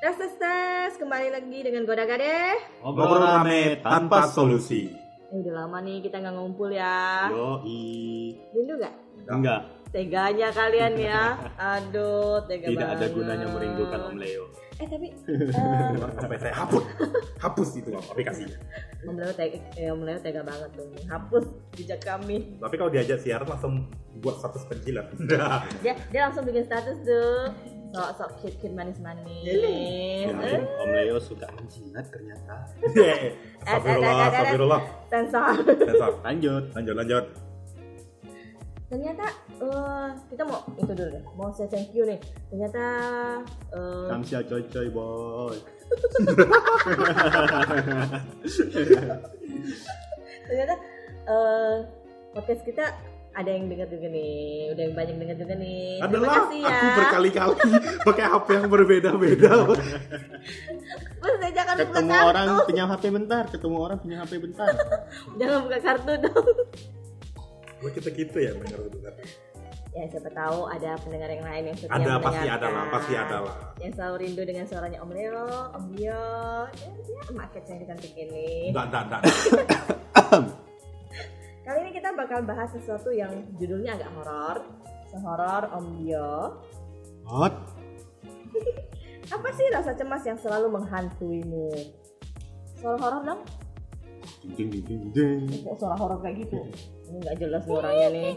Tes 0.00 0.16
tes 0.16 0.32
tes, 0.34 0.92
kembali 0.96 1.28
lagi 1.28 1.60
dengan 1.60 1.84
Goda 1.84 2.08
Gade. 2.08 2.56
Ngobrol 2.80 3.20
rame 3.20 3.76
tanpa 3.84 4.24
solusi. 4.26 4.88
Eh, 5.28 5.36
udah 5.36 5.62
lama 5.62 5.84
nih 5.84 6.00
kita 6.00 6.24
nggak 6.24 6.34
ngumpul 6.34 6.72
ya. 6.72 7.28
Yoi. 7.28 8.32
Rindu 8.50 8.80
gak? 8.80 8.94
Enggak, 9.28 9.60
Teganya 9.92 10.48
kalian 10.50 10.96
ya. 10.96 11.36
Aduh, 11.76 12.40
tega 12.48 12.66
tidak 12.66 12.88
ada 12.88 12.96
banget. 12.98 13.12
gunanya 13.12 13.46
merindukan 13.52 14.00
Om 14.08 14.16
Leo. 14.16 14.44
Eh 14.80 14.88
tapi 14.88 15.12
eh, 15.12 16.08
sampai 16.16 16.38
saya 16.40 16.54
hapus 16.56 16.80
hapus 17.36 17.68
itu 17.76 17.92
aplikasinya 17.92 18.56
Om 19.04 19.16
Leo 19.20 19.32
tega, 19.36 19.60
eh, 19.76 19.92
Om 19.92 20.02
Leo 20.02 20.18
tega 20.18 20.40
banget 20.40 20.70
tuh. 20.72 20.88
Hapus 21.06 21.44
jejak 21.76 22.00
kami. 22.00 22.56
tapi 22.56 22.74
kalau 22.80 22.88
diajak 22.88 23.20
siaran 23.20 23.44
langsung 23.44 23.84
buat 24.24 24.40
status 24.40 24.64
penjilat 24.64 25.12
Dia 25.84 25.92
dia 26.08 26.20
langsung 26.24 26.48
bikin 26.48 26.64
status 26.64 26.96
tuh. 27.04 27.52
Sok 27.90 28.08
sok 28.14 28.30
kid 28.38 28.54
kid 28.62 28.72
manis 28.72 28.98
manis. 29.02 29.26
Ya, 29.42 30.30
Eh, 30.30 30.62
Om 30.62 30.90
Leo 30.94 31.18
suka 31.18 31.46
menjilat 31.58 32.06
ternyata. 32.06 32.54
Astagfirullah 33.66 34.26
Astagfirullah 34.30 34.82
sensor. 35.10 35.54
Sensor. 35.66 36.12
Lanjut. 36.22 36.64
lanjut 36.74 36.94
lanjut 36.96 37.24
ternyata 38.90 39.22
eh, 39.62 40.08
kita 40.34 40.42
mau 40.42 40.66
itu 40.74 40.90
dulu 40.90 41.14
deh 41.14 41.22
mau 41.38 41.54
say 41.54 41.70
thank 41.70 41.94
you 41.94 42.02
nih 42.02 42.18
ternyata 42.50 42.82
eh, 43.70 44.06
Kamsia 44.10 44.42
coy 44.42 44.66
coy 44.66 44.90
boy. 44.90 45.54
ternyata 50.50 50.74
eh, 51.30 51.76
podcast 52.34 52.62
kita 52.66 52.90
ada 53.30 53.50
yang 53.50 53.70
dengar 53.70 53.86
juga 53.86 54.06
nih 54.10 54.34
udah 54.74 54.82
yang 54.82 54.94
banyak 54.98 55.16
dengar 55.22 55.36
juga 55.38 55.54
nih. 55.54 55.82
Terima 55.96 56.06
adalah 56.10 56.28
kasih 56.34 56.60
ya. 56.60 56.70
aku 56.70 56.86
berkali-kali 56.98 57.54
pakai 58.08 58.24
HP 58.26 58.48
yang 58.50 58.66
berbeda-beda. 58.66 59.52
Mas, 61.20 61.34
saya 61.38 61.52
jangan 61.52 61.74
buka 61.76 61.84
Ketemu 61.86 62.10
kartu. 62.10 62.30
orang 62.32 62.48
punya 62.66 62.84
HP 62.90 63.04
bentar, 63.12 63.42
ketemu 63.52 63.76
orang 63.78 63.98
punya 64.02 64.16
HP 64.24 64.32
bentar. 64.42 64.72
jangan 65.40 65.58
buka 65.62 65.78
kartu 65.78 66.12
dong. 66.26 66.46
Wah, 67.80 67.90
kita 67.96 68.08
gitu 68.12 68.36
ya 68.36 68.52
dengar 68.56 68.80
dengar 68.90 69.14
ya 69.90 70.06
siapa 70.06 70.30
tahu 70.30 70.70
ada 70.70 70.94
pendengar 71.02 71.26
yang 71.34 71.42
lain 71.42 71.62
yang 71.74 71.76
setia 71.82 71.98
ada 71.98 72.22
pasti 72.22 72.46
ada 72.46 72.66
lah 72.70 72.84
pasti 72.94 73.12
ada 73.18 73.36
lah. 73.42 73.56
Yang 73.82 73.92
selalu 73.98 74.16
rindu 74.22 74.42
dengan 74.46 74.64
suaranya 74.70 74.98
Om 75.02 75.10
Leo, 75.10 75.46
Om 75.74 75.84
Dio, 75.90 76.22
ya, 76.70 76.88
ya 76.94 77.22
maket 77.34 77.64
yang 77.66 77.78
cantik 77.90 78.14
ini. 78.14 78.70
enggak 78.70 78.86
enggak 78.86 79.02
enggak 79.10 79.22
Kali 81.70 81.86
ini 81.86 81.94
kita 81.94 82.10
bakal 82.18 82.42
bahas 82.42 82.66
sesuatu 82.74 83.14
yang 83.14 83.30
judulnya 83.54 83.94
agak 83.94 84.10
horor. 84.18 84.58
Sehoror 85.06 85.70
Om 85.70 85.86
Dio. 86.02 86.58
Hot. 87.30 87.54
Apa 89.38 89.48
sih 89.54 89.70
rasa 89.70 89.94
cemas 89.94 90.26
yang 90.26 90.34
selalu 90.34 90.66
menghantuimu? 90.66 91.70
Suara 92.74 92.98
horor 92.98 93.22
dong? 93.22 93.40
Ding 94.58 94.66
ding 94.66 94.82
ding 94.82 95.14
ding. 95.14 95.46
Kok 95.62 95.78
suara 95.78 95.94
horor 95.94 96.18
kayak 96.18 96.42
gitu? 96.42 96.58
Ini 97.06 97.16
nggak 97.22 97.36
jelas 97.38 97.62
orangnya 97.70 98.08
nih. 98.18 98.30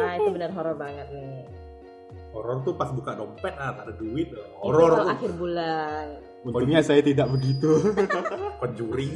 Ah 0.00 0.12
itu 0.16 0.28
benar 0.32 0.50
horor 0.56 0.76
banget 0.80 1.12
nih. 1.12 1.44
horor 2.32 2.64
tuh 2.64 2.72
pas 2.72 2.88
buka 2.88 3.12
dompet 3.12 3.52
ah 3.60 3.84
ada 3.84 3.92
duit 4.00 4.32
Itu 4.32 4.40
horor 4.64 5.12
akhir 5.12 5.36
bulan. 5.36 6.24
Untungnya 6.48 6.80
saya 6.80 7.04
tidak 7.04 7.28
begitu. 7.36 7.92
conjuring 8.64 9.12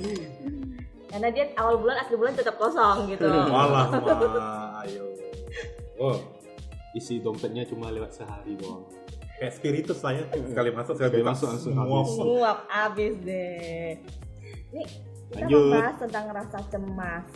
Karena 1.17 1.33
dia 1.33 1.49
awal 1.57 1.81
bulan 1.81 1.97
akhir 1.97 2.13
bulan 2.21 2.37
tetap 2.37 2.61
kosong 2.61 3.09
gitu. 3.09 3.25
malah 3.57 3.89
mah 3.89 4.85
ayo 4.85 5.09
oh 5.97 6.21
Isi 6.93 7.25
dompetnya 7.25 7.65
cuma 7.65 7.89
lewat 7.89 8.13
sehari 8.13 8.53
doang. 8.61 8.85
kayak 9.37 9.53
spiritus 9.53 10.01
lah 10.01 10.13
ya 10.13 10.25
sekali 10.29 10.71
masuk 10.73 10.97
sekali 10.97 11.21
masuk 11.25 11.47
langsung 11.49 11.73
semua 11.73 12.01
habis. 12.05 12.17
Nguap 12.21 12.59
abis 12.69 13.15
deh. 13.21 13.89
Nih 14.73 14.87
kita 15.33 15.45
Lanjut. 15.45 15.61
membahas 15.73 15.97
tentang 16.01 16.25
rasa 16.33 16.59
cemas. 16.69 17.27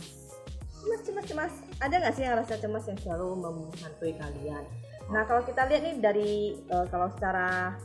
Cemas, 0.81 1.01
cemas, 1.05 1.25
cemas. 1.29 1.53
Ada 1.77 1.95
nggak 2.01 2.15
sih 2.17 2.23
yang 2.25 2.37
rasa 2.37 2.55
cemas 2.57 2.85
yang 2.85 2.99
selalu 3.01 3.29
menghantui 3.37 4.13
kalian? 4.17 4.65
Nah 5.09 5.25
kalau 5.25 5.41
kita 5.45 5.65
lihat 5.69 5.83
nih 5.83 5.97
dari 6.01 6.31
eh, 6.57 6.87
kalau 6.89 7.09
secara 7.13 7.77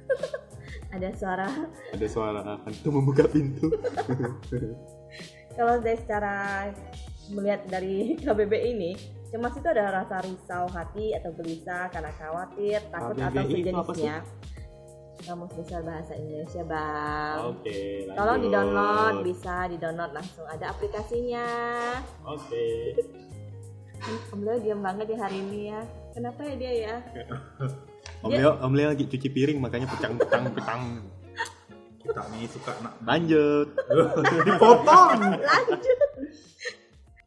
ada 0.94 1.08
suara, 1.14 1.46
Ada 1.94 2.06
suara 2.06 2.42
hantu 2.62 2.88
membuka 2.94 3.26
pintu. 3.26 3.70
kalau 5.56 5.80
dari 5.80 5.98
secara 5.98 6.34
melihat 7.32 7.60
dari 7.66 7.94
KBB 8.22 8.52
ini, 8.76 8.90
cemas 9.32 9.56
itu 9.56 9.66
adalah 9.66 10.04
rasa 10.04 10.22
risau 10.22 10.68
hati 10.70 11.16
atau 11.16 11.32
gelisah 11.34 11.90
karena 11.90 12.12
khawatir, 12.14 12.78
takut 12.92 13.16
atau 13.16 13.26
apa 13.26 13.40
sih? 13.48 13.54
sejenisnya. 13.64 14.16
Kamus 15.16 15.48
Besar 15.56 15.80
Bahasa 15.82 16.12
Indonesia, 16.14 16.62
Bang. 16.68 17.56
Oke, 17.56 18.04
lanjut. 18.04 18.14
Tolong 18.20 18.38
di 18.38 18.48
download, 18.52 19.14
bisa 19.24 19.54
di 19.66 19.76
download 19.80 20.12
langsung 20.12 20.46
ada 20.46 20.70
aplikasinya. 20.70 21.48
Oke. 22.28 22.94
Om 24.36 24.40
Leo 24.44 24.60
diam 24.60 24.84
banget 24.84 25.16
ya 25.16 25.18
hari 25.24 25.40
ini 25.40 25.72
ya. 25.72 25.80
Kenapa 26.12 26.46
ya 26.46 26.54
dia 26.54 26.72
ya? 26.72 26.94
Om 28.24 28.30
Leo, 28.30 28.50
Om 28.60 28.72
Leo 28.76 28.88
lagi 28.92 29.08
cuci 29.08 29.28
piring 29.32 29.58
makanya 29.58 29.88
petang 29.88 30.14
petang 30.20 30.52
petang. 30.52 30.82
Nih 32.26 32.46
suka 32.46 32.72
nak 32.78 32.94
Lanjut. 33.08 33.68
dipotong 34.42 35.20
Lanjut. 35.36 35.80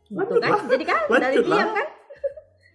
Gitu 0.10 0.36
kan? 0.38 0.52
Jadi 0.66 0.84
kan 0.84 0.98
Lanjut 1.06 1.22
dari 1.22 1.38
lah. 1.44 1.58
diam 1.58 1.70
kan? 1.72 1.88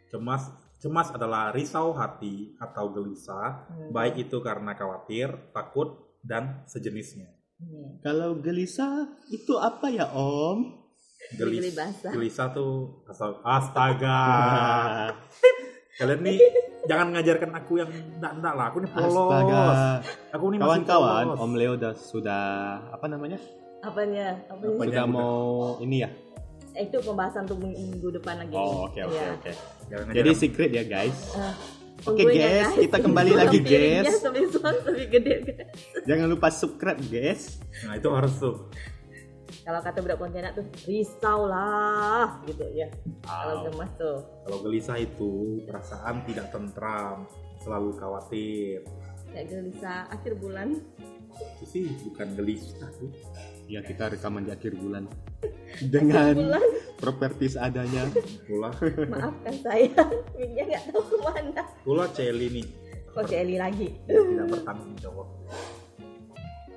cemas 0.06 0.42
cemas 0.76 1.08
adalah 1.10 1.50
risau 1.50 1.90
hati 1.92 2.34
atau 2.56 2.86
gelisah 2.88 3.66
Hmm. 3.66 3.90
baik 3.90 4.14
itu 4.20 4.38
karena 4.38 4.72
khawatir 4.72 5.26
takut 5.50 5.88
dan 6.20 6.62
sejenisnya 6.64 7.30
Hmm. 7.54 7.98
Kalau 8.00 8.34
gelisah 8.36 9.06
itu 9.28 9.54
apa 9.56 9.86
ya 9.88 10.06
Om? 10.08 10.82
Basah. 11.72 12.10
gelisah 12.10 12.50
tuh 12.50 13.00
asal 13.04 13.38
astaga 13.40 14.20
kalian 15.96 16.20
nih 16.20 16.38
jangan 16.84 17.06
ngajarkan 17.10 17.50
aku 17.54 17.72
yang 17.76 17.90
enggak 17.90 18.32
enggak 18.34 18.54
lah 18.54 18.66
aku 18.68 18.78
nih 18.78 18.90
polos 18.90 19.14
Astaga. 19.14 19.62
aku 20.30 20.44
nih 20.44 20.58
masih 20.58 20.64
Kawan-kawan, 20.64 21.24
polos. 21.26 21.40
Om 21.40 21.52
Leo 21.54 21.72
udah 21.74 21.92
sudah 21.94 22.44
apa 22.90 23.06
namanya? 23.06 23.38
Apanya? 23.80 24.26
Apanya? 24.46 24.76
Sudah 24.80 24.94
yang 24.94 25.10
mau 25.10 25.34
ini 25.78 25.96
ya? 26.00 26.10
Eh, 26.74 26.84
itu 26.84 26.98
pembahasan 26.98 27.44
untuk 27.44 27.60
minggu 27.60 28.08
depan 28.12 28.34
lagi. 28.36 28.52
Oh, 28.52 28.88
oke 28.88 28.98
oke 28.98 29.14
Iya. 29.14 29.28
oke. 29.32 29.52
Jangan 29.86 30.04
Jadi 30.12 30.30
secret 30.34 30.70
ya 30.70 30.82
guys. 30.82 31.18
Eh, 31.32 31.54
Oke 32.04 32.20
tungguin 32.20 32.36
ya, 32.36 32.48
guys, 32.50 32.70
kita 32.76 32.96
kembali 33.00 33.32
lagi 33.32 33.58
Piringnya 33.62 34.02
guys. 34.02 34.18
Lebih 34.84 35.06
gede 35.08 35.34
guys. 35.46 35.68
Jangan 36.04 36.26
lupa 36.26 36.48
subscribe 36.50 37.00
guys. 37.00 37.62
nah 37.80 37.94
itu 37.94 38.08
harus 38.10 38.34
tuh 38.34 38.54
Kalau 39.64 39.80
kata 39.80 39.98
budak 39.98 40.18
Pontianak 40.18 40.52
tuh 40.52 40.66
risau 40.84 41.48
lah 41.48 42.36
gitu 42.44 42.68
ya. 42.70 42.84
Kalau 43.22 43.64
gemas 43.64 43.90
tuh. 43.94 44.20
kalau 44.44 44.58
gelisah 44.60 44.98
itu 44.98 45.32
perasaan 45.64 46.20
tidak 46.22 46.52
tentram 46.52 47.24
selalu 47.58 47.90
khawatir 47.94 48.84
Kayak 49.26 49.46
gelisah 49.50 50.04
akhir 50.08 50.36
bulan. 50.36 50.76
itu 51.34 51.64
sih 51.66 51.84
bukan 52.04 52.28
gelisah 52.34 52.86
tuh 52.94 53.10
Ya 53.64 53.80
kita 53.80 54.06
rekaman 54.06 54.44
di 54.44 54.52
akhir 54.52 54.76
bulan 54.76 55.08
dengan 55.94 56.36
Bulan. 56.36 56.66
properti 56.94 57.48
seadanya. 57.48 58.04
pula 58.44 58.68
Maafkan 59.08 59.56
saya, 59.58 60.04
mic-nya 60.30 60.62
nggak 60.68 60.82
tahu 60.86 61.02
ke 61.02 61.16
mana. 61.18 61.62
pula 61.80 62.04
Celi 62.10 62.48
nih 62.52 62.66
Kok 63.10 63.24
Celi 63.24 63.56
lagi? 63.56 63.88
tidak 64.04 64.46
bertanggung 64.46 64.92
jawab 65.00 65.26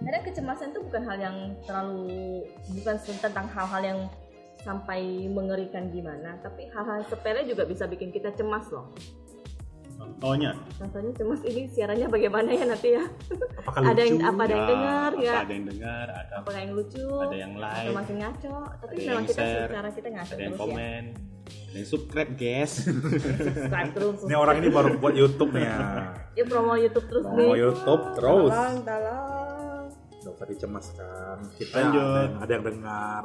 Kadang 0.08 0.24
kecemasan 0.24 0.72
itu 0.72 0.80
bukan 0.88 1.04
hal 1.04 1.18
yang 1.20 1.38
terlalu 1.68 2.48
bukan 2.80 2.96
tentang 3.20 3.44
hal-hal 3.52 3.82
yang 3.84 4.00
sampai 4.64 5.28
mengerikan 5.28 5.92
gimana, 5.92 6.40
tapi 6.40 6.72
hal-hal 6.72 7.04
sepele 7.12 7.44
juga 7.44 7.68
bisa 7.68 7.84
bikin 7.92 8.16
kita 8.16 8.32
cemas 8.32 8.72
loh. 8.72 8.88
Contohnya 9.98 10.54
Contohnya 10.80 11.12
cemas 11.12 11.42
ini 11.44 11.68
siarannya 11.68 12.08
bagaimana 12.08 12.54
ya 12.56 12.66
nanti 12.70 12.96
ya? 12.96 13.04
apakah 13.60 13.82
Ada 13.84 14.02
yang 14.08 14.18
apa 14.24 14.42
ada 14.48 14.54
yang 14.54 14.64
ya, 14.64 14.70
dengar 14.72 15.10
apa 15.12 15.26
ya? 15.26 15.36
Ada 15.44 15.54
yang 15.54 15.66
dengar, 15.68 16.06
ada 16.08 16.34
Apakah 16.40 16.60
yang 16.64 16.72
lucu? 16.72 17.08
ada 17.20 17.36
yang 17.36 17.54
like, 17.60 17.92
makin 17.92 18.16
ngaco? 18.24 18.56
Tapi 18.80 18.94
memang 19.04 19.26
kita 19.28 19.42
share, 19.44 19.68
secara 19.68 19.90
kita 19.92 20.08
ngaco 20.14 20.32
ada 20.32 20.40
yang 20.40 20.54
terus 20.56 20.56
ya. 20.56 20.64
komen, 20.64 21.04
ada 21.52 21.76
yang 21.76 21.88
subscribe 21.92 22.32
guys. 22.40 22.72
Subscribe 22.80 23.92
terus. 23.92 24.18
ini 24.24 24.36
orang 24.40 24.56
ini 24.64 24.68
baru 24.72 24.90
buat 25.02 25.16
YouTube 25.20 25.52
nih 25.52 25.66
ya 25.68 25.80
Dia 26.32 26.46
promo 26.48 26.74
YouTube 26.80 27.06
terus 27.12 27.26
nih. 27.28 27.48
mau 27.50 27.58
YouTube 27.58 28.04
terus 28.16 28.52
Tolong, 28.56 28.76
tolong. 28.88 29.27
Gak 30.38 30.46
usah 30.46 30.54
dicemaskan 30.54 31.36
kita 31.58 31.74
Lanjut. 31.76 31.98
ada 31.98 32.22
yang, 32.22 32.34
ada 32.38 32.52
yang 32.54 32.66
dengar 32.66 33.24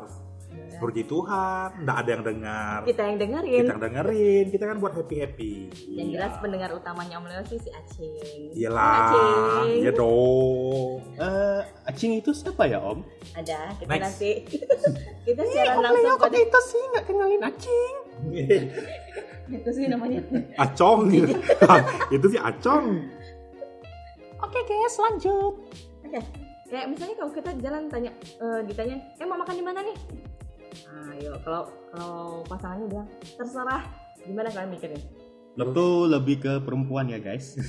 Puji 0.52 1.04
Tuhan, 1.04 1.80
nggak 1.80 1.96
ada 1.96 2.10
yang 2.10 2.24
dengar 2.26 2.78
Kita 2.82 3.02
yang 3.02 3.16
dengerin. 3.16 3.56
kita 3.58 3.70
yang 3.70 3.82
dengerin 3.82 4.44
kita 4.48 4.64
kan 4.66 4.76
buat 4.78 4.92
happy 4.92 5.16
happy 5.18 5.52
Yang 5.90 6.08
jelas 6.12 6.32
pendengar 6.38 6.68
utamanya 6.70 7.16
Om 7.16 7.26
Leo 7.26 7.42
sih 7.46 7.56
si 7.56 7.70
Acing. 7.70 8.52
iyalah 8.52 9.64
iya 9.66 9.88
dong 9.90 11.00
Eh, 11.14 11.60
Acing 11.86 12.12
itu 12.14 12.32
siapa 12.32 12.64
ya 12.64 12.80
Om? 12.80 13.00
Ada, 13.34 13.76
kita 13.78 13.88
Next. 13.90 14.02
nanti 14.02 14.30
kita 15.28 15.42
siaran 15.46 15.76
langsung 15.78 16.16
pada 16.18 16.38
itu 16.38 16.58
sih 16.66 16.82
nggak 16.90 17.04
kenalin 17.06 17.40
Acing. 17.42 17.94
itu 19.56 19.68
sih 19.70 19.84
namanya. 19.86 20.20
acong 20.64 21.00
itu 22.08 22.26
sih 22.26 22.40
acong 22.40 23.04
Oke 24.38 24.58
guys, 24.62 24.96
lanjut. 24.98 25.54
Oke, 26.02 26.20
kayak 26.72 26.86
misalnya 26.88 27.14
kalau 27.14 27.30
kita 27.30 27.50
jalan 27.60 27.82
tanya, 27.86 28.10
eh, 28.16 28.60
ditanya, 28.64 28.96
eh 29.12 29.26
mau 29.28 29.36
makan 29.36 29.52
di 29.52 29.60
mana 29.60 29.84
nih? 29.84 29.96
Ayo, 31.12 31.36
kalau 31.44 31.62
kalau 31.92 32.20
pasangannya 32.48 32.86
bilang 32.88 33.08
terserah, 33.36 33.82
gimana 34.18 34.48
kalian 34.48 34.72
mikirnya? 34.72 35.02
Itu 35.52 35.86
lebih 36.08 36.40
ke 36.40 36.52
perempuan 36.64 37.06
ya 37.06 37.20
guys. 37.20 37.60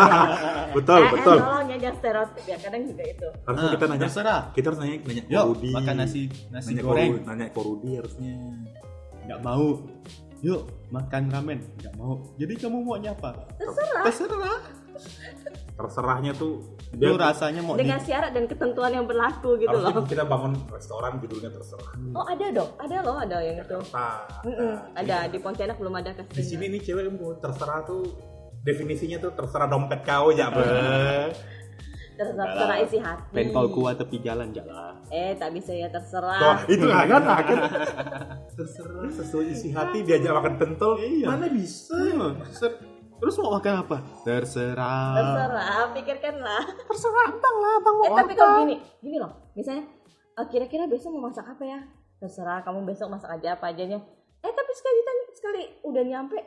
Betul, 0.76 1.04
eh, 1.04 1.08
betul. 1.12 1.36
Eh, 1.36 1.40
tolong 1.42 1.68
ya 1.68 1.76
jangan 1.78 1.96
stereotip 2.00 2.44
ya, 2.44 2.56
kadang 2.56 2.82
juga 2.86 3.04
itu. 3.04 3.28
Harusnya 3.44 3.68
Ah, 3.68 3.72
kita 3.72 3.84
nanya, 3.86 4.02
Terserah. 4.02 4.40
kita 4.50 4.66
harus 4.66 4.80
nanya 4.80 4.96
nanya 5.04 5.22
Yuk, 5.26 5.42
Korudi. 5.46 5.70
makan 5.70 5.94
nasi 5.94 6.20
nasi 6.48 6.68
nanya 6.72 6.82
goreng. 6.82 7.10
Koru- 7.12 7.24
nanya 7.28 7.46
Korudi 7.52 7.90
harusnya. 7.92 8.34
Nggak 9.28 9.40
mau. 9.42 9.66
Yuk, 10.40 10.60
makan 10.88 11.22
ramen. 11.28 11.58
Nggak 11.76 11.94
mau. 11.94 12.12
Jadi 12.36 12.52
kamu 12.56 12.76
maunya 12.80 13.12
apa? 13.12 13.30
Terserah. 13.56 14.02
Terserah. 14.02 14.58
Terserahnya 15.76 16.32
tuh 16.32 16.75
Itu 16.88 17.14
rasanya 17.14 17.60
mau 17.60 17.74
Dengan 17.74 17.98
di... 17.98 18.04
syarat 18.04 18.30
dan 18.30 18.44
ketentuan 18.44 18.90
yang 18.90 19.04
berlaku 19.04 19.56
gitu 19.56 19.68
harusnya 19.68 19.90
loh. 19.92 20.06
kita 20.06 20.24
bangun 20.24 20.52
restoran 20.66 21.18
judulnya 21.18 21.50
terserah. 21.50 21.92
Oh 22.10 22.24
ada 22.24 22.46
dong, 22.48 22.70
ada 22.76 22.96
loh, 23.00 23.16
ada 23.16 23.36
yang 23.38 23.56
itu. 23.56 23.76
Jakarta. 23.76 24.08
Mm-mm, 24.42 24.72
Nah, 24.88 24.94
ada 24.94 25.16
di 25.26 25.38
Pontianak 25.38 25.76
belum 25.76 25.94
ada 25.94 26.10
Di 26.10 26.16
castingnya. 26.16 26.46
sini 26.46 26.64
nih 26.68 26.80
cewek 26.82 27.04
mau 27.10 27.34
terserah 27.34 27.82
tuh 27.82 28.02
definisinya 28.62 29.18
tuh 29.18 29.30
terserah 29.32 29.66
dompet 29.66 30.00
kau 30.02 30.30
ya, 30.30 30.46
Be. 30.48 30.62
terserah, 32.16 32.80
isi 32.80 32.96
hati. 32.96 33.28
Pentol 33.30 33.68
kuah 33.68 33.92
tepi 33.92 34.16
jalan 34.18 34.48
jalan. 34.50 34.96
Eh 35.06 35.34
tak 35.34 35.52
bisa 35.52 35.70
ya 35.70 35.86
Tuh, 35.86 36.00
terserah. 36.00 36.64
itu 36.64 36.80
nggak 36.82 37.04
kan 37.06 37.22
kan 37.44 37.58
terserah 38.56 39.04
sesuai 39.12 39.46
isi 39.50 39.68
hati 39.68 40.00
diajak 40.00 40.32
makan 40.32 40.54
pentol 40.56 40.96
Iya. 40.96 41.28
mana 41.28 41.46
bisa 41.46 41.92
Hmm, 41.92 42.40
ser- 42.48 42.80
Terus 43.16 43.34
mau 43.40 43.56
makan 43.56 43.74
apa? 43.80 43.96
Terserah. 44.28 45.16
Terserah, 45.16 45.82
pikirkanlah. 45.96 46.62
Terserah 46.84 47.24
abang 47.32 47.56
lah, 47.64 47.72
abang 47.80 47.96
Eh 48.04 48.10
tapi 48.12 48.32
kalau 48.36 48.54
gini, 48.64 48.76
gini 49.00 49.16
loh, 49.16 49.32
misalnya 49.56 49.88
eh, 50.36 50.46
kira-kira 50.52 50.84
besok 50.84 51.16
mau 51.16 51.32
masak 51.32 51.48
apa 51.48 51.64
ya? 51.64 51.80
Terserah, 52.20 52.60
kamu 52.60 52.84
besok 52.84 53.08
masak 53.08 53.32
aja 53.40 53.56
apa 53.56 53.72
ajanya. 53.72 54.04
Eh 54.44 54.52
tapi 54.52 54.72
sekali 54.76 55.00
tanya, 55.00 55.24
sekali 55.32 55.62
udah 55.80 56.02
nyampe, 56.04 56.38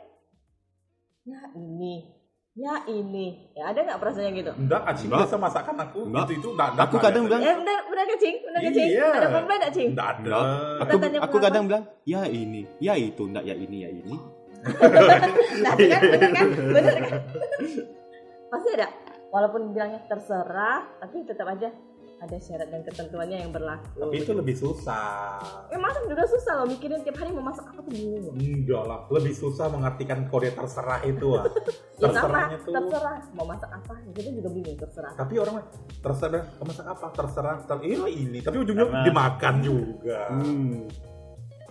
ya 1.26 1.40
ini, 1.58 2.06
ya 2.54 2.74
ini, 2.86 3.50
ya 3.52 3.74
ada 3.74 3.82
nggak 3.82 3.98
perasaannya 3.98 4.32
gitu? 4.38 4.52
enggak 4.54 4.80
Enggak. 4.86 5.26
biasa 5.26 5.36
masakan 5.36 5.76
aku 5.84 6.00
Enggak. 6.06 6.24
itu 6.30 6.32
itu 6.38 6.48
enggak, 6.54 6.68
enggak 6.70 6.86
Aku 6.86 6.96
kadang 7.02 7.22
bilang, 7.26 7.42
Eh 7.42 7.54
benar, 7.58 7.78
benar 7.90 8.04
gak 8.06 8.20
cing? 8.22 8.36
Benar 8.46 8.58
gak 8.62 8.74
cing? 8.78 8.88
Iya. 8.88 9.08
Ada 9.10 9.28
komplain 9.34 9.58
gak 9.58 9.74
cing? 9.74 9.88
enggak 9.90 10.08
ada 10.08 10.18
Enggak. 10.22 10.46
Aku, 10.80 10.96
aku 11.18 11.36
kadang 11.42 11.62
bilang, 11.66 11.84
ya 12.06 12.22
ini, 12.30 12.62
ya 12.78 12.94
itu, 12.94 13.22
enggak 13.26 13.44
ya 13.44 13.54
ini, 13.58 13.76
ya 13.82 13.90
ini. 13.90 14.16
Nah 15.62 15.72
itu 15.74 15.88
kan, 15.88 16.02
bener 16.02 16.30
kan? 16.30 16.46
Bener 16.70 16.94
kan? 16.98 17.12
Pasti 18.48 18.68
ada. 18.72 18.88
Walaupun 19.30 19.70
bilangnya 19.70 20.02
terserah, 20.04 20.90
tapi 20.98 21.22
tetap 21.22 21.46
aja 21.48 21.70
ada 22.20 22.36
syarat 22.36 22.68
dan 22.68 22.84
ketentuannya 22.84 23.38
yang 23.38 23.48
berlaku. 23.48 23.96
tapi 23.96 24.20
itu 24.20 24.36
lebih 24.36 24.52
susah 24.52 25.40
Ya 25.66 25.80
masak 25.80 26.04
juga 26.04 26.20
susah 26.28 26.52
loh, 26.52 26.68
mikirin 26.68 27.00
tiap 27.00 27.16
hari 27.16 27.32
mau 27.32 27.40
masak 27.40 27.64
apa 27.64 27.80
tuh 27.80 27.88
bingung. 27.88 28.36
enggak 28.36 28.82
lah 28.84 29.08
lebih 29.08 29.32
susah 29.32 29.72
mengartikan 29.72 30.28
kode 30.28 30.52
terserah 30.52 31.00
itu 31.00 31.32
ah 31.32 31.48
Ya 31.96 32.12
sama, 32.12 32.44
terserahnya 32.44 32.58
tuh 32.60 32.72
terserah 32.74 33.16
mau 33.32 33.46
masak 33.48 33.70
apa, 33.72 33.92
kita 34.12 34.30
juga 34.34 34.48
bingung 34.50 34.76
terserah. 34.76 35.12
tapi 35.16 35.34
orang 35.38 35.54
terserah 35.96 36.44
mau 36.52 36.66
masak 36.68 36.86
apa 36.86 37.06
terserah 37.10 37.54
ter 37.62 37.78
iya 37.80 38.04
ini 38.04 38.38
tapi 38.38 38.56
ujungnya 38.58 38.84
dimakan 39.00 39.54
juga 39.58 40.20
Hmm. 40.28 40.84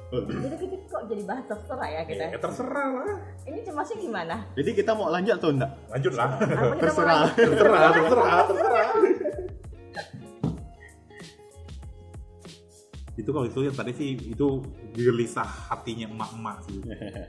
Jadi 0.09 0.55
kita 0.59 0.85
kok 0.89 1.03
jadi 1.05 1.21
bahas 1.21 1.45
terserah 1.45 1.85
ya 1.87 2.01
kita. 2.03 2.23
ya, 2.27 2.39
terserah 2.39 2.87
lah 2.95 3.13
Ini 3.43 3.59
cemasnya 3.61 3.97
gimana? 3.99 4.35
Jadi 4.53 4.69
kita 4.73 4.91
mau 4.91 5.07
lanjut 5.07 5.33
atau 5.35 5.49
enggak? 5.49 5.71
lanjut 5.87 6.13
lah 6.13 6.29
Terserah. 6.75 7.21
terserah 7.37 7.89
terserah 7.93 8.41
terserah 8.43 8.87
itu 13.13 13.29
kalau 13.29 13.45
itu 13.45 13.59
yang 13.61 13.75
tadi 13.75 13.91
sih 13.91 14.15
itu 14.31 14.63
gelisah 14.95 15.43
hatinya 15.43 16.07
emak-emak 16.07 16.55
sih 16.63 16.79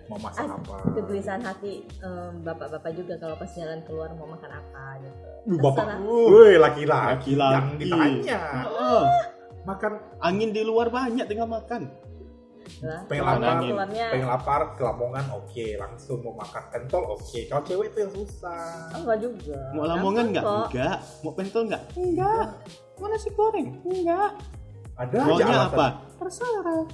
mau 0.06 0.22
masak 0.22 0.46
Ah, 0.46 0.54
apa 0.54 0.74
Kegelisahan 0.94 1.42
hati 1.42 1.82
bapak-bapak 2.40 2.94
juga 2.94 3.18
kalau 3.18 3.34
pas 3.34 3.50
jalan 3.50 3.82
keluar 3.82 4.14
mau 4.14 4.30
makan 4.30 4.50
apa 4.54 4.84
gitu. 5.02 5.18
Uh, 5.50 5.58
bapak 5.58 5.84
Terserah. 5.84 5.98
woi 6.30 6.52
laki-laki 6.56 7.32
Laki-laki. 7.34 7.50
yang 7.50 7.66
ditanya 7.74 8.38
Oh, 8.70 9.04
makan 9.66 9.92
angin 10.22 10.54
di 10.54 10.62
luar 10.62 10.88
banyak 10.88 11.26
tinggal 11.26 11.50
makan. 11.50 11.90
Pengen 12.80 13.24
lapar 13.24 13.60
pengen 13.92 14.28
lapar 14.28 14.60
ke 14.72 14.82
Lamongan 14.82 15.24
oke 15.30 15.66
langsung 15.76 16.18
mau 16.24 16.32
makan 16.32 16.62
pentol 16.72 17.04
oke 17.12 17.40
kalau 17.46 17.62
cewek 17.62 17.92
itu 17.92 17.98
yang 18.00 18.12
susah 18.16 18.88
Oh, 18.96 18.98
enggak 19.04 19.18
juga. 19.20 19.60
Mau 19.76 19.84
lamongan 19.84 20.24
enggak? 20.32 20.44
Enggak. 20.44 20.96
Mau 21.20 21.32
pentol 21.36 21.62
enggak? 21.68 21.82
Enggak. 21.92 22.46
Mau 22.96 23.06
nasi 23.06 23.28
goreng? 23.32 23.68
Enggak. 23.84 24.30
ada 24.96 25.16
aja 25.16 25.28
Maunya 25.28 25.56
apa? 25.64 25.86
Terserah. 26.16 26.84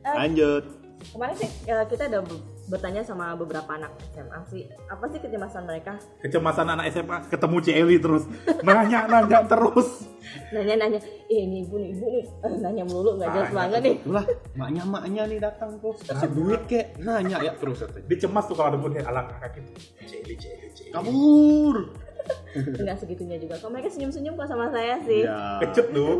Eh, 0.00 0.14
Lanjut. 0.14 0.62
Kemarin 1.10 1.34
sih 1.34 1.50
eh, 1.66 1.84
kita 1.86 2.02
udah 2.06 2.20
be- 2.22 2.44
bertanya 2.70 3.02
sama 3.02 3.34
beberapa 3.34 3.66
anak 3.68 3.90
SMA 4.14 4.38
sih, 4.46 4.62
apa 4.86 5.04
sih 5.10 5.18
kecemasan 5.18 5.66
mereka? 5.66 5.98
kecemasan 6.22 6.70
anak 6.70 6.86
SMA 6.88 7.16
ketemu 7.26 7.56
Celi 7.60 7.96
terus 7.98 8.24
nanya 8.62 9.04
nanya 9.04 9.38
terus 9.50 10.06
Nanya-nanya, 10.54 11.02
eh 11.26 11.42
ini 11.42 11.66
ibu 11.66 11.74
nih, 11.74 11.90
ibu 11.90 12.06
nih, 12.06 12.22
Eh, 12.22 12.54
nanya 12.62 12.86
melulu 12.86 13.18
nggak 13.18 13.34
jelas 13.34 13.50
banget 13.50 13.80
nih. 13.82 13.94
Itulah, 13.98 14.24
maknya 14.54 14.82
maknya 14.86 15.22
nih 15.26 15.38
datang 15.42 15.70
terus 15.82 15.98
kasih 16.06 16.30
duit 16.30 16.62
kek 16.70 16.86
nanya 17.02 17.42
ya 17.42 17.52
terus 17.58 17.82
katanya. 17.82 18.06
dia 18.06 18.18
cemas 18.22 18.44
tuh 18.46 18.54
kalau 18.54 18.68
ada 18.70 18.78
pun 18.78 18.94
alang 18.94 19.26
kakak 19.26 19.50
gitu 19.58 19.70
Celi 20.06 20.34
Celi 20.38 20.66
Celi 20.70 20.90
Kabur. 20.94 21.76
Enggak 22.80 22.98
segitunya 22.98 23.38
juga. 23.38 23.54
Kok 23.62 23.70
mereka 23.70 23.88
senyum-senyum 23.92 24.34
kok 24.34 24.50
sama 24.50 24.68
saya 24.74 24.98
sih? 25.06 25.22
Ya. 25.22 25.62
kecut 25.62 25.86
tuh 25.94 26.18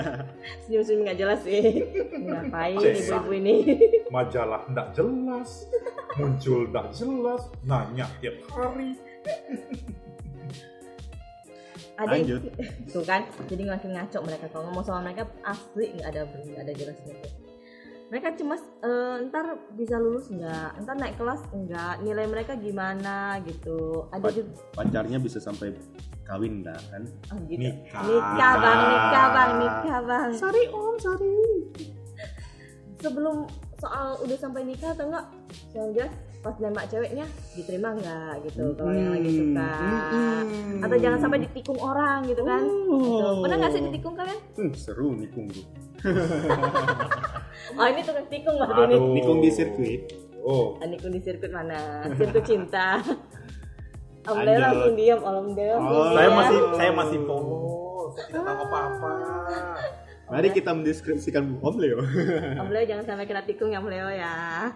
Senyum-senyum 0.66 1.02
nggak 1.04 1.18
jelas 1.18 1.40
sih. 1.42 1.82
Ngapain 2.14 2.78
ibu-ibu 2.78 3.30
ini? 3.34 3.54
majalah 4.14 4.62
ndak 4.70 4.94
jelas 4.94 5.66
muncul 6.14 6.70
ndak 6.70 6.94
jelas 6.94 7.50
nanya 7.66 8.06
tiap 8.22 8.38
hari 8.54 8.94
ada 11.94 12.14
Lanjut. 12.14 12.42
tuh 12.90 13.02
kan 13.02 13.26
jadi 13.50 13.70
makin 13.70 13.90
ngaco 13.94 14.18
mereka 14.22 14.46
kalau 14.50 14.70
ngomong 14.70 14.86
sama 14.86 15.02
mereka 15.02 15.26
asli 15.42 15.94
nggak 15.98 16.08
ada 16.14 16.22
nggak 16.26 16.62
ada 16.62 16.72
jelasnya 16.74 17.14
tuh 17.22 17.32
mereka 18.06 18.32
cemas 18.32 18.62
eh, 18.80 19.16
ntar 19.24 19.46
bisa 19.72 19.96
lulus 19.96 20.28
nggak 20.28 20.70
ntar 20.80 20.94
naik 20.94 21.16
kelas 21.16 21.40
nggak 21.50 21.94
nilai 22.00 22.26
mereka 22.26 22.52
gimana 22.54 23.16
gitu 23.42 24.06
ada 24.10 24.28
juga 24.28 24.54
Pacarnya 24.72 25.18
bisa 25.18 25.38
sampai 25.38 25.72
kawin 26.22 26.60
dah 26.60 26.78
kan? 26.88 27.02
oh, 27.30 27.38
gitu 27.44 27.60
Nikah. 27.60 28.00
nikah 28.02 28.52
bang 28.56 28.80
nikah 28.86 29.26
bang 29.30 29.50
nikah 29.58 30.00
bang 30.02 30.28
Sorry 30.32 30.64
om, 30.70 30.96
sorry. 30.96 31.36
sebelum 32.96 33.44
soal 33.76 34.16
udah 34.18 34.38
sampai 34.38 34.64
nikah 34.64 34.90
atau 34.90 35.04
enggak 35.06 35.26
yang 35.72 35.92
jelas 35.92 36.12
pas 36.40 36.56
nembak 36.56 36.86
ceweknya 36.86 37.24
diterima 37.52 37.92
nggak 37.94 38.32
gitu 38.44 38.72
kalau 38.74 38.92
yang 38.92 39.12
lagi 39.12 39.30
suka 39.34 39.72
Hmm. 40.44 40.80
atau 40.80 40.96
jangan 40.98 41.18
sampai 41.18 41.38
ditikung 41.40 41.78
orang 41.78 42.20
gitu 42.24 42.42
kan 42.42 42.60
Gitu. 42.60 42.92
Oh. 43.18 43.40
pernah 43.40 43.56
nggak 43.58 43.72
sih 43.72 43.82
ditikung 43.82 44.14
kalian 44.14 44.38
Hmm, 44.54 44.72
seru 44.74 45.08
nikung 45.14 45.48
bro. 45.48 45.62
oh 47.78 47.86
ini 47.86 48.00
tukang 48.02 48.26
tikung 48.28 48.56
berarti 48.56 48.80
ini 48.84 48.94
Aduh. 48.94 49.12
Nikung 49.12 49.38
di 49.40 49.50
sirkuit. 49.50 50.02
oh. 50.40 50.76
Ah, 50.78 50.86
nikung 50.86 51.10
di 51.10 51.20
sirkuit 51.20 51.52
mana? 51.52 52.04
Sirkuit 52.14 52.44
cinta. 52.44 52.98
Om 54.24 54.38
Leo 54.40 54.56
langsung 54.56 54.94
diam 54.96 55.20
Om 55.20 55.52
Leo 55.52 55.76
Oh, 55.76 56.08
saya 56.10 56.28
diam. 56.28 56.38
masih 56.40 56.58
saya 56.80 56.90
masih 56.96 57.18
polos 57.28 58.12
saya 58.16 58.24
tidak 58.24 58.40
tahu 58.40 58.56
apa 58.64 58.78
apa 58.88 59.10
Mari 60.32 60.48
kita 60.50 60.72
mendeskripsikan 60.72 61.60
Om 61.60 61.76
Leo. 61.76 62.00
Om 62.56 62.68
Leo 62.72 62.84
jangan 62.88 63.04
sampai 63.04 63.28
kena 63.28 63.44
tikung 63.44 63.68
ya 63.68 63.84
Om 63.84 63.92
Leo 63.92 64.08
ya. 64.08 64.72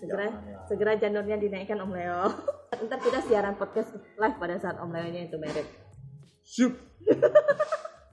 Segera 0.00 0.24
ya. 0.24 0.32
segera 0.64 0.92
janurnya 0.96 1.36
dinaikkan 1.36 1.76
Om 1.76 1.92
Leo. 1.92 2.32
Ntar 2.80 2.98
kita 3.04 3.20
siaran 3.20 3.60
podcast 3.60 3.92
live 3.92 4.36
pada 4.40 4.56
saat 4.56 4.80
Om 4.80 4.88
Leo 4.88 5.12
nya 5.12 5.28
itu 5.28 5.36
merit. 5.36 5.68
Syup. 6.40 6.72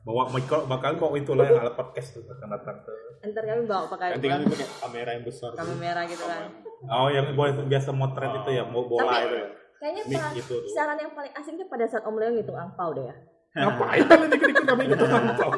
Bawa 0.10 0.26
mikro 0.28 0.66
bakal 0.66 0.98
bawa 0.98 1.14
itulah 1.16 1.46
yang 1.46 1.62
alat 1.62 1.76
podcast 1.76 2.18
tuh 2.18 2.26
akan 2.26 2.50
datang 2.50 2.82
tuh 2.82 2.98
ntar 3.22 3.44
kami 3.44 3.62
bawa 3.64 3.86
pakai 3.88 4.18
Nanti 4.18 4.26
kami 4.26 4.44
pakai 4.48 4.68
kamera 4.80 5.10
yang 5.12 5.24
besar. 5.24 5.52
kamera 5.54 6.02
gitu 6.04 6.24
kan. 6.24 6.50
Oh 6.88 7.08
yang 7.08 7.30
boleh 7.32 7.52
biasa 7.62 7.90
motret 7.92 8.32
itu 8.34 8.50
ya 8.50 8.64
mau 8.64 8.82
bola 8.84 9.06
Tapi- 9.06 9.22
itu 9.22 9.36
ya. 9.36 9.48
kayaknya 9.78 10.02
gitu 10.34 10.56
tuh. 10.56 10.60
siaran 10.68 10.98
yang 10.98 11.14
paling 11.14 11.30
asing 11.32 11.56
tuh 11.56 11.68
pada 11.68 11.86
saat 11.86 12.02
Om 12.02 12.16
Leo 12.16 12.32
ngitung 12.32 12.56
angpau 12.56 12.90
deh 12.92 13.06
ya. 13.06 13.16
Ngapain 13.60 14.02
kalian 14.04 14.30
ikut-ikut 14.32 14.64
kami 14.64 14.84
gitu 14.88 15.06
tahu 15.06 15.52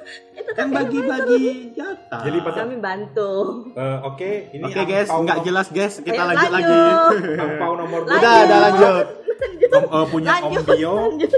Kan 0.56 0.66
bagi-bagi 0.70 1.42
jatah. 1.72 2.22
jadi 2.22 2.38
pas 2.40 2.54
kami 2.56 2.74
bantu. 2.78 3.32
Eh, 3.74 3.96
oke 4.02 4.30
ini 4.50 4.62
Oke 4.64 4.80
guys, 4.84 5.06
angpau 5.06 5.22
nggak 5.22 5.38
jelas 5.42 5.66
guys. 5.68 5.94
Kita 5.98 6.14
Ayo, 6.16 6.28
lanjut, 6.30 6.50
lagi. 6.50 6.78
angpau 7.36 7.72
nomor 7.74 8.00
dua 8.02 8.14
Udah, 8.16 8.36
udah 8.40 8.58
lanjut. 8.66 9.06
Om- 9.68 9.90
eh, 9.92 10.06
punya 10.08 10.28
lanjut. 10.32 10.62
Om 10.62 10.66
Dio 10.72 10.92
lanjut 10.96 11.32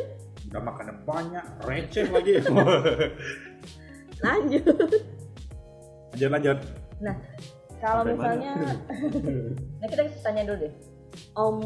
udah 0.57 0.65
makannya 0.65 0.95
banyak 1.05 1.45
receh 1.69 2.09
lagi. 2.09 2.33
Lanjut. 4.25 4.65
Lanjut 6.17 6.31
lanjut. 6.33 6.59
Nah 7.05 7.17
kalau 7.77 8.09
Sampai 8.09 8.17
misalnya 8.17 8.53
nah 9.85 9.87
kita 9.93 10.03
tanya 10.25 10.43
dulu 10.49 10.57
deh. 10.65 10.73
Om 11.37 11.57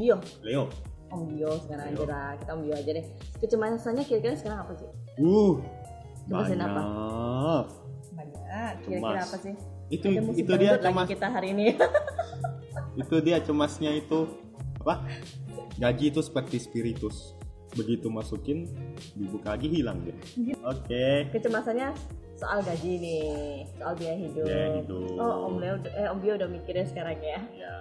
Dio 0.00 0.16
Leo. 0.40 0.64
Om 1.12 1.20
Bio 1.28 1.52
sekarang 1.68 1.92
aja 1.92 2.04
lah. 2.08 2.32
Kita 2.40 2.50
Om 2.56 2.60
Bio 2.64 2.74
aja 2.80 2.90
deh. 2.96 3.06
Kecemasannya 3.44 4.02
kira-kira 4.08 4.32
sekarang 4.40 4.64
apa 4.64 4.72
sih? 4.80 4.88
Uh, 5.20 5.60
Cemasin 6.24 6.56
banyak. 6.56 6.68
apa? 6.72 6.82
banyak. 8.16 8.72
Kira-kira 8.88 9.20
apa 9.20 9.36
sih? 9.36 9.54
Itu 9.92 10.06
Ada 10.08 10.32
itu 10.32 10.52
dia 10.56 10.72
cemas. 10.80 11.06
kita 11.12 11.26
hari 11.28 11.48
ini. 11.52 11.76
Itu 12.96 13.16
dia 13.20 13.36
cemasnya 13.44 13.90
itu. 13.92 14.32
Apa? 14.80 15.04
Gaji 15.76 16.04
itu 16.08 16.20
seperti 16.24 16.56
spiritus. 16.56 17.36
Begitu 17.74 18.06
masukin, 18.10 18.66
dibuka 19.14 19.54
lagi 19.54 19.70
hilang 19.70 20.02
dia. 20.02 20.16
Oke. 20.66 21.30
kecemasannya 21.30 21.94
soal 22.34 22.64
gaji 22.64 22.92
nih 22.96 23.24
soal 23.76 23.92
biaya 24.00 24.16
hidup, 24.16 24.44
Biaya 24.48 24.68
hidup. 24.80 25.12
oh 25.20 25.52
Om 25.52 25.54
Leo 25.60 25.76
eh 25.92 26.08
Om 26.08 26.18
Bio 26.24 26.32
udah 26.40 26.48
mikirin 26.48 26.88
sekarang 26.88 27.20
ya 27.20 27.36
Ya. 27.52 27.74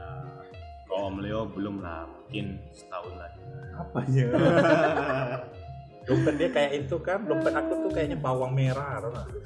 Kalau 0.83 1.07
Om 1.07 1.17
Leo 1.23 1.47
belum 1.47 1.79
lah, 1.79 2.03
mungkin 2.11 2.59
setahun 2.75 3.13
lagi. 3.15 3.39
Apanya? 3.79 4.25
dompet 6.09 6.33
dia 6.41 6.49
kayak 6.49 6.71
itu 6.85 6.97
kan, 6.99 7.21
dompet 7.23 7.53
aku 7.53 7.85
tuh 7.85 7.91
kayaknya 7.93 8.17
bawang 8.17 8.51
merah, 8.57 8.97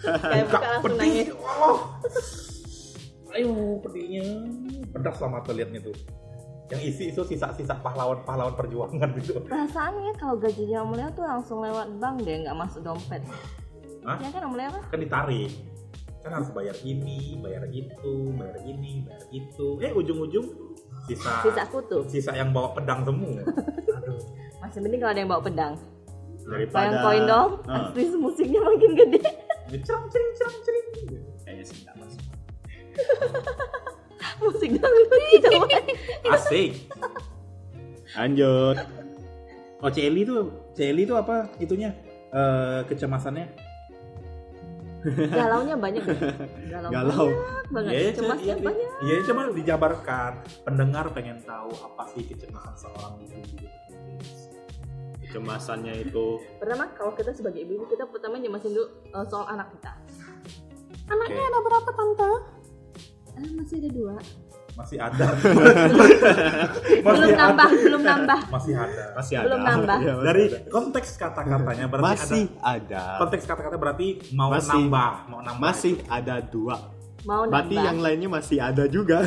kayak 0.01 0.47
buka 0.47 0.59
langsung 0.63 0.95
nangis 0.95 1.27
Oh. 1.35 1.77
Ayo 3.33 3.49
pedihnya, 3.81 4.23
pedas 4.93 5.17
lah 5.17 5.29
mata 5.29 5.51
liatnya 5.51 5.81
tuh. 5.81 5.95
Yang 6.71 6.81
isi 6.89 7.03
itu 7.11 7.21
sisa-sisa 7.21 7.75
pahlawan-pahlawan 7.79 8.55
perjuangan 8.55 9.09
gitu. 9.19 9.35
perasaannya 9.43 10.15
kalau 10.15 10.39
gajinya 10.39 10.81
Om 10.81 10.91
Leo 10.95 11.09
tuh 11.11 11.23
langsung 11.23 11.59
lewat 11.59 11.99
bank 11.99 12.23
deh 12.23 12.47
nggak 12.47 12.55
masuk 12.55 12.81
dompet 12.81 13.21
Hah? 14.01 14.17
ya 14.17 14.29
kan 14.31 14.43
Om 14.47 14.55
Leo 14.55 14.71
Kan 14.87 14.99
ditarik. 14.99 15.51
Kan 16.23 16.31
harus 16.31 16.47
bayar 16.55 16.71
ini, 16.81 17.35
bayar 17.43 17.67
itu, 17.67 18.15
bayar 18.31 18.55
ini, 18.63 19.03
bayar 19.03 19.27
itu. 19.29 19.67
Eh 19.83 19.91
ujung-ujung 19.91 20.47
sisa 21.03 21.43
sisa 21.43 21.63
kutu 21.67 21.99
sisa 22.07 22.31
yang 22.31 22.55
bawa 22.55 22.71
pedang 22.71 23.03
semua. 23.03 23.43
Aduh. 23.99 24.23
masih 24.63 24.79
mending 24.79 25.03
kalau 25.03 25.11
ada 25.11 25.19
yang 25.19 25.31
bawa 25.31 25.43
pedang 25.43 25.73
Daripada 26.43 26.75
bayang 26.75 26.95
koin 27.03 27.23
dong 27.23 27.49
asli 27.67 28.03
musiknya 28.15 28.59
makin 28.63 28.91
gede 28.95 29.19
Cerang 29.83 30.07
cering 30.07 30.31
cerang 30.33 30.57
cering. 30.63 30.87
kayaknya 31.43 31.63
sih 31.63 31.77
nggak 31.83 31.95
masuk. 31.99 32.23
musik 34.43 34.69
dangdut 34.75 35.09
coba 35.43 35.67
Asik. 36.29 36.71
Lanjut. 38.15 38.77
Oh 39.83 39.91
Celi 39.91 40.23
tuh, 40.23 40.71
Celi 40.71 41.03
tuh 41.03 41.19
apa 41.19 41.51
itunya? 41.59 41.91
Eh 42.31 42.79
kecemasannya? 42.87 43.47
galaunya 45.03 45.75
banyak 45.75 45.99
deh 45.99 46.15
galau, 46.71 46.87
Galau. 46.87 47.27
banyak 47.27 47.67
banget 47.75 47.91
Iya, 47.91 48.11
cemasnya 48.15 48.55
iya, 48.55 48.63
banyak 48.63 48.89
Iya, 49.03 49.15
cuma 49.27 49.41
dijabarkan. 49.51 50.31
Pendengar 50.63 51.05
pengen 51.11 51.43
tahu 51.43 51.75
apa 51.75 52.07
sih 52.15 52.23
kecemasan 52.23 52.71
seorang 52.79 53.19
ibu. 53.19 53.67
Kecemasannya 55.27 56.07
itu 56.07 56.39
pertama 56.55 56.87
kalau 56.95 57.11
kita 57.19 57.35
sebagai 57.35 57.67
ibu 57.67 57.83
kita 57.89 58.07
pertama 58.07 58.39
nyemasin 58.39 58.71
dulu 58.71 58.85
uh, 59.11 59.25
soal 59.27 59.49
anak 59.49 59.75
kita 59.75 59.91
anaknya 61.09 61.41
Oke. 61.41 61.49
ada 61.51 61.59
berapa 61.65 61.89
tante 61.89 62.31
ah, 63.33 63.49
masih 63.57 63.75
ada 63.81 63.89
dua 63.91 64.15
Masih 64.73 64.97
ada. 64.97 65.25
belum 67.03 67.05
masih 67.05 67.33
nambah 67.33 67.67
ada. 67.69 67.77
belum 67.79 68.01
nambah 68.01 68.39
Masih 68.49 68.73
ada. 68.73 69.03
masih 69.13 69.33
ada. 69.37 69.45
Belum 69.45 69.61
nambah. 69.61 69.97
Iya, 69.97 70.13
masih 70.13 70.25
Dari 70.25 70.43
ada. 70.45 70.57
konteks 70.67 71.09
kata-katanya 71.15 71.85
berarti 71.87 72.05
masih 72.09 72.43
ada. 72.57 72.73
ada. 72.73 73.03
Konteks 73.21 73.43
kata-kata 73.45 73.75
berarti 73.77 74.07
mau 74.31 74.49
Masih. 74.49 74.69
nambah, 74.73 75.11
mau 75.27 75.39
nambah. 75.39 75.61
Masih 75.61 75.93
ada 76.07 76.35
dua. 76.41 76.77
mau 77.23 77.45
Berarti 77.45 77.71
nambah 77.71 77.87
yang 77.87 77.97
lainnya 77.99 78.29
masih 78.29 78.57
ada 78.59 78.83
juga. 78.85 79.23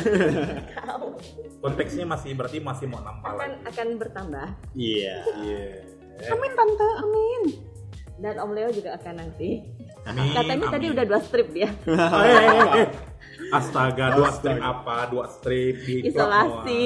Konteksnya 1.57 2.05
masih 2.05 2.31
berarti 2.33 2.59
masih 2.59 2.85
mau 2.85 3.01
nambah 3.01 3.25
akan 3.25 3.39
lagi. 3.41 3.57
akan 3.65 3.87
bertambah 3.97 4.47
Iya. 4.73 5.15
Iya. 5.41 5.65
amin 6.27 6.51
tante 6.51 6.87
amin 6.97 7.41
dan 8.17 8.35
Om 8.37 8.51
Leo 8.51 8.69
juga 8.71 8.93
akan 8.93 9.13
nanti 9.15 9.61
Amin, 10.03 10.33
katanya 10.33 10.65
amin. 10.65 10.73
tadi 10.73 10.85
udah 10.89 11.05
dua 11.05 11.19
strip 11.19 11.47
dia 11.51 11.69
Eh, 11.83 11.93
eh, 11.93 12.41
eh, 12.41 12.61
eh. 12.75 12.87
Astaga, 13.47 14.05
dua 14.13 14.29
strip 14.29 14.59
apa? 14.59 14.97
Dua 15.07 15.25
strip 15.27 15.75
di 15.81 15.95
isolasi 16.03 16.81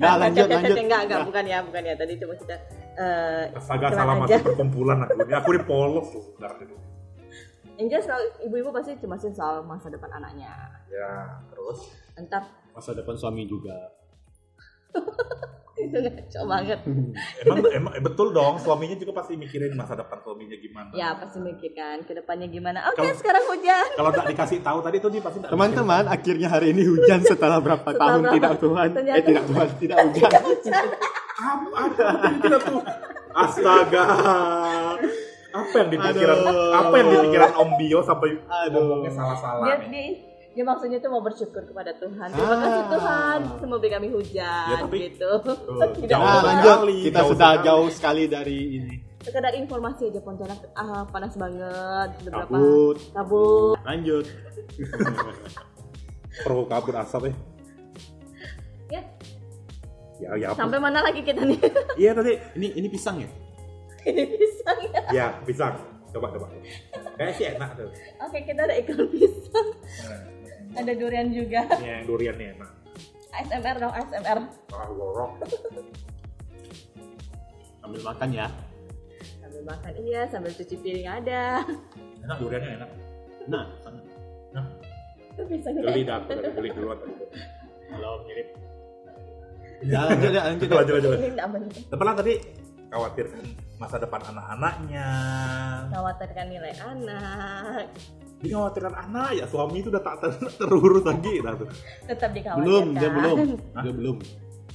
Nah, 0.00 0.16
lanjut, 0.16 0.48
Enggak, 0.48 0.60
lanjut. 0.62 0.76
enggak 0.78 1.00
enggak 1.04 1.20
bukan 1.28 1.44
ya 1.44 1.58
bukan 1.62 1.82
ya 1.84 1.94
tadi 1.94 2.12
cuma 2.16 2.34
kita 2.34 2.56
eh 2.92 3.44
Astaga, 3.52 3.86
salah 3.90 4.14
aja. 4.16 4.36
masuk 4.36 4.40
perkumpulan 4.44 4.98
aku. 5.04 5.18
Aku 5.24 5.50
di 5.52 5.62
polos 5.62 6.06
tuh. 6.10 6.24
Bentar 6.36 6.52
dulu. 6.58 6.76
kalau 7.82 8.24
ibu-ibu 8.40 8.70
pasti 8.70 8.92
cemasin 8.96 9.32
soal 9.32 9.64
masa 9.64 9.90
depan 9.90 10.10
anaknya 10.12 10.52
Ya, 10.86 11.40
terus 11.50 11.88
entar 12.14 12.46
Masa 12.72 12.92
depan 12.92 13.16
suami 13.16 13.44
juga. 13.44 13.74
itu 15.92 15.98
ngaco 16.00 16.40
banget 16.48 16.78
emang 17.44 17.58
emang 17.70 17.92
eh, 17.92 18.02
betul 18.02 18.28
dong 18.30 18.56
suaminya 18.56 18.96
juga 18.96 19.12
pasti 19.14 19.36
mikirin 19.36 19.72
masa 19.72 19.92
depan 19.94 20.16
suaminya 20.18 20.56
gimana. 20.56 20.88
ya 20.92 21.12
pasti 21.14 21.38
mikirkan 21.38 22.00
ke 22.02 22.12
depannya 22.14 22.48
gimana 22.48 22.88
oke 22.88 22.96
Kalau- 22.96 23.12
sekarang 23.14 23.44
hujan 23.46 23.86
Kalau 23.92 24.08
nggak 24.10 24.26
dikasih 24.26 24.58
tahu 24.60 24.78
tadi 24.80 24.96
tuh 24.96 25.10
dia 25.10 25.20
pasti 25.20 25.38
Teman-teman, 25.42 26.04
akhirnya 26.06 26.48
hari 26.48 26.66
ini 26.70 26.82
hujan 26.82 27.20
setelah 27.22 27.58
berapa 27.58 27.84
Setelah 27.84 28.08
tahun 28.08 28.20
berapa- 28.22 28.34
tidak 28.34 28.52
Tuhan? 28.56 28.88
Ternyata- 28.90 29.18
Eh 29.18 29.22
tidak 29.22 29.44
Tuhan, 29.44 29.66
tidak 29.76 29.98
hujan. 30.02 30.30
Apa 31.34 32.06
tidak 32.38 32.60
tuh? 32.62 32.80
Astaga. 33.34 34.04
Apa 35.52 35.74
yang 35.76 35.90
dipikiran 35.90 36.38
Aduh. 36.38 36.72
apa 36.72 36.94
yang 36.94 37.08
dipikiran 37.10 37.50
Om 37.54 37.70
Bio 37.76 38.00
sampai 38.00 38.28
Aduh. 38.40 38.72
ngomongnya 38.72 39.12
salah-salah 39.12 39.66
dia, 39.84 40.31
dia 40.52 40.62
maksudnya 40.62 40.98
tuh 40.98 41.08
mau 41.08 41.20
bersyukur 41.20 41.62
kepada 41.62 41.92
Tuhan 41.94 42.28
terima 42.28 42.44
Ah. 42.50 42.60
kasih 42.60 42.84
Tuhan 42.90 43.38
semua 43.56 43.76
beri 43.76 43.90
kami 43.90 44.08
hujan 44.10 44.66
Ya, 44.68 44.76
tapi- 44.78 45.00
gitu 45.06 45.30
tidak 45.94 46.08
jauh 46.10 46.20
Nah, 46.20 46.40
lanjut. 46.42 46.76
sekali, 46.76 46.96
Kita 47.02 47.18
jauh 47.18 47.30
sudah 47.30 47.50
sekali. 47.50 47.64
jauh 47.64 47.88
sekali 47.90 48.22
dari 48.26 48.58
ini. 48.74 48.94
sekedar 49.22 49.54
informasi 49.54 50.02
aja 50.04 50.18
Pontianak 50.18 50.60
ah, 50.72 51.06
panas 51.06 51.34
banget 51.34 52.10
beberapa 52.20 52.50
Kabut. 52.50 52.96
kabut 53.12 53.76
Lanjut. 53.82 54.24
Perlu 56.38 56.64
kabut 56.64 56.94
asap 56.96 57.22
eh. 57.24 57.34
ya 58.90 59.02
Ya, 60.18 60.30
ya. 60.36 60.46
apa? 60.48 60.58
sampai 60.60 60.78
mana 60.78 61.00
lagi 61.00 61.20
kita 61.20 61.42
nih 61.42 61.58
Iya 62.00 62.12
tadi. 62.12 62.38
Ini 62.54 62.68
ini 62.74 62.88
pisang 62.88 63.18
ya? 63.18 63.28
ini 64.04 64.22
pisang 64.28 64.78
ya 64.84 65.00
Ya, 65.12 65.26
pisang. 65.42 65.74
Coba 66.10 66.28
coba. 66.28 66.46
Kayak 67.14 67.32
sih 67.34 67.46
enak 67.48 67.70
tuh. 67.74 67.88
oke 68.18 68.38
kita 68.38 68.60
ada 68.60 68.74
iklan 68.74 69.06
pisang 69.08 69.68
Nah, 70.02 70.20
ada 70.72 70.92
durian 70.92 71.28
juga 71.28 71.60
ini 71.76 71.88
yang 71.90 72.04
durian 72.04 72.34
nih 72.34 72.48
enak. 72.54 72.70
ASMR 73.32 73.76
dong 73.78 73.92
ASMR 73.92 74.38
Ah, 74.70 74.88
gorok. 74.88 75.32
Ambil 77.82 78.00
makan 78.02 78.28
ya. 78.30 78.48
sambil 79.42 79.62
makan 79.68 79.92
iya 80.00 80.22
sambil 80.26 80.50
cuci 80.50 80.74
piring 80.76 81.08
ada 81.08 81.60
Enak 82.22 82.36
duriannya 82.38 82.70
enak. 82.78 82.90
Nah, 83.46 83.64
Nah, 84.52 84.64
itu 85.26 85.42
pisang 85.46 85.74
geli 85.74 86.04
dah 86.04 86.20
geli 86.28 86.68
duluan 86.70 86.98
kalau 87.88 88.20
mirip. 88.24 88.48
Ya, 89.82 90.06
lanjut 90.06 90.30
ya, 90.30 90.42
lanjut 90.46 90.68
ya. 90.68 90.76
Lanjut 90.78 90.94
lanjut. 90.94 91.18
Depan 91.88 92.14
tadi 92.14 92.34
khawatirkan 92.86 93.42
masa 93.76 93.96
depan 93.98 94.20
anak-anaknya. 94.22 95.08
khawatirkan 95.90 96.46
nilai 96.48 96.72
anak 96.78 97.88
Dia 98.42 98.54
khawatirkan 98.56 98.94
anak 99.00 99.28
ya 99.32 99.44
suami 99.46 99.78
itu 99.78 99.88
udah 99.88 100.02
tak 100.02 100.16
ter 100.18 100.30
terurus 100.60 101.02
lagi 101.02 101.34
dah 101.38 101.54
tuh. 101.54 101.68
tetap 102.04 102.30
dikhawatirkan 102.30 102.66
Belum, 102.66 102.86
dia 102.92 103.08
belum. 103.08 103.36
Hah? 103.72 103.82
Dia 103.84 103.92
belum. 103.92 104.16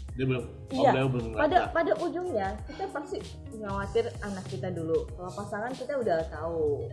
Dia 0.10 0.26
belum. 0.26 0.44
Iya. 0.68 0.90
Leo 0.92 1.08
belum 1.08 1.30
pada 1.32 1.58
pada 1.70 1.92
ujungnya 1.96 2.48
kita 2.66 2.84
pasti 2.90 3.18
khawatir 3.54 4.10
anak 4.20 4.44
kita 4.48 4.68
dulu 4.70 5.06
kalau 5.14 5.32
pasangan 5.32 5.72
kita 5.72 5.94
udah 5.94 6.20
tahu 6.28 6.90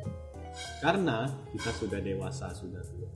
Karena 0.78 1.26
kita 1.50 1.71
sudah 1.75 1.99
dewasa, 1.99 2.47
sudah 2.52 2.78
tua. 2.81 3.09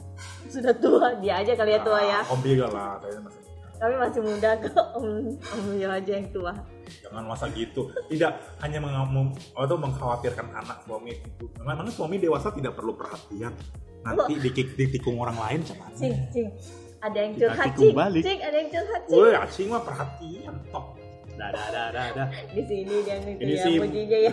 sudah 0.48 0.74
tua 0.74 1.06
dia 1.18 1.38
aja 1.38 1.54
kali 1.54 1.70
ya 1.70 1.80
tua 1.80 2.00
ya 2.00 2.18
Ah, 2.20 2.32
Om 2.32 2.40
Biga 2.40 2.66
lah, 2.66 2.98
kayaknya 2.98 3.22
masih. 3.22 3.42
Kami 3.78 3.94
masih 3.96 4.20
muda 4.20 4.50
kok 4.58 4.86
om 4.94 5.06
om 5.30 5.64
Yo 5.74 5.88
aja 5.88 6.12
yang 6.12 6.28
tua 6.28 6.52
Jangan 6.88 7.24
masa 7.26 7.52
gitu. 7.52 7.92
Tidak 8.08 8.32
hanya 8.58 8.80
meng 8.80 9.28
atau 9.52 9.76
mengkhawatirkan 9.76 10.48
anak 10.50 10.80
suami 10.82 11.12
itu. 11.14 11.44
Memang 11.58 11.84
suami 11.92 12.16
dewasa 12.16 12.48
tidak 12.50 12.74
perlu 12.74 12.96
perhatian. 12.96 13.52
Nanti 14.00 14.40
dikik 14.40 14.72
ditikung 14.72 15.20
orang 15.20 15.36
lain 15.36 15.60
cuman. 15.62 15.92
cing 15.92 16.16
cing 16.32 16.48
ada 16.98 17.18
yang 17.20 17.32
curhat 17.36 17.76
cing 17.76 17.92
cing 18.18 18.40
ada 18.40 18.56
yang 18.56 18.70
curhat 18.72 19.02
cing 19.04 19.14
Woi, 19.14 19.30
acing 19.36 19.68
mah 19.68 19.82
perhatian 19.84 20.54
tok. 20.72 20.86
Dah, 21.36 21.54
dah, 21.54 21.66
dah, 21.70 21.86
dah, 21.92 22.06
dah. 22.16 22.28
di 22.50 22.62
sini 22.64 22.94
dia 23.04 23.14
itu 23.20 23.30
Ini 23.36 23.52
ya 23.52 23.62
sih- 23.62 23.78
mujinya 23.78 24.18
ya 24.18 24.32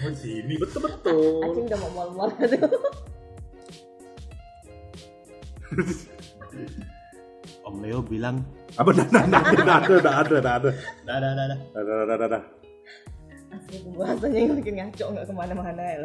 Oh, 0.00 0.12
sini 0.16 0.54
betul-betul. 0.56 1.42
acing 1.46 1.64
udah 1.68 1.78
mau 1.78 1.90
mal-mal 1.92 2.28
tuh 2.32 2.48
Om 7.70 7.78
Leo 7.80 8.02
bilang, 8.02 8.42
Apa 8.74 8.90
dah 8.90 9.06
dah 9.06 9.24
dah 9.24 9.42
dah 9.42 9.76
ada 9.78 9.96
dah 10.02 10.14
ada 10.20 10.36
dah 10.42 10.54
ada. 10.58 10.70
dah, 11.06 11.16
dah, 11.18 11.32
dah, 11.32 11.46
dah. 11.46 11.58
Dah 11.70 11.82
dah 11.82 12.04
dah 12.04 12.16
dah 12.18 12.28
dah. 12.28 12.42
asli 13.50 13.82
pembahasannya 13.82 14.38
yang 14.38 14.54
makin 14.54 14.74
ngaco 14.78 15.04
nggak 15.10 15.26
ke 15.26 15.34
mana-mana 15.34 15.82
ya. 15.82 15.98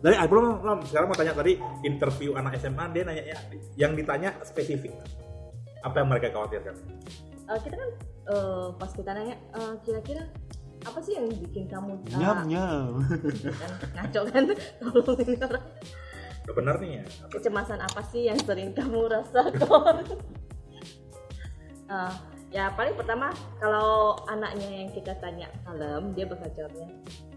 Dari 0.00 0.14
ah, 0.16 0.24
belum. 0.24 0.78
Sekarang 0.88 1.06
mau 1.08 1.16
tanya 1.16 1.32
tadi 1.32 1.52
interview 1.84 2.32
anak 2.32 2.56
SMA 2.56 2.84
dia 2.92 3.02
nanya 3.04 3.24
ya, 3.28 3.36
yang 3.76 3.92
ditanya 3.92 4.32
spesifik. 4.40 4.96
Apa 5.84 6.00
yang 6.00 6.08
mereka 6.08 6.32
khawatirkan? 6.32 6.72
eh, 7.48 7.58
kita 7.60 7.76
kan 7.76 7.90
eh, 8.28 8.66
pas 8.76 8.90
kita 8.92 9.10
nanya 9.12 9.36
eh, 9.52 9.74
kira-kira 9.80 10.22
apa 10.78 10.98
sih 11.00 11.16
yang 11.16 11.26
bikin 11.28 11.64
kamu 11.66 11.96
eh, 12.06 12.16
nyam 12.16 12.38
nyam 12.46 12.88
kan 13.56 13.72
ngaco 13.96 14.20
kan 14.30 14.42
tolong 14.80 15.18
ini 15.18 15.34
orang 15.40 15.64
Udah 16.44 16.54
bener 16.56 16.76
nih 16.80 16.90
ya. 16.96 17.02
Apa? 17.04 17.32
kecemasan 17.36 17.80
apa 17.80 18.00
sih 18.08 18.22
yang 18.24 18.38
sering 18.40 18.72
kamu 18.72 19.12
rasakan 19.12 19.96
Eh, 21.88 22.12
ya 22.52 22.68
paling 22.76 22.92
pertama 23.00 23.32
kalau 23.56 24.20
anaknya 24.28 24.84
yang 24.84 24.90
kita 24.92 25.16
tanya 25.24 25.48
kalem 25.64 26.12
dia 26.12 26.24
bakal 26.28 26.48
jawabnya 26.52 26.88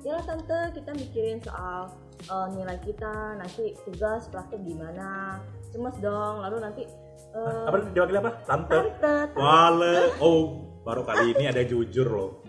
ya 0.03 0.19
tante 0.23 0.59
kita 0.75 0.91
mikirin 0.91 1.39
soal 1.39 1.87
eh, 2.27 2.47
nilai 2.59 2.75
kita 2.83 3.39
nanti 3.39 3.75
tugas 3.87 4.27
praktek 4.27 4.59
gimana 4.67 5.39
cemas 5.71 5.95
dong 6.03 6.43
lalu 6.43 6.59
nanti 6.59 6.83
eh, 7.31 7.63
Apa 7.63 7.79
dipanggil 7.79 8.19
apa? 8.19 8.31
Tante. 8.43 8.75
tante 8.75 8.91
tante. 8.99 9.37
Wale. 9.39 10.19
Oh, 10.19 10.67
baru 10.83 11.07
kali 11.07 11.31
ini 11.31 11.47
ada 11.47 11.63
jujur 11.63 12.11
loh. 12.11 12.43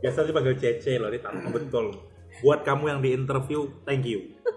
Biasanya 0.00 0.32
dipanggil 0.32 0.56
Cece 0.56 0.96
loh, 0.96 1.12
ini 1.12 1.20
tante 1.20 1.52
betul. 1.52 1.92
Buat 2.40 2.64
kamu 2.64 2.96
yang 2.96 3.00
di 3.04 3.12
interview, 3.12 3.68
thank 3.84 4.08
you. 4.08 4.32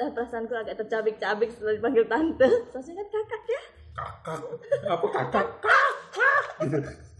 Perasaanku 0.00 0.54
agak 0.58 0.74
tercabik-cabik 0.80 1.54
setelah 1.54 1.76
dipanggil 1.76 2.04
tante 2.08 2.48
soalnya 2.72 3.04
kan 3.04 3.06
kakak 3.14 3.42
ya 3.46 3.60
Kakak. 4.00 4.40
Apa 4.88 5.06
kakak? 5.12 5.46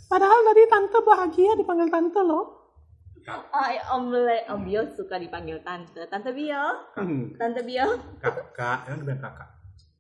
padahal 0.05 0.39
tadi 0.43 0.63
tante 0.67 0.99
bahagia 1.01 1.53
dipanggil 1.55 1.89
tante 1.89 2.21
loh 2.21 2.47
Ay, 3.53 3.79
om 3.89 4.11
Le, 4.11 4.43
om 4.49 4.65
Bio 4.65 4.83
suka 4.91 5.17
dipanggil 5.17 5.61
tante 5.63 6.03
tante 6.09 6.33
Bio 6.33 6.91
tante 7.37 7.61
Bio 7.63 7.87
Kakak. 8.19 8.91
Yang 8.91 8.99
bilang 9.05 9.21
kakak. 9.23 9.49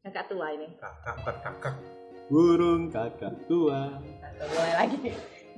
kakak 0.03 0.25
tua 0.27 0.47
ini 0.51 0.67
Kakak 0.77 1.15
bukan 1.21 1.37
kakak. 1.39 1.75
burung 2.27 2.83
kakak 2.89 3.35
tua 3.45 4.01
Tante, 4.19 4.45
mulai 4.51 4.75
lagi 4.77 4.99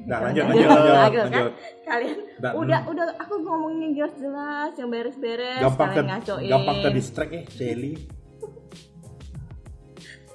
Nah, 0.03 0.19
lanjut, 0.25 0.43
Lanjut, 0.49 0.57
lanjut, 0.57 0.73
lanjut, 0.73 0.95
lanjut, 0.97 1.23
kan? 1.23 1.31
lanjut. 1.31 1.53
kalian 1.85 2.19
Nggak, 2.41 2.53
udah 2.57 2.81
udah 2.89 3.07
aku 3.21 3.35
ngomongin 3.41 3.91
jelas-jelas 3.93 4.73
yang 4.75 4.89
beres-beres 4.89 5.61
Gampang 5.61 5.91
kalian 5.93 6.07
ngacoin 6.11 6.49
gampang 6.51 6.77
ke 6.81 6.89
distract 6.93 7.31
ya, 7.31 7.43
Celi. 7.47 7.93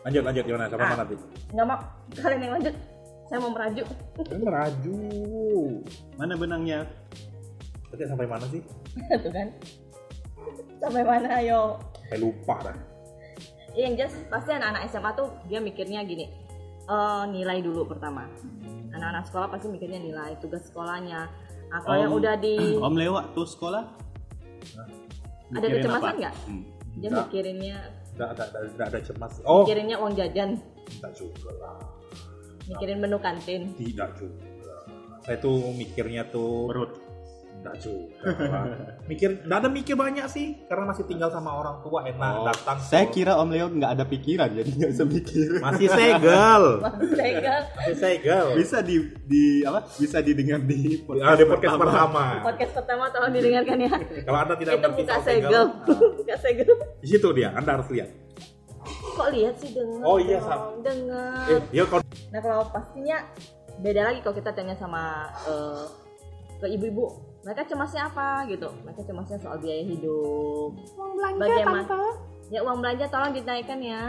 Lanjut, 0.03 0.21
lanjut 0.23 0.43
gimana? 0.43 0.65
Sama 0.65 0.77
Ah. 0.77 0.87
mana 0.87 0.97
nanti? 0.99 1.15
nggak 1.47 1.65
mau 1.65 1.79
kalian 2.13 2.39
yang 2.39 2.53
lanjut 2.53 2.75
saya 3.23 3.39
mau 3.39 3.51
merajuk 3.51 3.87
Meraju. 4.29 4.99
mana 6.15 6.33
benangnya 6.33 6.79
Tadi 7.87 8.03
sampai 8.03 8.23
mana 8.25 8.45
sih? 8.47 8.61
tuh 9.23 9.31
kan 9.31 9.47
sampai 10.77 11.03
mana 11.03 11.27
ayo 11.37 11.79
Saya 12.05 12.19
lupa 12.19 12.55
dah. 12.61 12.77
Iya, 13.69 13.83
yang 13.83 13.95
jelas 13.95 14.15
pasti 14.27 14.49
anak-anak 14.49 14.81
SMA 14.87 15.11
tuh 15.13 15.27
dia 15.45 15.59
mikirnya 15.59 16.01
gini 16.01 16.25
eh, 16.83 17.23
nilai 17.27 17.59
dulu 17.59 17.83
pertama 17.85 18.27
anak-anak 18.89 19.23
sekolah 19.23 19.47
pasti 19.49 19.67
mikirnya 19.67 19.99
nilai 19.99 20.35
tugas 20.37 20.65
sekolahnya 20.65 21.27
nah, 21.67 21.79
kalau 21.81 21.97
yang 21.97 22.13
udah 22.13 22.35
di 22.35 22.55
om 22.81 22.95
lewat 22.95 23.31
tuh 23.33 23.45
sekolah 23.45 23.83
Ada 25.49 25.63
Mikirin 25.63 25.75
kecemasan 25.79 26.03
apa? 26.05 26.17
nggak? 26.17 26.35
Hmm. 26.43 26.63
dia 26.97 27.09
mikirinnya 27.13 27.77
Enggak 28.17 28.33
ada, 28.33 28.43
ada, 28.49 28.59
ada, 28.65 28.83
ada 28.89 28.99
cemas. 29.05 29.33
Oh, 29.45 29.61
mikirinnya 29.61 30.01
uang 30.01 30.17
jajan 30.17 30.57
tidak 30.89 31.11
juga 31.13 31.51
lah. 31.61 31.77
mikirin 32.65 32.97
menu 32.97 33.21
kantin 33.21 33.69
Tidak 33.77 34.09
juga. 34.17 34.45
Saya 35.21 35.37
tuh 35.37 35.69
mikirnya 35.77 36.25
tuh 36.33 36.65
perut 36.73 36.97
Enggak 37.57 37.75
juga. 37.79 38.17
mikir, 39.09 39.29
enggak 39.41 39.59
ada 39.59 39.67
mikir 39.67 39.93
banyak 39.93 40.25
sih, 40.25 40.47
karena 40.63 40.83
masih 40.85 41.03
tinggal 41.03 41.27
sama 41.27 41.51
orang 41.51 41.79
tua 41.79 42.05
enak 42.05 42.33
Oh, 42.33 42.45
datang. 42.45 42.77
saya 42.79 43.05
kira 43.07 43.33
om 43.35 43.47
Leo 43.47 43.67
nggak 43.67 43.91
ada 43.91 44.03
pikiran 44.03 44.49
jadi 44.51 44.69
nggak 44.69 44.91
bisa 44.93 45.03
mikir. 45.03 45.47
Masih 45.59 45.87
segel, 45.87 46.63
Sega 47.17 47.55
masih 47.73 47.95
segel. 47.95 48.45
bisa 48.55 48.77
di 48.79 48.95
di 49.23 49.43
apa 49.61 49.83
bisa 49.91 50.17
didengar 50.19 50.61
di 50.61 51.01
Ah, 51.17 51.33
di 51.33 51.43
podcast 51.43 51.75
pertama. 51.75 52.23
podcast 52.41 52.73
pertama 52.73 53.03
tolong 53.09 53.31
didengarkan 53.31 53.77
ya. 53.79 53.91
Kalau 54.21 54.39
anda 54.39 54.53
tidak 54.55 54.73
itu 54.75 54.89
buka 54.93 55.15
segel. 55.19 55.63
buka 56.19 56.35
segel. 56.37 56.71
Di 56.97 57.07
situ 57.09 57.27
dia, 57.31 57.49
anda 57.51 57.73
harus 57.73 57.89
lihat. 57.89 58.09
kok 58.87 59.27
lihat 59.29 59.57
sih 59.57 59.73
dengar 59.73 60.05
Oh, 60.05 60.15
iya, 60.15 60.37
dong, 60.39 60.79
dengar 60.79 61.49
Eh, 61.49 61.59
dia 61.69 61.83
kalau 61.83 62.05
Nah 62.27 62.39
kalau 62.39 62.63
pastinya 62.69 63.17
beda 63.77 64.01
lagi 64.05 64.21
kalau 64.21 64.35
kita 64.35 64.53
tanya 64.53 64.73
sama 64.73 65.25
eh, 65.43 65.83
ke 66.55 66.67
ibu-ibu, 66.69 67.05
mereka 67.47 67.63
cemasnya 67.63 68.01
apa 68.05 68.43
gitu? 68.45 68.67
Mereka 68.83 69.01
cemasnya 69.01 69.39
soal 69.39 69.55
biaya 69.57 69.79
hidup. 69.81 70.75
uang 70.93 71.11
belanja 71.15 71.39
Bagaimana? 71.39 71.79
tante 71.79 72.03
Ya 72.47 72.59
uang 72.59 72.77
belanja 72.77 73.05
tolong 73.07 73.31
dinaikkan 73.31 73.79
ya. 73.79 74.03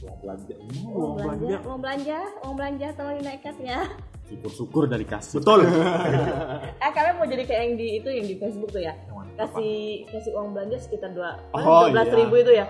uang 0.00 0.16
belanja, 0.16 0.54
Hmm, 0.54 0.94
Uang 0.94 1.12
belanja, 1.12 1.56
uang 1.60 1.80
belanja, 1.80 2.18
uang 2.40 2.54
belanja 2.54 2.86
tolong 2.94 3.16
dinaikkan 3.18 3.56
ya. 3.60 3.80
syukur-syukur 4.22 4.86
dari 4.86 5.02
kasih 5.02 5.42
Betul. 5.42 5.66
Eh 6.86 6.90
kalian 6.94 7.18
mau 7.18 7.26
jadi 7.26 7.42
kayak 7.42 7.60
yang 7.60 7.74
di 7.74 7.86
itu 7.98 8.08
yang 8.08 8.22
di 8.24 8.36
Facebook 8.36 8.70
tuh 8.70 8.78
ya? 8.80 8.94
Apa? 9.34 9.50
Kasih 9.50 9.74
kasih 10.06 10.30
uang 10.32 10.54
belanja 10.54 10.78
sekitar 10.78 11.10
dua 11.10 11.34
Oh, 11.50 11.58
dua 11.84 11.90
belas 11.92 12.08
iya. 12.08 12.16
ribu 12.16 12.34
itu 12.38 12.52
ya. 12.54 12.66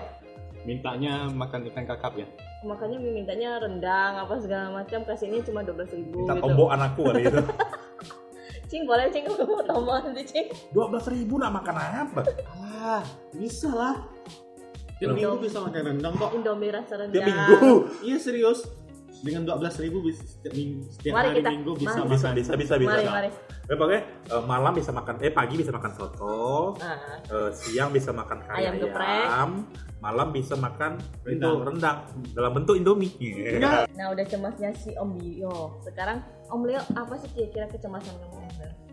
mintanya 0.61 1.25
makan 1.27 1.65
ikan 1.67 1.85
kakap 1.87 2.13
ya 2.15 2.25
Makanya 2.61 2.97
mintanya 2.97 3.57
rendang 3.57 4.13
apa 4.19 4.37
segala 4.37 4.69
macam 4.75 5.01
kasih 5.03 5.25
ini 5.27 5.41
cuma 5.41 5.61
dua 5.61 5.73
belas 5.75 5.89
ribu 5.89 6.17
Minta 6.19 6.33
gitu. 6.35 6.65
anakku 6.67 7.01
kali 7.03 7.21
itu. 7.23 7.41
Cing 8.71 8.87
boleh 8.87 9.11
cing 9.11 9.27
kamu 9.27 9.43
mau 9.43 9.59
tombol 9.67 9.99
nanti 9.99 10.23
cing. 10.23 10.47
Dua 10.71 10.87
belas 10.87 11.03
ribu 11.11 11.35
nak 11.35 11.51
makan 11.59 11.75
apa? 11.75 12.23
ah 12.55 13.03
bisa 13.35 13.67
lah 13.67 13.95
tiap 15.01 15.17
minggu 15.17 15.41
bisa 15.41 15.57
makan 15.59 15.81
rendang 15.91 16.13
kok 16.15 16.31
Indomie 16.31 16.71
rasa 16.71 16.93
rendang. 17.03 17.19
Tiap 17.19 17.27
minggu. 17.27 17.71
iya 18.07 18.15
serius 18.15 18.63
dengan 19.21 19.41
12.000 19.47 19.81
ribu 19.81 19.97
bisa 20.01 20.21
setiap 20.23 20.53
minggu 20.53 20.81
setiap 20.89 21.13
Mari 21.13 21.27
hari 21.27 21.37
kita- 21.37 21.51
minggu 21.51 21.71
bisa 21.75 21.89
mari. 21.95 22.09
Bisa, 22.09 22.25
makan 22.25 22.33
bisa, 22.35 22.53
bisa, 22.55 22.73
bisa. 22.75 22.91
Mari 22.91 23.05
mari. 23.07 23.29
Eh, 23.61 23.77
pokoknya 23.77 24.01
eh, 24.27 24.43
malam 24.43 24.73
bisa 24.73 24.91
makan, 24.91 25.13
eh 25.19 25.31
pagi 25.31 25.55
bisa 25.55 25.71
makan 25.71 25.91
soto, 25.93 26.75
Nah, 26.75 26.97
eh, 27.23 27.49
siang 27.53 27.89
bisa 27.89 28.09
makan 28.11 28.37
kari 28.41 28.57
Ayam 28.59 28.73
ayam, 28.73 28.83
geprek. 28.83 29.25
malam 30.01 30.27
bisa 30.29 30.55
makan 30.55 30.91
Rendang. 31.21 31.61
rendang 31.63 31.97
dalam 32.33 32.51
bentuk 32.51 32.75
indomie. 32.75 33.13
enggak 33.15 33.85
Nah 33.97 34.07
udah 34.09 34.25
cemasnya 34.25 34.69
si 34.73 34.91
Om 34.91 35.15
Bio. 35.15 35.77
Sekarang 35.79 36.19
Om 36.49 36.61
Leo 36.65 36.81
apa 36.91 37.13
sih 37.15 37.29
kira-kira 37.31 37.69
kecemasan 37.69 38.17
kamu? 38.17 38.37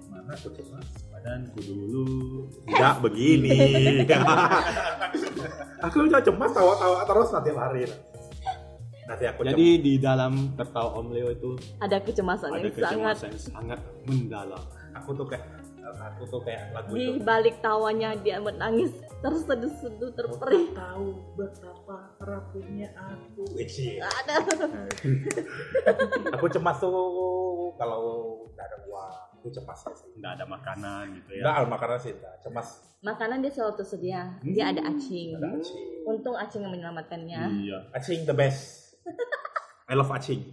Mana 0.08 0.32
tuh 0.36 0.52
cemas? 0.52 0.86
badanku 1.10 1.58
dulu 1.58 2.04
Tidak 2.62 2.94
begini. 3.02 3.58
aku 5.84 5.96
udah 6.04 6.20
cemas 6.20 6.50
tawa-tawa 6.52 7.02
terus 7.02 7.28
nanti 7.32 7.50
lari. 7.50 7.82
Nanti 9.08 9.24
aku 9.24 9.40
jadi 9.42 9.68
di 9.80 9.96
dalam 9.96 10.52
tertawa 10.52 11.00
om 11.00 11.08
Leo 11.08 11.32
itu 11.32 11.56
Ada 11.80 11.96
kecemasan 11.98 12.52
ada 12.52 12.60
yang 12.60 12.68
sangat 12.68 13.16
kecemasan 13.16 13.28
yang 13.32 13.40
sangat 13.40 13.80
mendalam 14.04 14.62
aku 14.92 15.10
tuh 15.14 15.26
kayak 15.26 15.46
aku 15.88 16.22
tuh 16.28 16.40
kayak 16.44 16.68
lagu 16.76 16.92
di 16.92 17.16
itu. 17.16 17.24
balik 17.24 17.56
tawanya 17.58 18.12
dia 18.14 18.36
menangis 18.36 18.92
terseduh-seduh 19.18 20.12
terperih. 20.12 20.70
tahu 20.70 21.06
betapa 21.34 21.96
rapuhnya 22.20 22.92
aku. 22.94 23.42
Ada. 23.98 24.34
aku 26.36 26.46
cemas 26.48 26.76
tuh 26.78 26.92
kalau 27.74 28.02
nggak 28.52 28.64
ada 28.64 28.78
uang. 28.84 29.12
Aku 29.38 29.48
cemas 29.48 29.80
ya 29.80 29.92
sih. 29.94 30.08
nggak 30.18 30.32
ada 30.34 30.44
makanan 30.44 31.04
gitu 31.16 31.30
ya 31.32 31.42
Nggak 31.46 31.54
al 31.56 31.66
makanan 31.66 31.98
sih, 31.98 32.12
nggak. 32.12 32.34
cemas. 32.42 32.68
Makanan 32.98 33.38
dia 33.40 33.52
selalu 33.54 33.74
tersedia. 33.78 34.22
Dia 34.42 34.64
ada 34.70 34.82
acing. 34.84 35.38
Ada 35.38 35.48
acing. 35.54 35.86
Untung 36.04 36.34
acing 36.34 36.60
yang 36.62 36.72
menyelamatkannya. 36.74 37.42
iya 37.62 37.78
Acing 37.94 38.26
the 38.26 38.34
best. 38.34 38.87
I 39.88 39.94
love 39.94 40.10
acing. 40.10 40.44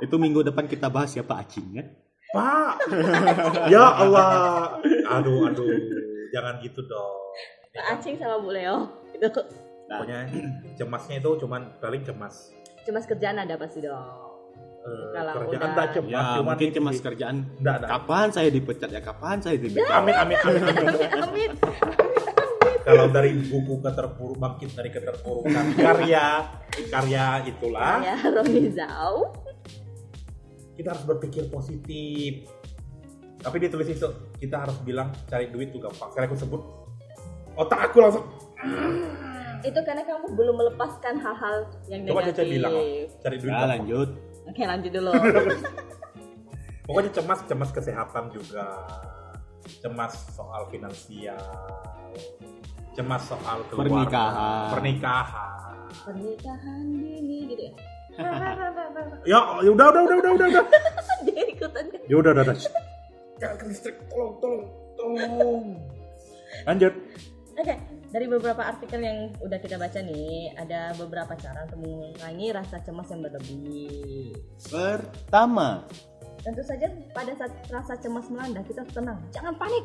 itu 0.00 0.14
minggu 0.14 0.40
depan 0.42 0.64
kita 0.64 0.86
bahas 0.86 1.10
siapa 1.10 1.36
acing 1.36 1.66
ya 1.72 1.84
Pak, 2.30 2.90
ya 3.72 3.84
Allah, 3.94 4.74
aduh 5.08 5.46
aduh, 5.46 5.70
jangan 6.30 6.58
gitu 6.58 6.82
dong. 6.82 7.14
Acing 7.76 8.16
sama 8.16 8.38
Bu 8.38 8.50
Leo. 8.50 8.90
Itu 9.12 9.30
Pokoknya 9.84 10.26
cemasnya 10.74 11.20
itu 11.20 11.30
cuman 11.38 11.78
paling 11.78 12.02
cemas. 12.02 12.50
cemas 12.82 13.04
kerjaan 13.04 13.38
ada 13.38 13.54
pasti 13.54 13.78
dong. 13.80 14.02
Eh, 14.82 15.06
Kalau 15.12 15.32
kerjaan 15.46 15.62
udah- 15.64 15.76
tak 15.76 15.86
cemas, 15.94 16.10
ya 16.10 16.22
cuman 16.34 16.44
mungkin 16.50 16.66
itu 16.66 16.76
cemas 16.76 16.92
sih. 16.92 17.02
kerjaan 17.02 17.36
Nggak, 17.56 17.74
nggak. 17.76 17.90
kapan 17.92 18.26
saya 18.28 18.48
dipecat 18.50 18.90
ya 18.90 19.00
kapan 19.00 19.36
saya 19.38 19.56
dipecat 19.56 19.94
Amin 19.94 20.14
amin 20.16 20.36
amin. 20.36 20.58
amin. 20.58 20.74
Amin 21.14 21.50
amin. 21.54 22.32
Kalau 22.84 23.08
dari 23.08 23.32
buku 23.48 23.80
keterpuruk 23.80 24.36
bangkit 24.36 24.76
dari 24.76 24.92
keterpurukan 24.92 25.72
karya 25.72 26.44
karya 26.92 27.26
itulah 27.48 28.04
Ya 28.04 28.16
Roni 28.20 28.68
Zau. 28.76 29.32
kita 30.74 30.90
harus 30.92 31.04
berpikir 31.06 31.48
positif. 31.48 32.50
Tapi 33.40 33.56
ditulis 33.62 33.88
itu 33.88 34.08
kita 34.36 34.68
harus 34.68 34.76
bilang 34.84 35.12
cari 35.30 35.48
duit 35.48 35.72
tuh 35.72 35.80
gampang. 35.80 36.12
Sekali 36.12 36.24
aku 36.28 36.36
sebut 36.36 36.62
otak 37.56 37.88
aku 37.88 38.04
langsung 38.04 38.24
Itu 39.64 39.80
karena 39.80 40.04
kamu 40.04 40.36
belum 40.36 40.54
melepaskan 40.60 41.16
hal-hal 41.24 41.56
yang 41.88 42.04
coba 42.04 42.20
negatif. 42.20 42.36
Caca 42.36 42.52
bilang 42.52 42.74
cari 43.24 43.36
duit. 43.40 43.48
gampang. 43.48 43.70
lanjut 43.72 44.10
Oke 44.44 44.62
lanjut 44.68 44.92
dulu. 44.92 45.12
Pokoknya 46.86 47.10
cemas 47.16 47.40
cemas 47.48 47.70
kesehatan 47.72 48.28
juga, 48.28 48.84
cemas 49.80 50.12
soal 50.36 50.68
finansial, 50.68 51.40
cemas 52.94 53.22
soal 53.26 53.58
keluarga, 53.68 53.90
Pernikahan. 53.90 54.68
pernikahan. 54.70 55.50
Pernikahan 56.06 56.84
dini 56.94 57.38
gitu 57.50 57.62
ya. 57.70 57.74
Ya, 59.26 59.40
ya 59.58 59.70
udah, 59.74 59.86
udah, 59.90 60.02
udah, 60.06 60.16
udah, 60.22 60.32
udah, 60.38 60.46
udah. 60.54 60.64
Dia 61.26 61.44
ikutan. 61.50 61.84
Ya 62.06 62.14
udah, 62.14 62.30
udah, 62.30 62.44
udah. 62.46 62.56
Jangan 63.42 63.56
ke 63.58 63.64
listrik, 63.66 63.96
tolong, 64.06 64.38
tolong, 64.38 64.64
tolong. 64.94 65.64
Lanjut. 66.62 66.94
Oke, 67.58 67.74
dari 68.14 68.26
beberapa 68.30 68.62
artikel 68.62 69.02
yang 69.02 69.18
udah 69.42 69.58
kita 69.58 69.74
baca 69.74 69.98
nih, 69.98 70.54
ada 70.54 70.94
beberapa 70.94 71.34
cara 71.34 71.66
untuk 71.66 71.82
mengurangi 71.82 72.54
rasa 72.54 72.78
cemas 72.86 73.10
yang 73.10 73.26
berlebih. 73.26 74.38
Pertama, 74.70 75.82
Tentu 76.44 76.60
saja 76.60 76.92
pada 77.16 77.32
saat 77.40 77.52
rasa 77.72 77.96
cemas 77.96 78.28
melanda 78.28 78.60
kita 78.68 78.84
harus 78.84 78.92
tenang, 78.92 79.18
jangan 79.32 79.56
panik. 79.56 79.84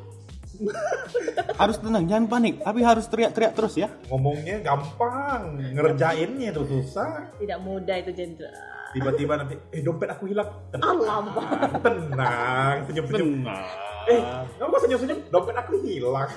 Harus 1.62 1.78
tenang, 1.80 2.04
jangan 2.08 2.26
panik, 2.28 2.60
tapi 2.64 2.80
harus 2.84 3.06
teriak-teriak 3.08 3.54
terus 3.56 3.74
ya. 3.78 3.88
Ngomongnya 4.10 4.64
gampang, 4.64 5.60
ngerjainnya 5.76 6.52
itu 6.52 6.64
susah. 6.68 7.36
Tidak 7.38 7.60
mudah 7.62 7.96
itu 8.00 8.12
jenderal. 8.16 8.80
Tiba-tiba 8.90 9.38
nanti, 9.38 9.54
eh 9.70 9.86
dompet 9.86 10.10
aku 10.10 10.26
hilang. 10.34 10.50
Allah, 10.82 11.22
Tenang, 11.78 12.10
tenang, 12.10 12.76
senyum-senyum. 12.90 13.46
Eh, 14.10 14.22
kamu 14.58 14.70
kok 14.74 14.82
senyum-senyum? 14.90 15.20
Dompet 15.30 15.56
aku 15.62 15.74
hilang. 15.86 16.30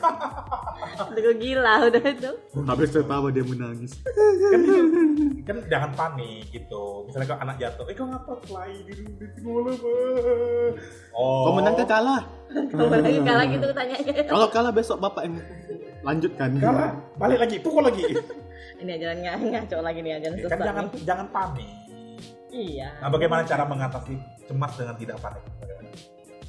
udah 1.08 1.34
gila 1.40 1.74
udah 1.88 2.04
itu. 2.04 2.32
Habis 2.68 2.88
tertawa 2.92 3.32
dia 3.32 3.40
menangis. 3.40 3.96
kan, 4.04 4.60
kan 5.48 5.56
jangan 5.72 5.90
panik 5.96 6.44
gitu. 6.52 7.08
Misalnya 7.08 7.26
kalau 7.32 7.40
anak 7.48 7.56
jatuh, 7.56 7.84
eh 7.88 7.94
kau 7.96 8.04
ngapa 8.04 8.32
fly 8.44 8.72
di 8.84 8.92
di 9.00 9.26
sekolah, 9.40 9.72
Pak? 9.72 10.70
Oh. 11.16 11.48
Kau 11.48 11.52
menang 11.56 11.74
ke 11.80 11.84
kalah. 11.88 12.22
Kamu 12.52 12.86
lagi 12.88 13.20
kalah 13.20 13.46
gitu 13.48 13.66
tanyanya. 13.72 14.14
Kalau 14.28 14.48
kalah 14.48 14.72
besok 14.72 14.98
bapak 14.98 15.22
yang 15.24 15.36
lanjutkan. 16.02 16.50
Kalah, 16.58 16.92
balik 17.16 17.38
lagi, 17.40 17.56
pukul 17.58 17.84
lagi. 17.84 18.02
Ini 18.78 18.92
jangan 18.98 19.16
ng- 19.38 19.50
ngaco 19.54 19.76
lagi 19.78 20.00
nih, 20.02 20.10
jangan 20.18 20.36
kan 20.36 20.42
susah. 20.42 20.58
jangan 20.58 20.84
nih. 20.84 21.02
jangan 21.06 21.26
panik. 21.30 21.68
Iya. 22.52 22.88
Nah, 23.00 23.08
bagaimana 23.08 23.42
cara 23.46 23.64
mengatasi 23.64 24.14
cemas 24.44 24.72
dengan 24.76 24.94
tidak 24.98 25.16
panik? 25.22 25.42
Bagaimana? 25.56 25.88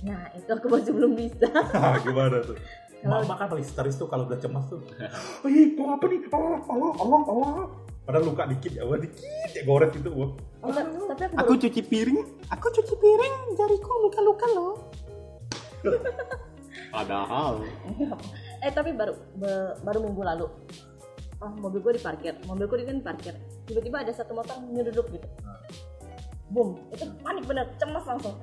Nah, 0.04 0.22
itu 0.36 0.50
aku 0.50 0.68
masih 0.68 0.92
belum 0.92 1.12
bisa. 1.16 1.48
Gimana 2.06 2.38
tuh? 2.44 2.58
Kalau- 3.04 3.24
Mama 3.24 3.36
kan 3.36 3.48
paling 3.52 3.64
histeris 3.64 3.96
tuh 3.96 4.08
kalau 4.08 4.26
udah 4.26 4.40
cemas 4.40 4.66
tuh. 4.68 4.80
Oh 5.44 5.48
iya, 5.48 5.76
mau 5.76 5.96
apa 5.96 6.06
nih? 6.08 6.24
Allah, 6.28 6.60
Allah, 6.66 6.92
Allah, 6.98 7.22
Allah. 7.24 7.52
Padahal 8.04 8.24
luka 8.28 8.44
dikit 8.52 8.76
ya, 8.76 8.84
wah 8.84 9.00
dikit 9.00 9.24
ya 9.48 9.64
gores 9.64 9.96
itu. 9.96 10.12
Wah. 10.12 10.36
Oh, 10.60 10.72
tapi 11.08 11.24
aku, 11.24 11.36
Aku 11.40 11.52
cuci 11.56 11.82
piring, 11.84 12.20
aku 12.52 12.68
cuci 12.68 12.96
piring, 12.96 13.36
jariku 13.56 13.92
luka-luka 14.02 14.48
loh. 14.52 14.92
Padahal. 16.94 17.66
Eh 18.62 18.72
tapi 18.74 18.94
baru 18.94 19.14
be- 19.38 19.76
baru 19.82 20.00
minggu 20.06 20.22
lalu. 20.22 20.48
Oh 21.44 21.52
mobil 21.60 21.84
gue 21.84 21.94
diparkir. 22.00 22.34
Mobilku 22.48 22.78
di 22.80 22.86
kan 22.88 23.02
parkir. 23.04 23.36
Tiba-tiba 23.68 24.06
ada 24.06 24.14
satu 24.16 24.32
motor 24.38 24.58
nyeruduk 24.72 25.10
gitu. 25.12 25.28
Boom. 26.54 26.80
Itu 26.94 27.10
panik 27.20 27.44
bener. 27.50 27.68
Cemas 27.82 28.06
langsung. 28.08 28.38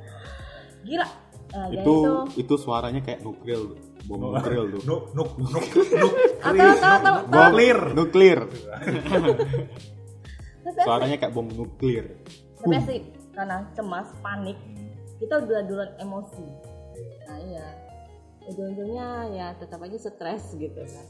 Gila. 0.85 1.09
Nah, 1.51 1.67
ya 1.67 1.83
itu 1.83 1.95
itu. 2.39 2.55
suaranya 2.63 3.03
kayak 3.03 3.27
nuklir, 3.27 3.75
bom 4.07 4.23
nuklir 4.23 4.71
tuh. 4.71 4.87
Nuk, 4.87 5.03
nuk, 5.19 5.31
nuk, 5.35 5.67
nuk, 6.03 6.15
tahu, 6.39 6.55
tahu, 6.55 6.75
tahu, 6.79 6.99
tahu. 7.03 7.19
nuklir. 7.27 7.79
Nuklir. 7.91 8.41
Suaranya 10.87 11.17
kayak 11.19 11.35
bom 11.35 11.51
nuklir. 11.51 12.07
tapi 12.61 12.77
asli 12.77 12.99
karena 13.35 13.67
cemas 13.75 14.07
panik. 14.23 14.55
Kita 15.19 15.43
udah 15.43 15.61
duluan 15.67 15.91
emosi 15.99 16.70
nah 17.27 17.39
iya 17.39 17.67
ujung-ujungnya 18.47 19.09
ya 19.31 19.47
tetap 19.57 19.81
aja 19.81 19.99
stres 19.99 20.57
gitu 20.57 20.81
kan 20.81 21.07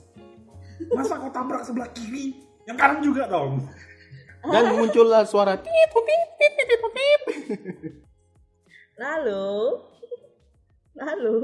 Masa 0.96 1.20
kau 1.20 1.28
tabrak 1.28 1.60
sebelah 1.60 1.92
kiri? 1.92 2.40
Yang 2.64 2.76
kanan 2.80 2.98
juga 3.04 3.28
dong. 3.28 3.68
Dan 4.40 4.80
muncullah 4.80 5.28
suara 5.28 5.60
tit 5.60 5.68
pip 5.68 5.92
pip 6.08 6.22
pip 6.40 6.52
pip 6.56 6.82
pip. 6.88 7.22
lalu 8.96 9.76
lalu 10.96 11.34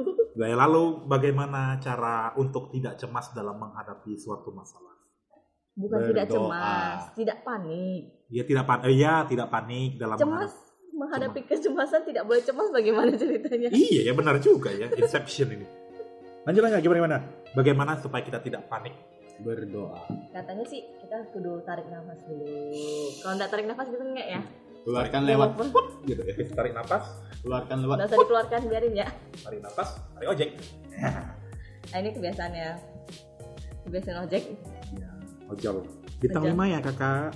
Nah, 0.40 0.56
lalu 0.64 1.04
bagaimana 1.04 1.76
cara 1.80 2.32
untuk 2.40 2.72
tidak 2.72 2.96
cemas 2.96 3.36
dalam 3.36 3.60
menghadapi 3.60 4.16
suatu 4.16 4.52
masalah? 4.56 4.96
bukan 5.76 6.00
tidak 6.08 6.24
Berdoa. 6.32 6.40
cemas 6.48 7.00
tidak 7.12 7.38
panik 7.44 8.02
Ya 8.32 8.42
tidak 8.42 8.64
panik, 8.64 8.84
eh, 8.88 8.96
ya 8.96 9.14
tidak 9.28 9.48
panik 9.52 10.00
dalam 10.00 10.16
cemas 10.16 10.56
menghadapi 10.96 11.44
kecemasan 11.44 12.02
tidak 12.02 12.24
boleh 12.24 12.40
cemas 12.40 12.72
bagaimana 12.72 13.12
ceritanya 13.12 13.68
Iya 13.68 14.00
ya 14.08 14.12
benar 14.16 14.40
juga 14.40 14.72
ya 14.72 14.88
Inception 14.90 15.52
ini. 15.52 15.66
Lanjut 16.42 16.62
lanjut 16.64 16.80
gimana 16.80 16.98
gimana? 16.98 17.18
Bagaimana 17.52 17.92
supaya 18.00 18.24
kita 18.24 18.40
tidak 18.40 18.64
panik? 18.66 18.96
Berdoa. 19.36 20.00
katanya 20.32 20.64
sih 20.64 20.80
kita 20.96 21.28
kudu 21.28 21.60
tarik 21.60 21.84
nafas 21.92 22.16
dulu 22.24 22.48
kalau 23.20 23.36
nggak 23.36 23.50
tarik 23.52 23.68
nafas 23.68 23.86
gitu 23.92 24.00
enggak 24.00 24.28
ya 24.32 24.40
Keluarkan 24.80 25.20
lewat 25.26 25.50
Walaupun- 25.52 25.72
put 25.76 25.86
gitu 26.06 26.22
ya. 26.24 26.34
Tarik 26.56 26.72
nafas, 26.72 27.04
Keluarkan 27.44 27.76
lewat 27.84 27.96
nggak 28.00 28.08
usah 28.08 28.18
dikeluarkan 28.22 28.60
biarin 28.64 28.94
ya 28.94 29.06
tarik 29.44 29.60
nafas, 29.60 29.88
tarik 30.16 30.28
ojek. 30.32 30.48
nah, 31.92 31.98
ini 32.00 32.10
kebiasaannya 32.16 32.68
kebiasaan 33.84 34.18
ojek 34.24 34.42
Ojol. 35.46 35.76
Bintang 36.16 36.42
lima 36.42 36.64
ya 36.66 36.78
kakak. 36.80 37.30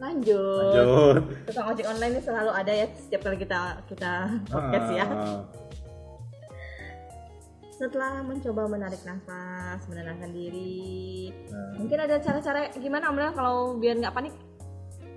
Lanjut 0.00 0.72
Lanjut. 0.72 1.22
tukang 1.44 1.66
ojek 1.68 1.86
online 1.86 2.12
ini 2.14 2.22
selalu 2.22 2.50
ada 2.50 2.72
ya 2.74 2.86
setiap 2.90 3.20
kali 3.22 3.36
kita 3.36 3.60
kita 3.86 4.12
podcast 4.46 4.88
ya 4.90 5.04
Ah. 5.04 5.40
setelah 7.70 8.20
mencoba 8.20 8.62
menarik 8.66 9.00
nafas 9.02 9.80
menenangkan 9.86 10.30
diri 10.30 11.32
Nah, 11.46 11.76
mungkin 11.76 11.98
ada 11.98 12.16
cara-cara 12.16 12.72
gimana 12.74 13.08
Amel 13.08 13.28
kalau 13.30 13.74
biar 13.74 13.96
nggak 13.96 14.12
panik 14.12 14.34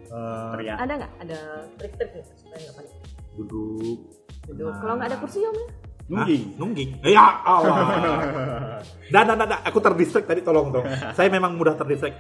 eh, 0.06 0.50
teriak. 0.52 0.78
ada 0.78 0.94
nggak 0.98 1.12
ada 1.22 1.40
trik-trik 1.76 2.12
nih 2.14 2.26
supaya 2.34 2.60
nggak 2.62 2.76
panik 2.78 2.92
duduk. 3.34 4.00
duduk 4.46 4.68
Nah. 4.68 4.80
kalau 4.80 4.94
nggak 4.96 5.10
ada 5.10 5.18
kursi 5.18 5.40
Amel 5.42 5.68
Nungging. 6.04 6.44
Ah, 6.46 6.60
nungging. 6.60 6.90
Ya 7.02 7.26
Allah. 7.48 7.76
Dah, 9.08 9.24
dah, 9.24 9.36
dah, 9.40 9.48
dah. 9.48 9.60
Aku 9.64 9.80
terdistract 9.80 10.28
tadi 10.28 10.44
tolong 10.44 10.68
dong. 10.70 10.84
Saya 11.16 11.32
memang 11.32 11.56
mudah 11.56 11.80
terdistract. 11.80 12.20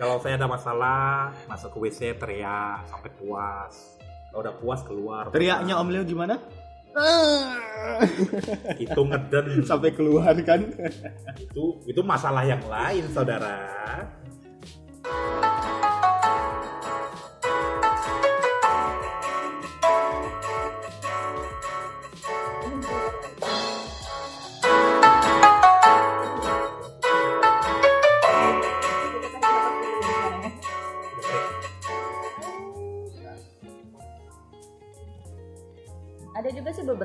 Kalau 0.00 0.16
saya 0.16 0.40
ada 0.40 0.48
masalah, 0.48 1.28
masuk 1.44 1.76
ke 1.76 1.78
WC 1.84 2.16
teriak 2.16 2.88
sampai 2.88 3.12
puas. 3.20 4.00
Kalau 4.32 4.40
udah 4.40 4.54
puas 4.56 4.80
keluar. 4.80 5.28
Teriaknya 5.28 5.76
Om 5.76 5.92
Leo 5.92 6.08
gimana? 6.08 6.40
Itu 8.80 9.00
ngeden. 9.04 9.60
Sampai 9.68 9.92
keluar 9.92 10.32
kan? 10.40 10.64
itu 11.36 11.64
itu 11.84 12.00
masalah 12.00 12.48
yang 12.48 12.64
lain, 12.64 13.04
saudara. 13.12 13.60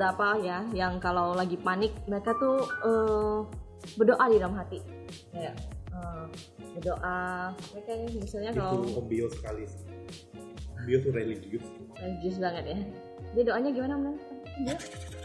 Beberapa 0.06 0.38
ya 0.38 0.62
yang 0.70 1.02
kalau 1.02 1.34
lagi 1.34 1.58
panik 1.58 1.90
mereka 2.06 2.30
tuh 2.38 2.62
eh, 2.62 3.38
berdoa 3.98 4.24
di 4.30 4.38
dalam 4.38 4.54
hati 4.54 4.78
eh, 5.34 5.50
berdoa 6.78 7.50
mereka 7.74 7.90
misalnya 8.14 8.50
kalau 8.54 8.86
Itu 8.86 9.26
sekali. 9.34 9.64
Om 9.66 10.82
Bio 10.86 10.98
tuh 11.02 11.10
religius. 11.10 11.66
religius 11.98 12.36
banget 12.38 12.64
ya 12.70 12.78
dia 13.34 13.42
doanya 13.42 13.70
gimana 13.74 13.94
men 13.98 14.14
dia 14.62 14.76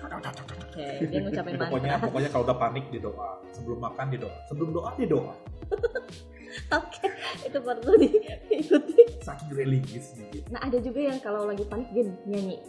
oke 0.01 0.85
dia 1.05 1.19
ngucapin 1.21 1.53
Pokoknya 1.61 1.93
mantra 1.93 2.07
pokoknya 2.09 2.29
kalau 2.33 2.43
udah 2.49 2.57
panik 2.57 2.85
dia 2.89 3.01
doa. 3.05 3.29
Sebelum 3.53 3.77
makan 3.77 4.05
dia 4.09 4.19
doa. 4.25 4.37
Sebelum 4.49 4.69
doa 4.73 4.89
dia 4.97 5.07
doa. 5.07 5.33
oke 6.81 7.05
itu 7.47 7.59
perlu 7.63 7.93
diikuti 7.95 9.03
Saking 9.23 9.55
religius 9.55 10.11
gitu. 10.17 10.43
nah 10.51 10.59
ada 10.65 10.83
juga 10.83 10.99
yang 10.99 11.19
kalau 11.23 11.47
lagi 11.47 11.63
panik 11.63 11.87
dia 11.95 12.11
nyanyi 12.27 12.59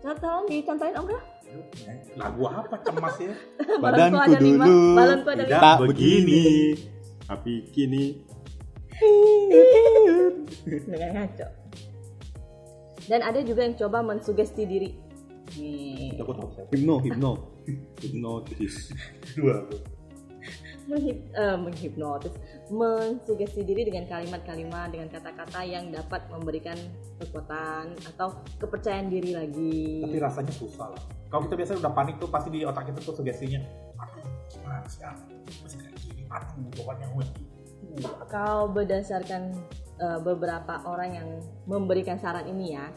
Coba 0.00 0.14
tolong 0.16 0.46
dicontohin 0.48 0.96
om 0.96 1.04
Kak. 1.04 1.22
Lagu 2.16 2.42
apa 2.46 2.76
cemas 2.80 3.16
ya? 3.20 3.34
Balonku 3.82 3.84
Badanku 3.84 4.18
ada 4.22 4.38
lima, 4.40 4.64
dulu 4.64 4.96
balonku 4.96 5.28
ada 5.28 5.42
tidak 5.44 5.58
lima. 5.60 5.64
tak 5.66 5.76
begini. 5.84 5.90
begini. 5.92 6.44
Tapi 7.30 7.52
kini 7.70 8.04
dengan 10.68 11.10
ngaco. 11.16 11.46
Dan 13.08 13.20
ada 13.26 13.40
juga 13.42 13.60
yang 13.66 13.74
coba 13.74 13.98
mensugesti 14.04 14.62
diri. 14.68 14.90
Nih, 15.58 16.14
Aku 16.22 16.30
tahu 16.30 16.48
hipno, 16.70 17.02
hipno. 17.02 17.32
Hipnotis. 17.98 18.94
Dua. 19.34 19.66
Menghip, 20.90 21.18
eh, 21.32 21.56
menghipnotis, 21.56 22.34
mensugesti 22.68 23.62
diri 23.62 23.86
dengan 23.86 24.10
kalimat-kalimat, 24.10 24.90
dengan 24.90 25.08
kata-kata 25.08 25.62
yang 25.62 25.94
dapat 25.94 26.26
memberikan 26.28 26.74
kekuatan 27.22 27.94
atau 28.14 28.34
kepercayaan 28.58 29.06
diri 29.06 29.32
lagi. 29.38 30.02
Tapi 30.02 30.18
rasanya 30.18 30.52
susah 30.52 30.90
lah. 30.90 31.02
Kalau 31.30 31.46
kita 31.46 31.54
biasanya 31.54 31.78
udah 31.86 31.94
panik 31.94 32.14
tuh 32.18 32.28
pasti 32.28 32.48
di 32.50 32.66
otak 32.66 32.90
kita 32.90 32.98
tuh 33.06 33.14
sugestinya. 33.14 33.62
Aduh, 34.02 34.26
gimana 34.50 34.82
ah? 34.82 35.14
Masih 35.62 35.78
kayak 35.78 35.94
gini. 36.02 36.22
Aduh, 36.26 36.66
pokoknya 36.74 37.06
gue. 37.14 37.26
Kalau 38.26 38.70
berdasarkan 38.70 39.42
eh, 40.02 40.18
beberapa 40.26 40.82
orang 40.84 41.10
yang 41.14 41.28
memberikan 41.70 42.18
saran 42.18 42.50
ini 42.50 42.74
ya 42.74 42.90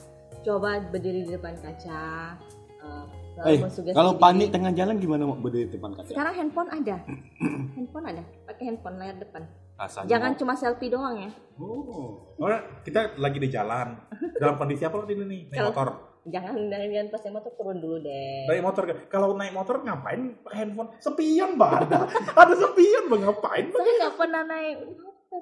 coba 0.44 0.84
berdiri 0.92 1.24
di 1.24 1.32
depan 1.40 1.56
kaca 1.56 2.36
lalu 2.84 3.23
Eh, 3.34 3.58
kalau 3.92 4.14
diri. 4.14 4.22
panik 4.22 4.48
tengah 4.54 4.72
jalan 4.72 4.96
gimana 4.98 5.26
mau 5.26 5.34
berdiri 5.34 5.66
di 5.66 5.74
depan 5.74 5.92
kaca? 5.92 6.06
sekarang 6.06 6.34
handphone 6.38 6.70
ada 6.70 6.98
handphone 7.78 8.06
ada 8.06 8.24
pakai 8.46 8.64
handphone 8.70 8.98
layar 9.02 9.18
depan 9.18 9.42
Rasanya 9.74 10.06
jangan 10.06 10.32
mau- 10.32 10.40
cuma 10.40 10.54
selfie 10.54 10.94
doang 10.94 11.18
ya 11.18 11.32
Oh. 11.54 12.34
Oh, 12.34 12.50
kita 12.82 13.14
lagi 13.22 13.38
di 13.38 13.46
jalan. 13.46 13.94
Dalam 14.42 14.58
kondisi 14.58 14.82
apa 14.82 14.98
waktu 14.98 15.14
ini 15.14 15.26
nih? 15.30 15.42
Naik 15.54 15.70
motor. 15.70 15.88
jangan 16.26 16.56
jangan 16.66 17.08
pas 17.12 17.22
naik 17.22 17.36
motor 17.36 17.52
turun 17.54 17.78
dulu 17.78 17.98
deh 18.02 18.50
Naik 18.50 18.64
motor. 18.66 18.84
Kalau 19.06 19.38
naik 19.38 19.54
motor 19.54 19.86
ngapain 19.86 20.34
pakai 20.42 20.58
handphone? 20.66 20.90
Sepian 20.98 21.54
bah 21.54 21.86
ada. 21.86 22.10
ada 22.42 22.54
sepian 22.58 23.06
bah 23.06 23.20
ngapain? 23.22 23.70
saya 23.70 23.92
nggak 24.02 24.14
pernah 24.18 24.42
naik 24.50 24.78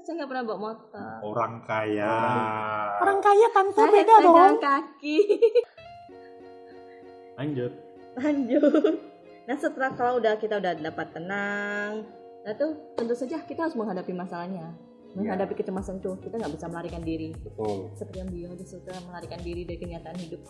saya 0.02 0.24
nggak 0.24 0.30
pernah 0.32 0.44
bawa 0.48 0.60
motor 0.72 1.04
Orang 1.22 1.54
kaya. 1.62 2.16
kaya 3.20 3.48
tante 3.52 3.76
saya 3.76 3.92
pedagang 3.92 4.56
kaki 4.58 5.18
Lanjut. 7.42 7.74
lanjut 8.22 8.96
nah 9.50 9.58
setelah 9.58 9.92
kalau 9.98 10.22
udah 10.22 10.38
kita 10.38 10.62
udah 10.62 10.78
dapat 10.78 11.08
tenang 11.18 12.06
nah 12.46 12.54
tuh 12.54 12.78
tentu 12.94 13.18
saja 13.18 13.42
kita 13.42 13.66
harus 13.66 13.74
menghadapi 13.74 14.14
masalahnya 14.14 14.78
menghadapi 15.18 15.58
kecemasan 15.60 16.00
itu 16.00 16.16
kita 16.24 16.40
nggak 16.40 16.54
bisa 16.56 16.72
melarikan 16.72 17.04
diri 17.04 17.36
Betul. 17.36 17.92
seperti 17.98 18.18
yang 18.24 18.30
dia 18.32 18.48
suka 18.64 18.94
melarikan 19.10 19.42
diri 19.44 19.68
dari 19.68 19.80
kenyataan 19.82 20.18
hidup 20.22 20.42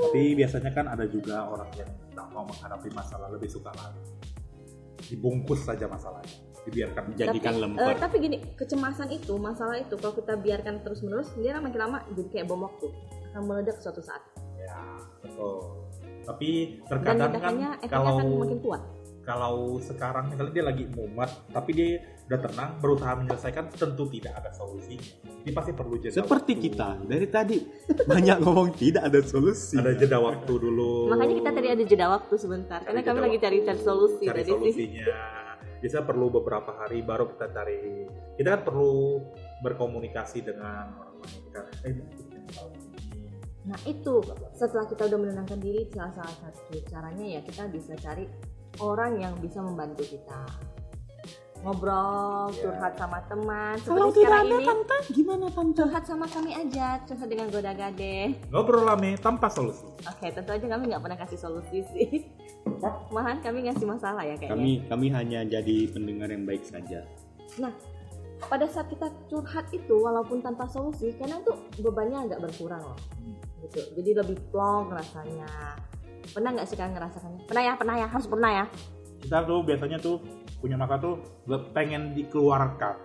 Tapi 0.00 0.32
biasanya 0.32 0.70
kan 0.72 0.88
ada 0.88 1.04
juga 1.04 1.44
orang 1.44 1.70
yang 1.76 1.90
tak 2.16 2.26
mau 2.32 2.44
menghadapi 2.48 2.88
masalah 2.92 3.28
lebih 3.28 3.52
suka 3.52 3.68
lari. 3.76 4.00
Dibungkus 5.06 5.60
saja 5.66 5.84
masalahnya. 5.86 6.34
Dibiarkan 6.60 7.16
Jadikan 7.16 7.56
tapi, 7.56 7.80
eh, 7.80 7.96
tapi 7.96 8.16
gini 8.20 8.36
kecemasan 8.52 9.08
itu 9.16 9.32
masalah 9.40 9.80
itu 9.80 9.96
kalau 9.96 10.12
kita 10.12 10.36
biarkan 10.36 10.84
terus 10.84 11.00
menerus 11.00 11.32
dia 11.40 11.56
makin 11.56 11.80
lama 11.80 11.98
jadi 12.12 12.28
kayak 12.28 12.46
bom 12.52 12.60
waktu 12.68 12.92
akan 13.30 13.42
meledak 13.46 13.78
suatu 13.78 14.02
saat 14.02 14.22
Ya, 14.60 14.76
betul. 15.24 15.88
Tapi 16.28 16.78
dan 16.84 16.86
terkadang 16.86 17.18
kan 17.18 17.26
ledakannya 17.32 17.70
efeknya 17.80 17.96
kalau 17.96 18.12
akan 18.20 18.26
makin 18.38 18.60
kuat 18.60 18.82
kalau 19.20 19.78
sekarang 19.78 20.32
misalnya 20.32 20.52
dia 20.52 20.64
lagi 20.64 20.84
mumet, 20.90 21.30
tapi 21.52 21.70
dia 21.76 22.02
udah 22.26 22.40
tenang, 22.40 22.70
berusaha 22.82 23.12
menyelesaikan, 23.14 23.64
tentu 23.70 24.04
tidak 24.10 24.32
ada 24.42 24.50
solusinya. 24.50 25.12
Ini 25.44 25.50
pasti 25.54 25.70
perlu 25.76 25.94
jeda. 26.00 26.24
Seperti 26.24 26.52
waktu. 26.56 26.64
kita 26.66 26.88
dari 27.04 27.26
tadi 27.28 27.58
banyak 28.10 28.36
ngomong 28.42 28.68
tidak 28.74 29.02
ada 29.06 29.20
solusi. 29.22 29.76
Ada 29.78 29.92
jeda 29.94 30.18
waktu 30.18 30.50
dulu. 30.50 31.10
makanya 31.12 31.34
kita 31.36 31.50
tadi 31.52 31.68
ada 31.68 31.84
jeda 31.84 32.06
waktu 32.10 32.34
sebentar 32.40 32.80
karena 32.82 33.00
kami 33.06 33.18
lagi 33.22 33.36
waktu. 33.38 33.46
cari 33.46 33.58
cari 33.66 33.80
solusi 33.80 34.24
cari 34.26 34.38
tadi 34.40 34.50
sih 34.50 34.56
solusinya. 34.58 35.22
Bisa 35.80 35.98
perlu 36.04 36.26
beberapa 36.28 36.76
hari 36.76 37.00
baru 37.00 37.30
kita 37.36 37.46
cari. 37.54 38.04
Kita 38.36 38.48
kan 38.56 38.62
perlu 38.66 39.20
berkomunikasi 39.64 40.44
dengan 40.44 40.96
orang 40.96 41.16
lain. 41.22 41.42
Kan, 41.52 41.64
eh, 41.86 41.92
kalau. 41.94 42.29
Nah 43.70 43.78
itu 43.86 44.14
setelah 44.52 44.82
kita 44.84 45.06
udah 45.06 45.18
menenangkan 45.20 45.58
diri 45.58 45.86
salah 45.88 46.10
salah 46.12 46.34
satu 46.36 46.74
caranya 46.84 47.38
ya 47.38 47.40
kita 47.40 47.70
bisa 47.70 47.94
cari 47.94 48.26
orang 48.78 49.16
yang 49.16 49.34
bisa 49.38 49.62
membantu 49.62 50.02
kita 50.04 50.42
ngobrol 51.60 52.48
Ya. 52.50 52.64
curhat 52.64 52.96
sama 52.96 53.20
teman 53.28 53.76
Kalau 53.78 54.08
seperti 54.08 54.16
tidak 54.16 54.32
sekarang 54.32 54.42
ada 54.42 54.56
ini 54.56 54.66
tante, 54.66 54.96
gimana 55.12 55.46
tante? 55.52 55.76
curhat 55.76 56.02
sama 56.02 56.26
kami 56.26 56.50
aja 56.50 56.86
curhat 57.04 57.28
dengan 57.28 57.46
goda 57.46 57.72
gade 57.72 58.16
Ngobrol 58.48 58.82
rame 58.82 59.10
tanpa 59.20 59.46
solusi. 59.46 59.84
oke 60.00 60.26
tentu 60.26 60.50
aja 60.50 60.66
kami 60.66 60.88
nggak 60.88 61.02
pernah 61.04 61.18
kasih 61.20 61.36
solusi 61.38 61.84
sih 61.86 62.10
malahan 63.12 63.38
kami 63.38 63.68
ngasih 63.68 63.84
masalah 63.84 64.24
ya 64.24 64.34
kayaknya 64.34 64.56
Kami 64.56 64.72
kami 64.88 65.06
hanya 65.12 65.40
jadi 65.44 65.76
pendengar 65.92 66.28
yang 66.28 66.42
baik 66.42 66.64
saja. 66.64 67.04
pada 68.40 68.64
saat 68.64 68.88
kita 68.88 69.12
curhat 69.28 69.68
itu 69.68 69.94
walaupun 69.94 70.40
tanpa 70.40 70.64
solusi 70.64 71.12
kadang 71.14 71.44
tuh 71.44 71.54
bebannya 71.76 72.24
agak 72.24 72.40
berkurang 72.40 72.80
loh 72.80 72.96
gitu 73.62 73.80
jadi 73.94 74.10
lebih 74.24 74.36
plong 74.48 74.88
rasanya 74.88 75.76
pernah 76.30 76.50
nggak 76.54 76.66
sih 76.66 76.76
kalian 76.76 76.94
ngerasakannya 76.94 77.42
pernah 77.44 77.62
ya 77.62 77.72
pernah 77.74 77.94
ya 77.96 78.06
harus 78.06 78.26
pernah 78.26 78.50
ya 78.52 78.66
Kita 79.20 79.44
tuh 79.44 79.60
biasanya 79.60 80.00
tuh 80.00 80.16
punya 80.58 80.76
maka 80.76 80.96
tuh 80.96 81.20
pengen 81.72 82.12
dikeluarkan. 82.14 82.96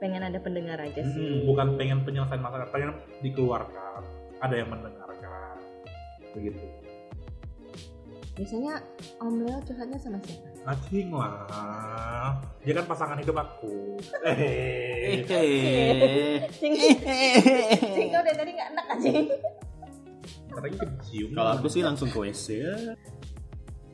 pengen 0.00 0.24
ada 0.24 0.40
pendengar 0.40 0.80
aja 0.80 0.98
Hmm, 0.98 1.12
sih 1.12 1.44
bukan 1.44 1.76
pengen 1.76 2.00
penyelesaian 2.02 2.40
masalah, 2.40 2.66
pengen 2.68 2.90
dikeluarkan. 3.20 4.00
Ada 4.40 4.54
yang 4.56 4.68
mendengarkan. 4.68 5.60
Begitu. 6.32 6.58
biasanya 8.32 8.80
Om 9.20 9.44
Leo 9.44 9.60
curhatnya 9.60 9.98
sama 10.00 10.16
siapa? 10.24 10.48
Acing 10.64 11.12
lah. 11.12 12.40
Dia 12.64 12.72
kan 12.74 12.86
pasangan 12.88 13.20
hidup 13.20 13.36
aku. 13.36 14.00
Eh. 14.24 15.20
Cing, 16.56 16.72
dari 18.10 18.32
tadi 18.32 18.50
nggak 18.50 18.68
enak 18.72 18.86
aja. 18.88 19.10
Kecium. 20.50 21.30
Kalau 21.32 21.50
aku 21.54 21.66
sih 21.70 21.82
langsung 21.86 22.10
ke 22.10 22.18
WC. 22.18 22.46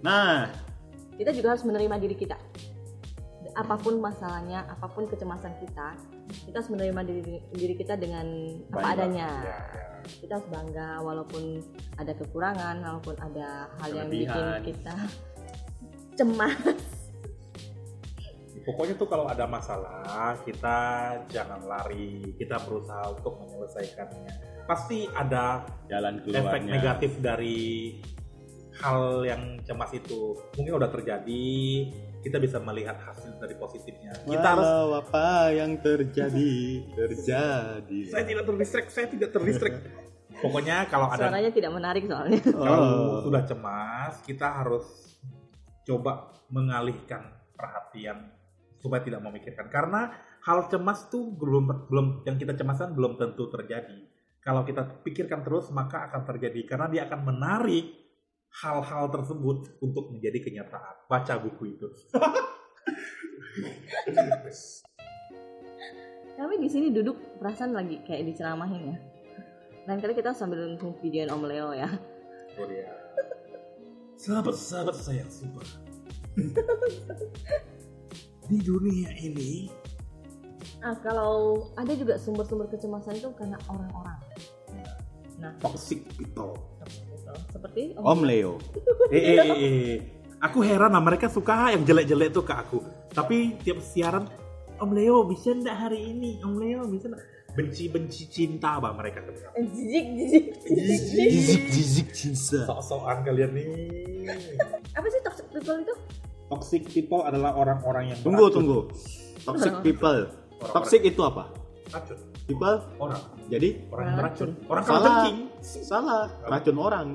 Nah, 0.00 0.48
Kita 1.16 1.32
juga 1.32 1.56
harus 1.56 1.64
menerima 1.64 1.96
diri 1.96 2.16
kita. 2.16 2.36
Apa 3.56 3.80
pun 3.80 3.96
masalahnya, 4.04 4.68
apa 4.68 4.84
pun 4.84 5.08
kecemasan 5.08 5.56
kita, 5.64 5.96
kita 6.44 6.60
harus 6.60 6.68
menerima 6.68 7.00
diri, 7.08 7.40
diri 7.56 7.74
kita 7.80 7.96
dengan 7.96 8.28
apa 8.68 8.84
Baik, 8.84 8.92
adanya. 9.00 9.30
Ya, 9.40 9.58
ya. 9.64 9.86
Kita 10.20 10.32
harus 10.36 10.48
bangga 10.52 11.00
walaupun 11.00 11.64
ada 11.96 12.12
kekurangan, 12.12 12.84
walaupun 12.84 13.16
ada 13.16 13.72
hal 13.80 13.90
yang 13.96 14.08
bikin 14.12 14.46
kita 14.60 14.94
cemas. 16.20 16.84
Pokoknya 18.66 18.94
tuh 18.98 19.08
kalau 19.08 19.24
ada 19.30 19.48
masalah, 19.48 20.36
kita 20.42 20.76
jangan 21.30 21.64
lari. 21.64 22.34
Kita 22.36 22.60
berusaha 22.60 23.14
untuk 23.14 23.40
menyelesaikannya. 23.40 24.45
Pasti 24.66 25.06
ada 25.08 25.62
jalan 25.86 26.22
efek 26.26 26.62
negatif 26.66 27.22
dari 27.22 27.96
hal 28.76 29.22
yang 29.24 29.42
cemas 29.62 29.94
itu. 29.94 30.34
Mungkin 30.58 30.72
udah 30.76 30.90
terjadi, 30.90 31.46
kita 32.20 32.36
bisa 32.36 32.58
melihat 32.58 32.98
hasil 32.98 33.38
dari 33.38 33.54
positifnya. 33.54 34.12
Kita 34.26 34.58
harus 34.58 34.66
Walau 34.66 34.90
apa 35.00 35.54
yang 35.54 35.78
terjadi 35.78 36.82
terjadi. 36.98 37.98
saya 38.10 38.24
tidak 38.26 38.44
terdistract, 38.44 38.88
saya 38.90 39.06
tidak 39.06 39.30
terdistract. 39.30 39.78
Pokoknya 40.42 40.84
kalau 40.90 41.08
ada 41.08 41.32
Suaranya 41.32 41.48
tidak 41.48 41.72
menarik 41.72 42.04
soalnya. 42.04 42.40
kalau 42.68 42.82
Oh. 42.84 43.22
sudah 43.24 43.42
cemas, 43.46 44.20
kita 44.26 44.44
harus 44.60 44.84
coba 45.86 46.34
mengalihkan 46.50 47.22
perhatian 47.56 48.34
supaya 48.76 49.00
tidak 49.00 49.22
memikirkan. 49.24 49.70
Karena 49.72 50.12
hal 50.44 50.68
cemas 50.68 51.08
tuh 51.08 51.32
belum 51.32 51.88
belum 51.88 52.06
yang 52.28 52.36
kita 52.36 52.52
cemaskan 52.52 52.92
belum 52.92 53.16
tentu 53.16 53.48
terjadi. 53.48 54.04
Kalau 54.46 54.62
kita 54.62 55.02
pikirkan 55.02 55.42
terus 55.42 55.74
maka 55.74 56.06
akan 56.06 56.22
terjadi 56.22 56.62
karena 56.62 56.86
dia 56.86 57.02
akan 57.10 57.34
menarik 57.34 57.90
hal-hal 58.62 59.10
tersebut 59.10 59.82
untuk 59.82 60.14
menjadi 60.14 60.38
kenyataan. 60.38 61.10
Baca 61.10 61.34
buku 61.42 61.74
itu. 61.74 61.90
Kami 66.38 66.54
di 66.62 66.68
sini 66.70 66.94
duduk 66.94 67.42
perasaan 67.42 67.74
lagi 67.74 67.98
kayak 68.06 68.22
diceramahin 68.22 68.94
ya. 68.94 68.98
Lain 69.90 69.98
kali 69.98 70.14
kita 70.14 70.30
sambil 70.30 70.62
nonton 70.62 70.94
videoin 71.02 71.26
Om 71.26 71.42
Leo 71.42 71.74
ya. 71.74 71.90
Korea. 72.54 72.94
Sahabat-sahabat 74.14 74.94
saya 74.94 75.26
semua. 75.26 75.66
Di 78.46 78.62
dunia 78.62 79.10
ini 79.18 79.66
Ah, 80.86 80.94
kalau 81.02 81.66
ada 81.74 81.90
juga 81.98 82.14
sumber-sumber 82.14 82.70
kecemasan 82.70 83.18
itu 83.18 83.26
karena 83.34 83.58
orang-orang. 83.66 84.14
toxic 85.58 86.06
people. 86.14 86.54
Seperti 87.50 87.90
Om 87.98 88.22
Leo. 88.22 88.62
eh, 89.10 89.18
eh, 89.18 89.36
eh, 89.42 89.58
eh. 89.58 89.98
Aku 90.38 90.62
heran 90.62 90.94
lah 90.94 91.02
mereka 91.02 91.26
suka 91.26 91.74
yang 91.74 91.82
jelek-jelek 91.82 92.30
tuh 92.30 92.46
ke 92.46 92.54
aku. 92.54 92.78
Tapi 93.10 93.58
tiap 93.66 93.82
siaran 93.82 94.30
Om 94.78 94.90
Leo 94.94 95.26
bisa 95.26 95.50
ndak 95.58 95.74
hari 95.74 96.14
ini? 96.14 96.38
Om 96.38 96.54
Leo 96.54 96.86
bisa 96.86 97.10
ndak? 97.10 97.18
Benci-benci 97.58 98.30
cinta 98.30 98.78
bang 98.78 98.94
mereka 98.94 99.26
tuh. 99.26 99.34
jijik 99.58 100.06
jijik. 100.14 100.44
Jizik 100.70 101.62
jizik 101.66 102.08
cinta. 102.14 102.62
Sok-sokan 102.62 103.26
kalian 103.26 103.50
nih. 103.58 103.66
Apa 104.94 105.06
sih 105.10 105.20
toxic 105.26 105.50
people 105.50 105.82
itu? 105.82 105.94
Toxic 106.46 106.82
people 106.94 107.26
adalah 107.26 107.58
orang-orang 107.58 108.14
yang 108.14 108.18
Tunggu 108.22 108.46
beracun. 108.46 108.54
tunggu. 108.54 108.80
Toxic 109.42 109.74
people. 109.82 110.45
Orang-orang 110.56 110.74
Toxic 110.82 111.02
itu 111.04 111.20
apa? 111.22 111.44
racun. 111.86 112.18
People 112.46 112.76
Orang, 112.98 113.20
jadi 113.46 113.68
orang 113.90 114.06
Orang 114.06 114.24
racun. 114.26 114.50
Orang 114.66 114.84
kalau 114.86 114.98
Salah. 114.98 115.14
kencing. 115.22 115.38
salah 115.62 116.22
racun 116.46 116.76
orang. 116.78 117.06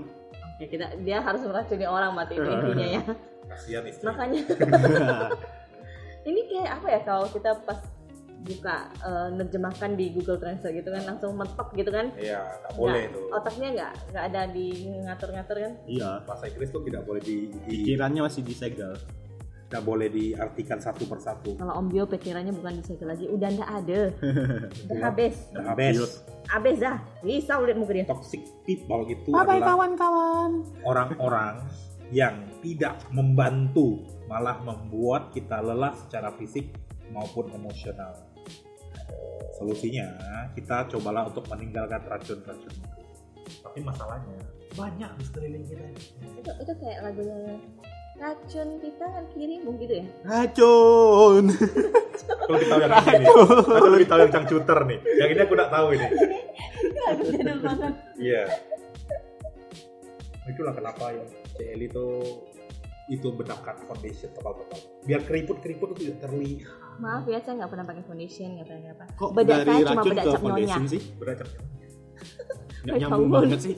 Ya 0.60 0.68
kita 0.68 0.86
dia 1.02 1.18
harus 1.20 1.42
meracuni 1.44 1.86
orang 1.88 2.12
mati 2.14 2.38
itu 2.38 2.46
intinya 2.46 2.88
ya. 2.88 3.04
Kasihan 3.50 3.84
istri. 3.88 4.06
Makanya 4.08 4.42
ini 6.30 6.40
kayak 6.48 6.70
apa 6.80 6.88
ya 6.88 7.00
kalau 7.02 7.26
kita 7.28 7.52
pas 7.66 7.80
buka 8.42 8.90
eh, 9.06 9.28
nerjemahkan 9.38 9.92
di 9.94 10.06
Google 10.18 10.42
Translate 10.42 10.82
gitu 10.82 10.90
kan 10.90 11.04
langsung 11.06 11.32
mentok 11.38 11.70
gitu 11.78 11.90
kan. 11.94 12.10
Iya, 12.18 12.42
nggak 12.62 12.74
boleh 12.74 13.04
tuh. 13.14 13.26
Otaknya 13.34 13.68
nggak 13.78 13.92
nggak 14.14 14.24
ada 14.34 14.42
di 14.50 14.68
ngatur-ngatur 15.06 15.58
kan. 15.62 15.74
iya. 15.86 16.10
Bahasa 16.26 16.50
Inggris 16.50 16.70
tuh 16.74 16.82
tidak 16.86 17.06
boleh 17.06 17.22
di, 17.22 17.50
di 17.70 17.86
Pikirannya 17.86 18.22
masih 18.26 18.42
disegel. 18.42 18.94
Nggak 19.72 19.88
boleh 19.88 20.12
diartikan 20.12 20.84
satu 20.84 21.08
persatu 21.08 21.56
Kalau 21.56 21.80
Om 21.80 21.88
Bio 21.88 22.04
pikirannya 22.04 22.52
bukan 22.52 22.84
disegel 22.84 23.08
lagi, 23.08 23.32
udah 23.32 23.48
ndak 23.56 23.72
ada. 23.72 24.02
udah 24.92 25.00
habis. 25.00 25.36
Udah 25.56 25.64
habis 25.72 25.96
Habis 26.52 26.78
dah. 26.84 27.00
Risau 27.24 27.64
lihat 27.64 27.80
muka 27.80 27.96
dia. 27.96 28.04
toxic 28.04 28.44
people 28.68 29.08
itu 29.08 29.32
Bye 29.32 29.48
bye 29.48 29.64
adalah 29.64 29.68
kawan-kawan. 29.72 30.52
orang-orang 30.84 31.56
yang 32.12 32.44
tidak 32.60 33.00
membantu 33.16 34.04
malah 34.28 34.60
membuat 34.60 35.32
kita 35.32 35.64
lelah 35.64 35.96
secara 35.96 36.36
fisik 36.36 36.76
maupun 37.16 37.48
emosional 37.56 38.12
solusinya 39.56 40.12
kita 40.52 40.92
cobalah 40.92 41.32
untuk 41.32 41.48
meninggalkan 41.48 42.04
racun-racun 42.04 42.74
itu 42.76 43.00
tapi 43.64 43.80
masalahnya 43.80 44.36
banyak 44.72 45.12
di 45.20 45.24
sekeliling 45.28 45.64
kita 45.68 45.84
ini. 45.84 46.04
Itu, 46.40 46.52
itu 46.64 46.74
kayak 46.80 47.00
lagunya 47.04 47.60
racun 48.22 48.78
di 48.78 48.90
tangan 48.96 49.26
kirimu 49.34 49.70
gitu 49.82 49.94
ya. 49.98 50.06
Racun. 50.24 51.44
Lebih 52.52 52.68
tahu 52.70 52.80
yang 52.80 52.92
ini 52.92 53.28
lebih 53.88 54.08
tahu 54.08 54.20
yang 54.22 54.34
cangcuter 54.34 54.78
nih. 54.86 55.00
Yang 55.18 55.30
ini 55.34 55.40
aku 55.42 55.54
nggak 55.56 55.72
tahu 55.72 55.88
ini. 55.96 56.08
Lagu 57.02 57.24
jadul 57.26 57.58
banget. 57.64 57.94
Iya. 58.20 58.44
Itulah 60.46 60.74
kenapa 60.76 61.04
ya 61.16 61.24
CL 61.56 61.82
itu 61.82 62.06
itu 63.10 63.28
bedakan 63.34 63.76
foundation 63.88 64.30
tebal-tebal. 64.32 64.80
Biar 65.04 65.22
keriput-keriput 65.26 65.96
itu 65.96 66.02
tidak 66.06 66.30
terlihat. 66.30 66.76
Maaf 67.00 67.26
ya, 67.26 67.40
saya 67.42 67.56
nggak 67.60 67.72
pernah 67.72 67.86
pakai 67.88 68.04
foundation, 68.06 68.48
nggak 68.56 68.68
pernah 68.68 68.94
apa. 68.94 69.06
Kok 69.18 69.30
Bedak 69.34 69.58
dari 69.58 69.66
saya 69.66 69.82
cuma 69.82 69.92
racun 69.92 70.12
bedak 70.12 70.24
ke 70.24 70.30
cap 70.30 70.32
nyonya. 70.32 70.44
foundation 70.46 70.84
sih? 70.86 71.02
Beracap. 71.18 71.48
Nggak 71.48 71.66
Kayak 72.82 73.02
nyambung 73.02 73.22
kamu. 73.22 73.36
banget 73.38 73.60
sih. 73.62 73.76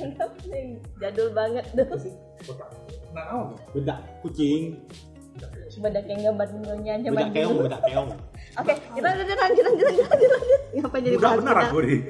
jadul 1.02 1.28
banget 1.32 1.64
tuh. 1.72 1.88
Oh, 3.12 3.46
Bedak 3.72 3.98
kucing. 4.20 4.78
Bedak 5.76 6.04
yang 6.04 6.20
gambar 6.26 6.46
nyonya 6.52 6.92
aja 6.96 7.08
Bedak 7.08 7.30
keong, 7.32 7.56
bedak 7.60 7.80
keong. 7.82 8.08
Oke, 8.56 8.72
kita 8.92 9.06
lanjut 9.08 9.36
lanjut 9.36 9.64
lanjut 9.64 9.86
lanjut 10.04 10.30
lanjut. 10.30 10.60
Ngapain 10.72 11.02
jadi 11.02 11.16
bahas 11.16 11.38
benar 11.38 11.54
bedak? 11.54 11.66
aku 11.66 11.78
nih. 11.80 12.00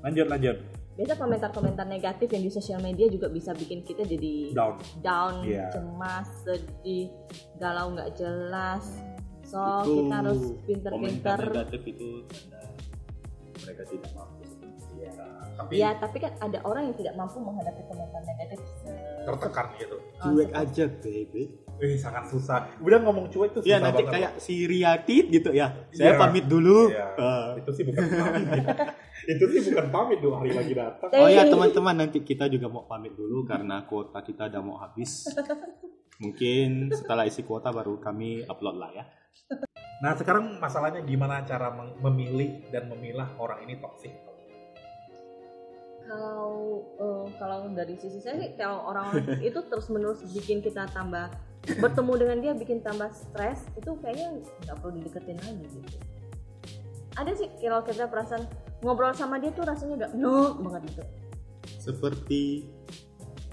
Lanjut 0.00 0.26
lanjut. 0.28 0.56
Biasa 0.90 1.14
komentar-komentar 1.16 1.86
negatif 1.86 2.28
yang 2.28 2.42
di 2.42 2.50
sosial 2.50 2.78
media 2.78 3.08
juga 3.08 3.28
bisa 3.28 3.52
bikin 3.52 3.80
kita 3.80 4.04
jadi 4.04 4.52
Down. 4.52 4.76
down, 5.00 5.34
Iya. 5.42 5.72
cemas, 5.72 6.28
sedih, 6.42 7.08
galau 7.56 7.92
nggak 7.94 8.12
jelas. 8.14 8.84
So 9.42 9.58
Itu 9.82 9.92
kita 10.04 10.14
harus 10.14 10.40
komentar 10.40 10.92
pinter-pinter. 10.92 11.38
negatif 11.48 11.82
itu 11.86 12.08
tanda 12.28 12.60
mereka 13.58 13.82
tidak 13.86 14.10
mampu. 14.12 14.39
Iya. 15.60 15.66
Tapi 15.66 15.74
Ya, 15.76 15.90
tapi 15.94 16.16
kan 16.18 16.32
ada 16.38 16.58
orang 16.62 16.82
yang 16.84 16.96
tidak 16.96 17.14
mampu 17.14 17.36
menghadapi 17.38 17.82
komentar 17.84 18.22
negatif. 18.24 18.58
tertekan 19.20 19.66
gitu. 19.76 19.96
Cuek 20.16 20.50
aja, 20.50 20.84
baby. 20.96 21.42
Eh 21.76 21.92
sangat 21.94 22.24
susah. 22.26 22.64
Udah 22.78 22.98
ngomong 22.98 23.28
cuek 23.28 23.52
tuh 23.52 23.60
Iya 23.62 23.76
susah 23.76 23.84
nanti 23.86 24.02
banget. 24.02 24.14
kayak 24.16 24.32
si 24.36 24.64
Riatit 24.64 25.24
gitu 25.28 25.50
ya. 25.50 25.68
Saya 25.90 26.12
Iya. 26.12 26.18
pamit 26.18 26.44
dulu. 26.46 26.88
Iya. 26.88 27.06
Eh, 27.14 27.46
Itu 27.60 27.70
sih 27.70 27.84
bukan 27.84 28.04
pamit. 28.06 28.48
itu 29.32 29.44
sih 29.46 29.60
bukan 29.66 29.86
pamit 29.90 30.18
dua 30.18 30.40
hari 30.40 30.52
lagi 30.52 30.72
datang. 30.72 31.08
Oh 31.14 31.28
ya 31.28 31.44
teman-teman 31.44 31.94
nanti 31.98 32.20
kita 32.20 32.48
juga 32.48 32.66
mau 32.66 32.84
pamit 32.84 33.12
dulu 33.12 33.44
karena 33.44 33.84
kuota 33.84 34.20
kita 34.20 34.48
udah 34.48 34.62
mau 34.62 34.76
habis. 34.78 35.28
Mungkin 36.18 36.88
setelah 36.90 37.24
isi 37.24 37.40
kuota 37.42 37.68
baru 37.70 37.96
kami 37.96 38.44
upload 38.44 38.76
lah 38.76 38.90
ya. 38.92 39.04
Nah 40.00 40.12
sekarang 40.14 40.56
masalahnya 40.56 41.00
gimana 41.02 41.44
cara 41.44 41.68
memilih 41.98 42.68
dan 42.68 42.88
memilah 42.88 43.36
orang 43.36 43.64
ini 43.64 43.76
toksik? 43.76 44.12
Kalau 46.10 46.82
eh, 46.98 47.24
kalau 47.38 47.70
dari 47.70 47.94
sisi 47.94 48.18
saya 48.18 48.42
sih 48.42 48.58
kalau 48.58 48.90
orang-orang 48.90 49.38
itu 49.48 49.62
terus 49.70 49.86
menerus 49.86 50.26
bikin 50.26 50.58
kita 50.58 50.90
tambah 50.90 51.30
bertemu 51.78 52.12
dengan 52.18 52.38
dia 52.42 52.52
bikin 52.56 52.82
tambah 52.82 53.14
stres 53.14 53.62
itu 53.78 53.94
kayaknya 54.02 54.42
nggak 54.66 54.76
perlu 54.82 54.92
dideketin 54.98 55.38
lagi 55.38 55.66
gitu. 55.70 55.98
Ada 57.14 57.30
sih 57.38 57.48
kalau 57.62 57.86
kita 57.86 58.10
perasaan 58.10 58.42
ngobrol 58.82 59.14
sama 59.14 59.38
dia 59.38 59.54
tuh 59.54 59.62
rasanya 59.62 59.94
udah 60.02 60.10
no 60.18 60.58
banget 60.66 60.82
gitu. 60.90 61.02
Seperti 61.78 62.66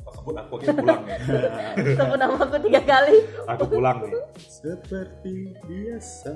Kau 0.08 0.16
sebut 0.16 0.36
aku 0.40 0.54
akhirnya 0.56 0.76
pulang 0.80 1.02
nih. 1.04 1.20
Sebut 2.00 2.18
nama 2.18 2.36
aku 2.40 2.58
tiga 2.64 2.82
kali. 2.88 3.16
Aku 3.44 3.64
pulang 3.68 3.98
nih. 4.08 4.24
seperti 4.40 5.52
biasa. 5.68 6.32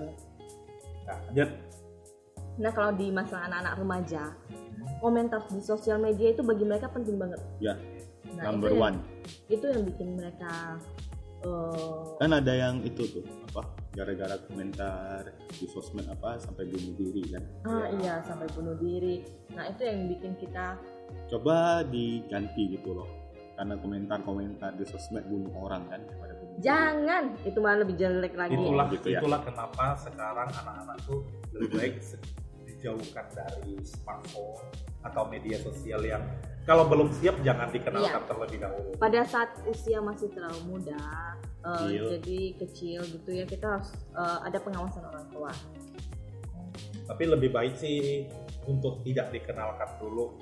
Nah, 1.08 1.18
lanjut. 1.32 1.71
Nah 2.58 2.72
kalau 2.72 2.92
di 2.92 3.08
masalah 3.08 3.48
anak-anak 3.48 3.76
remaja, 3.78 4.24
komentar 4.98 5.42
di 5.48 5.60
sosial 5.60 5.98
media 5.98 6.30
itu 6.30 6.42
bagi 6.42 6.64
mereka 6.64 6.88
penting 6.88 7.16
banget. 7.16 7.40
Ya, 7.60 7.76
Nah, 8.32 8.48
number 8.48 8.70
itu 8.70 8.76
yang- 8.76 8.86
one. 8.86 8.98
Itu 9.48 9.66
yang 9.68 9.84
bikin 9.84 10.08
mereka 10.16 10.52
eh, 11.42 12.02
Kan 12.18 12.32
ada 12.32 12.54
yang 12.54 12.76
itu 12.80 13.02
tuh 13.10 13.26
apa? 13.48 13.66
Gara-gara 13.92 14.38
komentar 14.46 15.26
di 15.50 15.66
sosmed 15.66 16.06
apa 16.06 16.38
sampai 16.38 16.64
bunuh 16.66 16.94
diri 16.94 17.24
kan. 17.28 17.44
ah 17.66 17.90
iya 17.92 18.22
sampai 18.22 18.46
bunuh 18.52 18.78
diri. 18.78 19.26
Nah 19.52 19.66
itu 19.66 19.82
yang 19.82 20.06
bikin 20.08 20.38
kita 20.38 20.78
Coba 21.28 21.82
diganti 21.84 22.72
gitu 22.72 22.94
loh. 22.94 23.10
Karena 23.52 23.76
komentar-komentar 23.76 24.74
di 24.74 24.86
sosmed 24.86 25.26
bunuh 25.26 25.52
orang 25.60 25.84
kan 25.88 26.00
daripada 26.00 26.34
bunuh 26.36 26.54
diri. 26.54 26.62
jangan 26.62 27.24
itu 27.42 27.58
malah 27.58 27.80
lebih 27.82 27.96
jelek 27.98 28.34
lagi. 28.34 28.54
Itulah 28.54 28.86
gitu 28.88 29.08
ya. 29.10 29.20
itulah 29.20 29.42
kenapa 29.42 29.86
sekarang 29.98 30.50
anak-anak 30.56 30.98
tuh 31.04 31.20
lebih 31.52 31.70
baik 31.74 31.94
dijauhkan 32.82 33.30
dari 33.30 33.78
smartphone 33.86 34.58
atau 35.06 35.30
media 35.30 35.62
sosial 35.62 36.02
yang 36.02 36.26
kalau 36.66 36.90
belum 36.90 37.14
siap 37.14 37.38
jangan 37.46 37.70
dikenalkan 37.70 38.22
Iya. 38.22 38.30
terlebih 38.30 38.58
dahulu. 38.58 38.90
Pada 38.98 39.22
saat 39.26 39.50
usia 39.66 40.02
masih 40.02 40.30
terlalu 40.34 40.62
muda, 40.66 41.38
Kecil. 41.62 42.18
jadi 42.18 42.40
kecil 42.58 43.00
gitu 43.06 43.30
ya 43.34 43.46
kita 43.46 43.78
harus 43.78 43.94
eh, 44.18 44.40
ada 44.46 44.58
pengawasan 44.62 45.06
orang 45.06 45.26
tua. 45.30 45.54
Tapi 47.06 47.24
lebih 47.30 47.50
baik 47.54 47.78
sih 47.78 48.26
untuk 48.66 49.02
tidak 49.06 49.30
dikenalkan 49.30 49.90
dulu. 50.02 50.34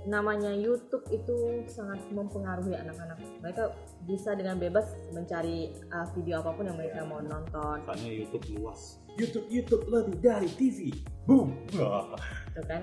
namanya 0.00 0.48
YouTube 0.48 1.04
itu 1.12 1.60
sangat 1.68 2.00
mempengaruhi 2.08 2.72
anak-anak. 2.72 3.20
Mereka 3.44 3.68
bisa 4.08 4.32
dengan 4.32 4.56
bebas 4.56 4.96
mencari 5.12 5.76
uh, 5.92 6.08
video 6.16 6.40
apa 6.40 6.56
pun 6.56 6.64
yang 6.64 6.80
mereka 6.80 7.04
mau 7.04 7.20
nonton, 7.20 7.84
Soalnya 7.84 8.08
YouTube 8.08 8.48
luas. 8.56 8.96
YouTube 9.16 9.46
YouTube 9.48 9.84
lebih 9.86 10.16
dari 10.18 10.48
TV. 10.50 10.78
Boom. 11.24 11.54
Wah, 11.74 12.14
gitu 12.48 12.62
kan? 12.64 12.82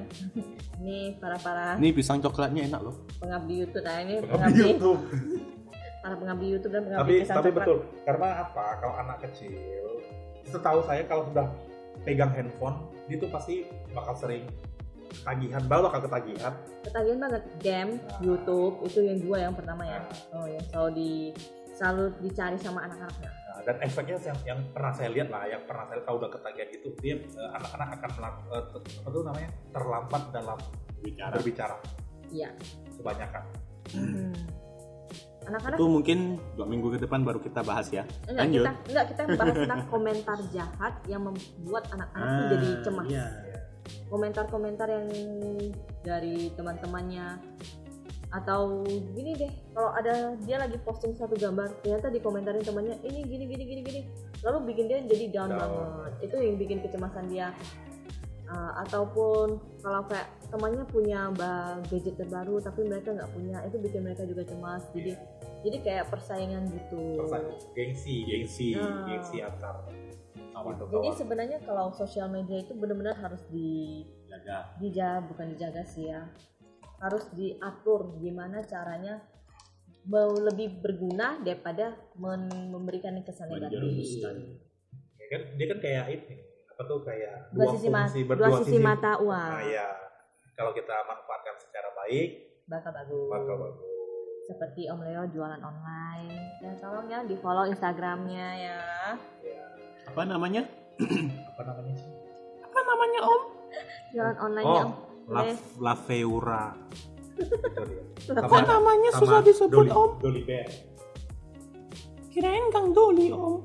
Ini 0.77 1.17
para 1.17 1.35
para 1.37 1.75
Ini 1.75 1.89
pisang 1.91 2.19
coklatnya 2.19 2.65
enak 2.65 2.81
loh. 2.81 2.95
pengabdi 3.17 3.53
YouTube, 3.59 3.83
nah 3.83 3.97
ini 3.99 4.15
Pengabdi 4.17 4.31
pengabdi 4.31 4.61
YouTube. 4.63 5.01
para 5.97 6.15
pengabdi 6.15 6.45
YouTube 6.47 6.71
dan 6.71 6.81
pengabdi 6.83 7.01
tapi 7.03 7.13
kesan 7.19 7.35
tapi 7.35 7.49
coklat. 7.49 7.57
betul 7.59 7.77
karena 8.05 8.27
apa 8.39 8.65
kalau 8.79 8.95
anak 8.95 9.17
kecil 9.21 9.83
setahu 10.45 10.79
saya 10.81 11.03
kalau 11.03 11.27
sudah 11.27 11.47
pegang 12.01 12.31
handphone 12.31 12.77
dia 13.05 13.17
tuh 13.17 13.27
pasti 13.27 13.55
bakal 13.91 14.15
sering 14.15 14.47
ketagihan 15.09 15.59
baru 15.65 15.81
bakal 15.83 16.01
ketagihan 16.05 16.53
Ketagihan 16.81 17.19
banget 17.19 17.43
game, 17.57 17.91
Nah. 17.97 18.19
YouTube 18.21 18.75
itu 18.81 18.99
yang 19.01 19.19
dua 19.19 19.37
yang 19.41 19.53
pertama 19.53 19.83
ya. 19.83 19.99
Nah. 19.99 20.37
Oh 20.37 20.47
yang 20.47 20.63
selalu 20.63 20.89
di 20.93 21.11
selalu 21.73 22.03
dicari 22.21 22.55
sama 22.55 22.79
anak-anaknya. 22.81 23.31
Nah, 23.57 23.65
dan 23.65 23.81
efeknya 23.81 24.21
yang, 24.21 24.37
yang 24.45 24.59
pernah 24.69 24.93
saya 24.93 25.09
lihat 25.09 25.27
lah 25.27 25.43
yang 25.43 25.65
pernah 25.65 25.89
saya 25.89 26.05
tahu 26.05 26.15
udah 26.15 26.29
ketagihan 26.29 26.69
itu 26.69 26.87
dia 26.95 27.15
eh, 27.17 27.49
anak-anak 27.51 27.89
akan 27.97 28.09
melak- 28.13 28.45
eh, 28.47 28.63
ter- 28.69 28.85
apa 28.95 29.09
tuh 29.09 29.23
namanya 29.23 29.49
terlambat 29.73 30.23
dalam 30.29 30.57
Bicara. 30.97 31.33
berbicara 31.33 31.75
Iya. 32.29 32.49
kebanyakan 32.93 33.43
Hmm. 33.87 34.35
Anak-anak 35.47 35.79
Itu 35.79 35.87
mungkin 35.87 36.17
dua 36.53 36.67
minggu 36.67 36.87
ke 36.91 36.99
depan 36.99 37.23
baru 37.23 37.39
kita 37.39 37.63
bahas 37.63 37.87
ya. 37.87 38.03
enggak 38.27 38.45
Lanjut. 38.45 38.61
kita 38.61 38.71
enggak 38.85 39.05
kita 39.07 39.21
bahas 39.33 39.55
tentang 39.55 39.81
komentar 39.87 40.37
jahat 40.51 40.93
yang 41.07 41.21
membuat 41.23 41.83
anak-anak 41.89 42.27
tuh 42.29 42.45
jadi 42.53 42.67
cemas. 42.83 43.07
Iya. 43.07 43.25
komentar-komentar 44.07 44.87
yang 44.87 45.07
dari 46.01 46.51
teman-temannya 46.51 47.25
atau 48.27 48.83
gini 49.15 49.33
deh 49.33 49.47
kalau 49.71 49.95
ada 49.95 50.35
dia 50.43 50.59
lagi 50.59 50.75
posting 50.83 51.15
satu 51.15 51.33
gambar 51.33 51.71
ternyata 51.79 52.11
dikomentarin 52.11 52.59
temannya 52.59 52.99
ini 53.01 53.23
gini 53.23 53.45
gini 53.47 53.63
gini 53.63 53.81
gini 53.81 54.01
lalu 54.43 54.67
bikin 54.67 54.85
dia 54.85 54.99
jadi 55.01 55.25
down 55.31 55.49
Down. 55.49 55.59
banget 55.59 56.13
itu 56.27 56.35
yang 56.37 56.55
bikin 56.57 56.77
kecemasan 56.81 57.25
dia 57.27 57.55
Uh, 58.47 58.79
ataupun 58.79 59.59
kalau 59.83 60.07
kayak 60.07 60.31
temannya 60.47 60.87
punya 60.87 61.27
gadget 61.91 62.15
terbaru 62.15 62.63
tapi 62.63 62.87
mereka 62.87 63.11
nggak 63.11 63.27
punya 63.35 63.59
itu 63.67 63.75
bikin 63.75 64.07
mereka 64.07 64.23
juga 64.23 64.47
cemas 64.47 64.87
jadi 64.95 65.19
jadi 65.67 65.77
kayak 65.83 66.05
persaingan 66.07 66.63
gitu 66.71 67.19
Persaingan. 67.19 67.59
gengsi 67.75 68.23
gengsi 68.23 68.79
Nah. 68.79 69.03
gengsi 69.03 69.43
antar 69.43 69.83
kawan 70.55 70.79
jadi 70.79 70.87
kawan 71.11 71.19
sebenarnya 71.19 71.59
kalau 71.67 71.91
sosial 71.91 72.31
media 72.31 72.63
itu 72.63 72.71
benar-benar 72.71 73.19
harus 73.19 73.43
di 73.51 74.07
Jaga. 74.31 74.71
dijaga 74.79 75.27
bukan 75.27 75.45
dijaga 75.51 75.83
sih 75.83 76.07
ya 76.07 76.23
harus 76.97 77.23
diatur 77.31 78.17
gimana 78.17 78.65
caranya 78.65 79.21
mau 80.07 80.31
lebih 80.33 80.79
berguna 80.79 81.37
daripada 81.39 81.93
men- 82.15 82.71
memberikan 82.71 83.13
kesan 83.21 83.51
negatif. 83.51 84.23
ya 85.19 85.27
kan? 85.27 85.41
Dia 85.59 85.65
kan 85.67 85.79
kayak 85.83 86.05
ini 86.09 86.35
apa 86.71 86.81
tuh 86.85 87.01
kayak 87.01 87.49
dua 87.51 87.65
sisi 87.73 87.89
mata 87.89 88.05
fungsi, 88.05 88.21
dua 88.21 88.29
berdua 88.29 88.57
sisi 88.61 88.77
mata 88.77 89.11
nah 89.17 89.23
uang 89.25 89.49
ya 89.65 89.89
kalau 90.53 90.71
kita 90.71 90.93
manfaatkan 91.09 91.57
secara 91.57 91.89
baik 91.97 92.29
bakal 92.69 92.91
bagus. 92.93 93.27
bakal 93.27 93.55
bagus. 93.57 93.85
Seperti 94.47 94.87
Om 94.87 95.03
Leo 95.03 95.27
jualan 95.27 95.59
online. 95.59 96.31
Dan 96.63 96.79
tolong 96.79 97.11
ya 97.11 97.19
di 97.27 97.35
follow 97.35 97.67
Instagramnya 97.67 98.47
ya. 98.55 98.79
Apa 100.07 100.23
namanya? 100.23 100.63
Apa 101.51 101.61
namanya 101.67 101.93
sih? 101.99 102.11
Apa 102.63 102.79
namanya 102.79 103.19
Om? 103.27 103.41
jualan 104.15 104.37
online 104.39 104.65
Oh, 104.65 104.79
Om 104.79 104.91
La. 105.27 105.43
La 105.79 105.93
Feura. 105.95 106.71
Itu 108.23 108.31
dia. 108.33 108.41
Apa 108.43 108.59
namanya 108.65 109.09
susah 109.15 109.39
disebut 109.43 109.71
Doli, 109.71 109.91
Om? 109.91 110.11
Doli 110.23 110.41
Bear. 110.47 110.67
Kirain 112.31 112.65
Kang 112.73 112.91
Doli 112.95 113.29
Om. 113.31 113.61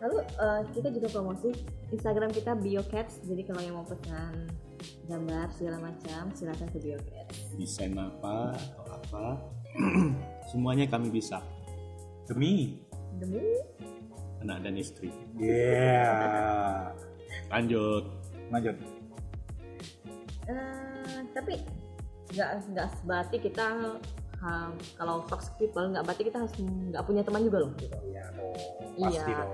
lalu 0.00 0.16
eh, 0.24 0.60
kita 0.72 0.88
juga 0.96 1.12
promosi 1.12 1.52
Instagram 1.92 2.32
kita 2.32 2.56
BioCats 2.56 3.20
jadi 3.20 3.44
kalau 3.44 3.60
yang 3.60 3.76
mau 3.76 3.84
pesan 3.84 4.48
gambar 5.12 5.52
segala 5.52 5.76
macam 5.76 6.32
silakan 6.32 6.72
ke 6.72 6.80
BioCats 6.80 7.52
Desain 7.60 7.92
apa 8.00 8.56
atau 8.56 8.84
apa? 8.96 9.26
Semuanya 10.50 10.88
kami 10.88 11.12
bisa. 11.12 11.44
Demi. 12.24 12.80
demi 13.20 13.42
Anak 14.40 14.64
dan 14.64 14.80
istri. 14.80 15.12
Yeah. 15.36 16.96
Lanjut. 17.52 18.08
Lanjut. 18.48 18.99
Eh, 20.50 21.22
tapi 21.30 21.54
nggak 22.30 22.50
nggak 22.68 22.88
berarti 23.02 23.36
kita 23.38 23.66
ha- 24.40 24.74
kalau 24.94 25.22
toxic 25.26 25.54
people 25.56 25.86
nggak 25.86 26.02
berarti 26.02 26.22
kita 26.24 26.42
harus 26.42 26.54
nggak 26.58 27.04
punya 27.04 27.22
teman 27.22 27.42
juga 27.42 27.58
loh 27.60 27.70
gitu. 27.76 27.96
Iya 28.04 28.24
dong. 28.32 28.54
Iya. 28.96 29.06
Pasti 29.06 29.32
dong. 29.32 29.50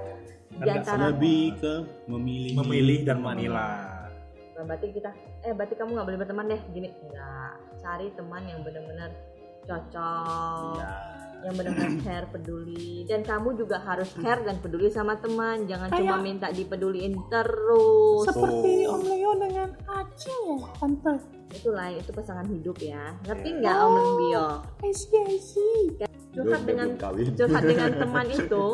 Di 0.57 0.65
Kan 0.65 0.77
antara- 0.81 1.07
Lebih 1.11 1.43
ke 1.59 1.73
memilih 2.07 2.53
memilih 2.57 2.99
dan 3.05 3.17
teman. 3.19 3.37
memilah. 3.37 4.09
Nah, 4.57 4.65
berarti 4.65 4.87
kita 4.89 5.11
eh 5.43 5.53
berarti 5.53 5.75
kamu 5.77 5.91
nggak 5.93 6.07
boleh 6.07 6.19
berteman 6.19 6.47
deh 6.49 6.61
gini 6.73 6.89
nggak 6.89 7.51
cari 7.77 8.09
teman 8.11 8.43
yang 8.43 8.61
benar-benar 8.63 9.11
cocok 9.67 10.81
Iya. 10.81 10.95
Yang 11.43 11.55
benar-benar 11.55 11.93
care 12.07 12.27
peduli 12.27 13.05
dan 13.05 13.21
kamu 13.21 13.55
juga 13.55 13.77
harus 13.79 14.09
care 14.17 14.43
dan 14.43 14.57
peduli 14.59 14.89
sama 14.89 15.17
teman 15.17 15.67
jangan 15.67 15.91
cuma 15.91 16.17
minta 16.17 16.49
dipeduliin 16.49 17.13
terus 17.29 18.25
Seperti 18.25 18.87
Om 18.87 19.03
Leo 19.03 19.33
dengan 19.37 19.69
Acing 19.85 20.43
ya, 20.57 20.69
Tante. 20.77 21.15
itulah 21.49 21.89
itu 21.91 22.11
pasangan 22.11 22.47
hidup 22.47 22.77
ya 22.79 23.15
ngerti 23.23 23.49
Ya. 23.49 23.59
nggak 23.61 23.77
om 23.81 23.95
Bio 24.17 24.47
I 24.81 24.91
see, 24.91 25.21
I 25.21 25.37
see. 25.37 25.83
curhat 26.33 26.63
dengan 26.63 26.89
curhat 27.33 27.63
dengan 27.63 27.91
teman 28.03 28.27
itu 28.29 28.65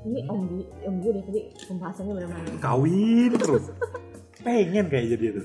ini 0.00 0.20
om 0.26 0.40
Bi 0.48 0.64
om 0.82 0.94
deh 0.98 1.20
tadi 1.20 1.40
pembahasannya 1.68 2.12
benar-benar 2.16 2.56
kawin 2.58 3.30
terus. 3.36 3.64
Pengen 4.40 4.88
kayak 4.88 5.06
jadi 5.12 5.24
itu. 5.36 5.42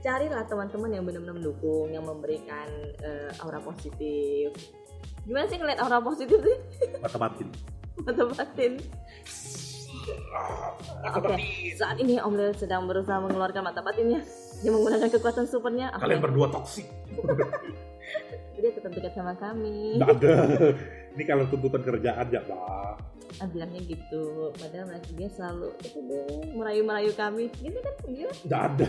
Carilah 0.00 0.42
teman-teman 0.44 0.90
yang 0.90 1.04
benar-benar 1.04 1.36
mendukung 1.36 1.88
yang 1.88 2.04
memberikan 2.04 2.66
eh, 3.00 3.30
aura 3.40 3.60
positif 3.60 4.48
gimana 5.22 5.44
sih 5.46 5.60
ngeliat 5.60 5.80
aura 5.80 6.00
positif 6.00 6.40
sih 6.40 6.58
Mata 7.04 7.16
batin. 7.16 7.48
mata 8.00 8.24
batin 8.32 8.72
oke 11.04 11.36
saat 11.76 11.96
ini 12.00 12.16
Om 12.16 12.32
Leo 12.32 12.52
sedang 12.56 12.88
berusaha 12.88 13.20
mengeluarkan 13.20 13.62
mata 13.62 13.80
batinnya 13.80 14.24
dia 14.60 14.70
menggunakan 14.72 15.08
kekuatan 15.08 15.44
supernya 15.44 15.92
oke 15.92 16.04
Kalian 16.04 16.20
berdua 16.20 16.48
toksik. 16.48 16.84
dia 18.60 18.76
tetap 18.76 18.92
dekat 18.92 19.16
sama 19.16 19.32
kami 19.36 19.96
Nggak 19.96 20.20
ada. 20.20 20.36
Ini 21.10 21.22
kalau 21.24 21.48
tuntutan 21.48 21.80
kerjaan 21.80 22.26
ya, 22.28 22.44
Bang. 22.44 22.96
Ah, 23.40 23.48
bilangnya 23.48 23.82
gitu 23.88 24.52
padahal 24.54 24.86
mereka 24.92 25.10
dia 25.16 25.28
selalu 25.32 25.68
itu 25.80 25.98
deh 26.04 26.28
merayu-merayu 26.54 27.12
kami. 27.16 27.48
Gitu 27.56 27.78
kan 27.80 27.94
dia 28.08 28.28
Nggak 28.46 28.62
ada. 28.72 28.88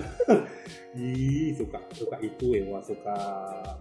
Ih, 1.00 1.56
suka 1.56 1.80
suka 1.96 2.20
itu 2.20 2.60
ya, 2.60 2.80
suka 2.84 3.16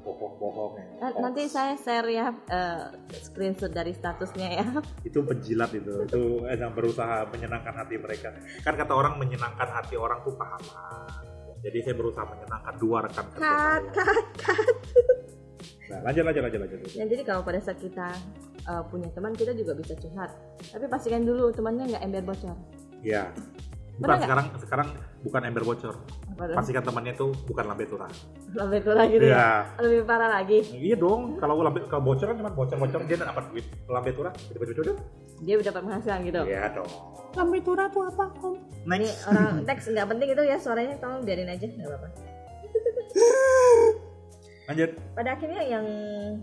bohong-bohong 0.07 0.79
ya. 0.79 0.87
Nah, 1.03 1.11
nanti 1.29 1.51
saya 1.51 1.75
share 1.75 2.07
ya 2.07 2.31
eh, 2.47 2.85
screenshot 3.19 3.75
dari 3.75 3.91
statusnya 3.91 4.49
ya. 4.63 4.67
Itu 5.09 5.27
penjilat 5.27 5.75
itu 5.75 6.07
itu 6.07 6.23
yang 6.47 6.73
berusaha 6.73 7.27
menyenangkan 7.29 7.75
hati 7.75 7.99
mereka. 7.99 8.31
Kan 8.63 8.79
kata 8.79 8.93
orang 8.95 9.19
menyenangkan 9.19 9.69
hati 9.69 9.99
orang 9.99 10.23
tuh 10.23 10.35
pahala. 10.39 11.07
Jadi 11.61 11.79
saya 11.85 11.95
berusaha 11.99 12.25
menyenangkan 12.25 12.75
dua 12.81 12.99
rekan 13.05 13.27
kerja 13.37 13.45
cut 13.45 13.83
saya. 13.93 13.93
cut 13.93 14.27
cut 14.41 15.10
nah 15.91 15.99
lanjut 16.01 16.23
lanjut 16.23 16.43
lanjut 16.43 16.61
lanjut 16.63 16.79
Ya, 16.93 17.05
jadi 17.05 17.23
kalau 17.25 17.43
pada 17.43 17.59
saat 17.59 17.77
kita 17.77 18.15
uh, 18.65 18.83
punya 18.87 19.09
teman 19.11 19.33
kita 19.33 19.53
juga 19.53 19.75
bisa 19.75 19.95
curhat. 19.95 20.31
Tapi 20.65 20.85
pastikan 20.87 21.23
dulu 21.23 21.51
temannya 21.51 21.89
nggak 21.89 22.01
ember 22.01 22.23
bocor. 22.25 22.57
ya 23.01 23.27
Pernah 23.27 23.99
bukan 23.99 24.09
nggak? 24.09 24.23
sekarang 24.23 24.47
sekarang 24.63 24.89
bukan 25.21 25.41
ember 25.45 25.63
bocor 25.63 25.95
Apa 26.31 26.43
pastikan 26.55 26.81
temannya 26.81 27.13
tuh 27.13 27.35
bukan 27.45 27.65
lambe 27.67 27.85
turah 27.85 28.09
Lebih 28.51 28.81
kurang 28.83 29.07
gitu 29.11 29.25
ya. 29.25 29.29
Iya. 29.29 29.49
Lebih 29.79 30.01
parah 30.05 30.29
lagi. 30.33 30.59
iya 30.73 30.95
dong 30.95 31.37
kalau 31.37 31.59
lambe 31.59 31.85
kalau 31.85 32.03
bocor 32.07 32.27
kan 32.27 32.35
cuma 32.39 32.51
bocor 32.51 32.77
bocor 32.77 33.01
dia 33.05 33.17
dapat 33.19 33.45
duit 33.51 33.65
lambe 33.85 34.11
turah 34.11 34.33
betul 34.49 34.65
betul 34.65 34.85
Dia 35.41 35.55
udah 35.57 35.67
dapat 35.69 35.81
penghasilan 35.85 36.19
gitu. 36.25 36.41
iya 36.47 36.65
dong 36.71 36.89
Lambe 37.31 37.61
Tura 37.61 37.87
tuh 37.87 38.05
apa, 38.05 38.27
Om? 38.43 38.59
Ini 38.83 39.07
next 39.07 39.25
orang 39.25 39.63
teks 39.63 39.87
nggak 39.87 40.07
penting 40.09 40.29
itu 40.31 40.43
ya 40.43 40.57
suaranya 40.57 40.97
tolong 40.97 41.23
biarin 41.23 41.47
aja 41.47 41.63
nggak 41.63 41.87
apa-apa. 41.87 42.09
lanjut 44.71 44.91
Pada 45.19 45.35
akhirnya 45.35 45.63
yang 45.67 45.87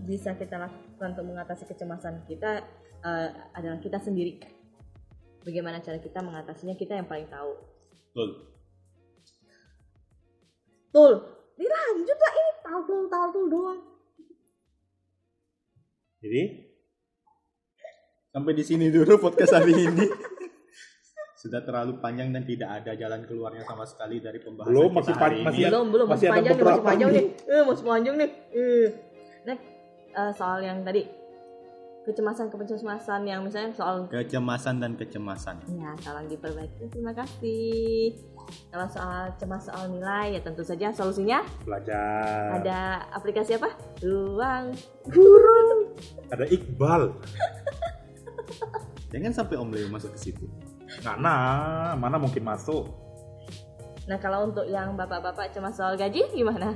bisa 0.04 0.36
kita 0.36 0.60
lakukan 0.60 1.16
untuk 1.16 1.26
mengatasi 1.32 1.64
kecemasan 1.64 2.28
kita 2.28 2.68
uh, 3.02 3.30
adalah 3.56 3.80
kita 3.80 4.04
sendiri. 4.04 4.44
Bagaimana 5.48 5.80
cara 5.80 5.96
kita 6.04 6.20
mengatasinya 6.20 6.76
kita 6.76 7.00
yang 7.00 7.08
paling 7.08 7.32
tahu. 7.32 7.56
Betul. 8.12 8.30
Tul, 10.92 11.14
dilanjut 11.56 12.18
lah 12.20 12.34
ini 12.36 12.52
taltul 12.64 13.02
taltul 13.08 13.46
doang. 13.48 13.82
jadi 16.18 16.68
Sampai 18.34 18.54
di 18.54 18.64
sini 18.66 18.92
dulu 18.92 19.18
podcast 19.18 19.56
hari 19.56 19.74
ini. 19.74 20.06
Sudah 21.48 21.64
terlalu 21.64 21.96
panjang 21.98 22.30
dan 22.30 22.44
tidak 22.44 22.70
ada 22.74 22.92
jalan 22.94 23.24
keluarnya 23.24 23.64
sama 23.64 23.88
sekali 23.88 24.20
dari 24.20 24.36
pembahasan 24.38 24.68
Belum, 24.68 24.90
kita 24.90 25.00
masih 25.00 25.14
hari 25.16 25.36
ini. 25.38 25.46
masih- 25.48 25.64
belum 25.66 25.86
belum 25.88 26.06
masih, 26.06 26.28
masih 26.28 26.28
ada 26.28 26.36
panjang 26.36 26.58
nih 26.58 26.68
masih 26.68 26.84
panjang 26.84 27.10
nih. 27.10 27.24
nih 27.24 27.26
eh 27.48 27.64
masih 27.64 27.84
panjang 27.86 28.16
nih 28.18 28.30
eh. 28.52 28.88
nah 29.42 29.58
eh, 30.14 30.32
soal 30.34 30.60
yang 30.60 30.84
tadi 30.84 31.02
kecemasan 32.04 32.48
kecemasan 32.50 33.22
yang 33.24 33.40
misalnya 33.42 33.72
soal 33.72 33.96
Kecemasan 34.08 34.76
dan 34.78 34.96
kecemasan. 34.96 35.56
ya 35.70 35.92
tolong 35.98 36.28
diperbaiki 36.28 36.88
terima 36.88 37.12
kasih 37.12 38.12
kalau 38.68 38.88
soal 38.88 39.32
cemas 39.36 39.64
soal 39.64 39.88
nilai 39.88 40.36
ya 40.36 40.42
tentu 40.42 40.64
saja 40.64 40.88
solusinya 40.90 41.44
belajar 41.64 42.60
ada 42.60 42.80
aplikasi 43.12 43.56
apa 43.56 43.72
ruang 44.00 44.76
ada 46.28 46.44
Iqbal 46.46 47.12
Jangan 49.08 49.32
sampai 49.34 49.56
Om 49.56 49.72
Leo 49.72 49.88
masuk 49.88 50.12
ke 50.12 50.20
situ. 50.20 50.46
Nggak 51.04 51.16
nah 51.20 51.94
mana 51.94 52.16
mungkin 52.16 52.44
masuk 52.44 52.88
nah 54.08 54.18
kalau 54.18 54.48
untuk 54.48 54.64
yang 54.66 54.96
bapak-bapak 54.96 55.52
cemas 55.52 55.76
soal 55.76 55.96
gaji 55.96 56.24
gimana 56.32 56.74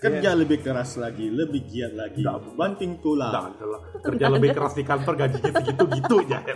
Kerja 0.00 0.32
lebih 0.32 0.64
keras 0.64 0.96
lagi, 0.96 1.28
lebih 1.28 1.68
giat 1.68 1.92
lagi. 1.92 2.24
Nggak. 2.24 2.56
Banting 2.56 3.04
tulang. 3.04 3.52
Nggak 3.52 4.00
kerja 4.00 4.26
lebih 4.32 4.56
keras 4.56 4.72
di 4.72 4.80
kantor 4.80 5.12
gajinya 5.12 5.52
segitu 5.60 5.84
gitu 5.92 6.16
ya 6.24 6.40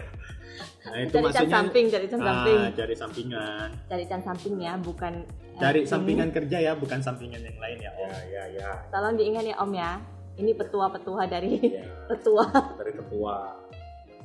Nah, 0.85 1.01
itu 1.01 1.17
cari 1.17 1.25
maksudnya 1.25 1.49
samping 1.49 1.85
cari 1.89 2.07
can 2.07 2.21
ah, 2.21 2.25
samping 2.29 2.61
cari 2.77 2.95
sampingan. 2.95 3.69
cari 3.89 4.05
can 4.05 4.21
samping 4.21 4.55
ya 4.61 4.73
bukan 4.77 5.13
eh, 5.25 5.57
Cari 5.57 5.81
ini. 5.81 5.89
sampingan 5.89 6.29
kerja 6.29 6.59
ya, 6.61 6.73
bukan 6.77 7.01
sampingan 7.01 7.41
yang 7.41 7.57
lain 7.57 7.79
ya, 7.81 7.91
Om. 7.97 8.05
ya 8.05 8.21
ya 8.29 8.45
ya 8.53 8.71
tolong 8.93 9.17
diingat 9.17 9.45
ya 9.45 9.57
om 9.59 9.73
ya 9.73 9.91
ini 10.37 10.53
petua-petua 10.53 11.25
dari 11.25 11.57
Ya, 11.57 11.89
petua 12.13 12.45
dari 12.77 12.93
ketua 12.95 13.37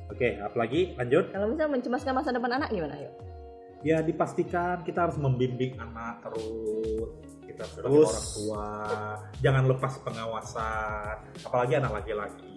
oke 0.10 0.30
apalagi? 0.41 0.97
Lanjut. 0.97 1.32
Kalau 1.32 1.47
misalnya 1.49 1.72
mencemaskan 1.78 2.14
masa 2.14 2.30
depan 2.34 2.51
anak 2.57 2.70
gimana 2.70 2.95
yuk? 2.97 3.14
Ya 3.80 4.03
dipastikan 4.03 4.84
kita 4.84 5.07
harus 5.07 5.16
membimbing 5.16 5.80
anak 5.80 6.20
terus. 6.26 7.16
Kita 7.47 7.64
sebagai 7.64 7.88
Terus. 7.88 8.12
orang 8.12 8.28
tua. 8.36 8.68
Jangan 9.39 9.64
lepas 9.72 9.93
pengawasan. 10.03 11.16
Apalagi 11.47 11.74
anak 11.80 11.91
laki-laki. 12.03 12.55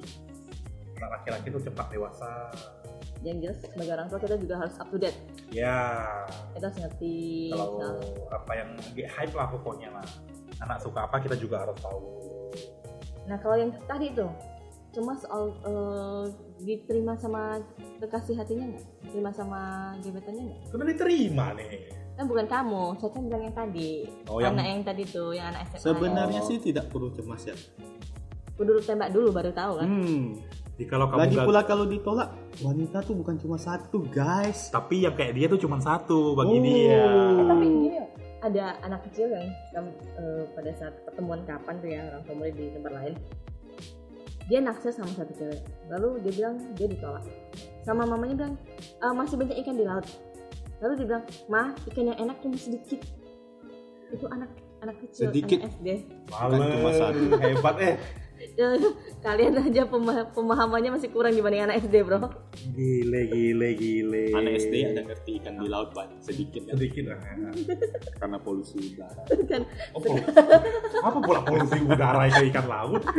Anak 0.98 1.11
laki-laki 1.18 1.46
itu 1.50 1.61
cepat 1.62 1.86
dewasa. 1.90 2.50
Yang 3.22 3.36
jelas 3.38 3.59
sebagai 3.62 3.92
orang 3.94 4.09
tua 4.11 4.18
kita 4.18 4.34
juga 4.34 4.55
harus 4.66 4.74
up 4.82 4.88
to 4.90 4.98
date. 4.98 5.18
Ya. 5.55 5.78
Kita 6.59 6.64
harus 6.70 6.78
ngerti 6.82 7.14
kalau 7.55 7.66
soal- 7.78 8.03
apa 8.34 8.53
yang 8.59 8.68
lagi 8.74 9.03
hype 9.07 9.34
lah 9.38 9.46
pokoknya 9.46 9.88
lah. 9.94 10.07
Anak 10.59 10.78
suka 10.82 11.07
apa 11.07 11.16
kita 11.22 11.34
juga 11.38 11.66
harus 11.66 11.78
tahu. 11.78 12.03
Nah 13.30 13.38
kalau 13.38 13.57
yang 13.59 13.70
tadi 13.86 14.11
tuh 14.11 14.30
cuma 14.93 15.12
soal 15.16 15.43
eh, 15.59 16.24
diterima 16.61 17.16
sama 17.16 17.59
kekasih 17.99 18.36
hatinya 18.36 18.64
nggak 18.68 18.84
diterima 19.03 19.30
sama 19.30 19.61
gebetannya 19.99 20.43
nggak 20.45 20.61
sudah 20.68 20.86
diterima 20.86 21.47
nih 21.55 21.88
kan 22.12 22.24
bukan 22.24 22.45
kamu 22.45 22.82
saya 22.95 23.11
kan 23.11 23.22
bilang 23.24 23.43
yang 23.43 23.57
tadi 23.57 23.90
Oh, 24.26 24.36
yang- 24.36 24.53
anak 24.53 24.66
yang 24.68 24.82
tadi 24.82 25.03
tuh 25.07 25.32
yang 25.32 25.49
anak 25.49 25.72
SMA 25.72 25.80
Sebenarnya 25.82 26.40
Oh. 26.40 26.47
sih 26.47 26.59
tidak 26.59 26.84
perlu 26.86 27.09
cemas 27.11 27.43
ya. 27.43 27.57
kudu 28.53 28.78
tembak 28.78 29.11
dulu 29.11 29.32
baru 29.32 29.49
tahu 29.51 29.72
kan 29.76 29.88
Hmm. 29.88 30.26
jadi 30.72 30.84
kalau 30.86 31.07
kamu 31.09 31.20
Lagi 31.22 31.36
pula 31.38 31.61
kalau 31.62 31.84
ditolak, 31.84 32.28
wanita 32.59 32.99
tuh 33.01 33.14
bukan 33.14 33.36
cuma 33.36 33.57
satu, 33.57 34.05
guys. 34.07 34.68
tapi 34.68 35.03
yang 35.03 35.12
kayak 35.12 35.32
dia 35.32 35.47
tuh 35.49 35.59
cuma 35.59 35.76
satu 35.78 36.32
bagi 36.34 36.53
Oh. 36.53 36.62
dia 36.62 37.01
tapi 37.47 37.64
gini 37.66 37.88
yuk 37.95 38.09
ada 38.40 38.64
anak 38.82 39.01
kecil 39.09 39.32
yang 39.32 39.49
eh, 40.12 40.45
pada 40.53 40.70
saat 40.74 40.95
pertemuan 41.03 41.40
kapan 41.43 41.74
tuh 41.78 41.88
ya 41.88 42.01
orang 42.07 42.22
tua 42.22 42.34
murid 42.34 42.55
di 42.55 42.66
tempat 42.70 42.93
lain 42.93 43.14
dia 44.45 44.59
naksir 44.59 44.90
sama 44.90 45.11
satu 45.11 45.32
cewek. 45.32 45.61
Lalu 45.88 46.22
dia 46.22 46.32
bilang 46.34 46.55
dia 46.74 46.86
ditolak. 46.86 47.24
Sama 47.80 48.03
mamanya 48.03 48.34
bilang 48.36 48.55
"Eh, 48.78 49.12
masih 49.12 49.36
banyak 49.36 49.57
ikan 49.61 49.74
di 49.74 49.84
laut. 49.84 50.07
Lalu 50.78 50.93
dia 50.99 51.07
bilang 51.07 51.24
mah 51.47 51.68
ikan 51.86 52.05
yang 52.07 52.18
enak 52.20 52.36
cuma 52.40 52.57
sedikit. 52.57 53.01
Itu 54.11 54.26
anak 54.28 54.51
anak 54.80 54.99
kecil 54.99 55.30
Sedikit. 55.30 55.59
anak 55.62 55.72
SD 55.72 55.88
Bukan 56.26 56.59
cuma 56.74 56.90
satu. 56.93 57.22
hebat 57.38 57.76
eh 57.80 57.95
kalian 59.24 59.55
aja 59.64 59.88
pema- 59.88 60.28
pemahamannya 60.36 61.00
masih 61.00 61.09
kurang 61.09 61.32
dibanding 61.32 61.64
anak 61.64 61.80
SD 61.80 62.05
bro. 62.05 62.28
Gile 62.76 63.20
gile 63.32 63.68
gile. 63.76 64.24
Anak 64.36 64.53
SD 64.61 64.74
ada 64.92 65.03
ngerti 65.09 65.30
ikan 65.40 65.55
di 65.57 65.66
laut 65.72 65.90
banyak 65.96 66.20
sedikit 66.20 66.62
kan? 66.68 66.74
Sedikit 66.76 67.05
ah. 67.12 67.18
karena 68.20 68.36
polusi 68.40 68.76
udara. 68.78 69.22
kan. 69.48 69.62
Apa 69.96 70.07
apa 71.00 71.18
pula 71.24 71.40
polusi 71.42 71.78
udara 71.80 72.24
ke 72.28 72.42
ikan 72.53 72.66
laut? 72.68 73.03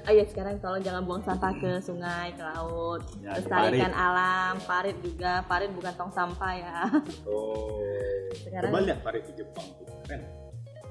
Oh 0.00 0.12
ya 0.16 0.24
sekarang 0.24 0.56
tolong 0.64 0.80
jangan 0.80 1.04
buang 1.04 1.20
sampah 1.20 1.52
ke 1.60 1.76
sungai 1.84 2.32
ke 2.32 2.40
laut. 2.40 3.04
Ya, 3.20 3.36
lestarikan 3.36 3.92
alam 3.92 4.56
parit 4.64 4.96
juga. 5.04 5.44
Parit 5.44 5.68
bukan 5.76 5.92
tong 5.92 6.08
sampah 6.08 6.52
ya. 6.56 6.88
Oh. 7.28 7.84
Sekarang 8.32 8.72
Coba 8.72 8.80
lihat 8.80 9.04
parit 9.04 9.28
di 9.28 9.44
Jepang 9.44 9.66
tuh. 9.76 9.84
Keren. 10.08 10.24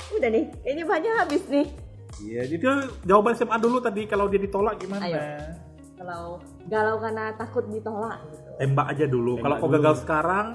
udah 0.09 0.29
nih 0.29 0.45
kayaknya 0.61 0.85
banyak 0.85 1.13
habis 1.21 1.43
nih 1.49 1.67
iya 2.20 2.41
itu 2.43 2.66
jawaban 3.03 3.34
SMA 3.34 3.57
dulu 3.57 3.78
tadi 3.80 4.03
kalau 4.05 4.26
dia 4.26 4.38
ditolak 4.38 4.76
gimana 4.78 5.05
Ayo. 5.05 5.20
kalau 5.95 6.24
galau 6.66 6.95
karena 6.97 7.32
takut 7.36 7.66
ditolak 7.68 8.18
gitu 8.30 8.49
tembak 8.57 8.88
aja 8.89 9.05
dulu 9.05 9.32
Tembak 9.38 9.43
kalau 9.45 9.55
kau 9.60 9.70
gagal 9.72 9.95
sekarang 10.01 10.47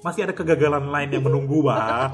masih 0.00 0.20
ada 0.24 0.34
kegagalan 0.34 0.88
lain 0.88 1.08
yang 1.10 1.24
menunggu 1.24 1.60
bah 1.60 2.10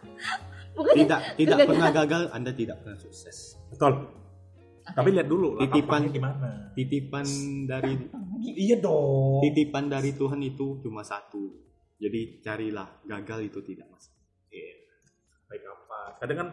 bukan 0.76 0.94
Tidak 0.96 1.20
tidak 1.36 1.56
Gagal. 1.60 1.68
pernah 1.68 1.90
gagal, 1.92 2.22
Anda 2.32 2.50
tidak 2.52 2.80
pernah 2.80 2.96
sukses. 2.96 3.60
betul 3.68 3.92
tapi 4.82 5.08
lihat 5.14 5.28
dulu 5.28 5.54
lah 5.56 5.68
Titipan. 5.68 6.10
gimana 6.10 6.48
Titipan 6.74 7.26
dari 7.68 7.92
iya 8.42 8.80
dong 8.80 9.38
titipan 9.44 9.86
dari 9.86 10.10
Tuhan 10.12 10.40
itu 10.42 10.80
cuma 10.80 11.04
satu. 11.04 11.60
Jadi 12.02 12.42
carilah 12.42 12.98
gagal 13.06 13.46
itu 13.46 13.62
tidak 13.62 13.86
masalah. 13.86 14.18
Iya. 14.50 14.74
baik 15.46 15.64
apa 15.64 16.00
kadang 16.18 16.36
kan 16.40 16.48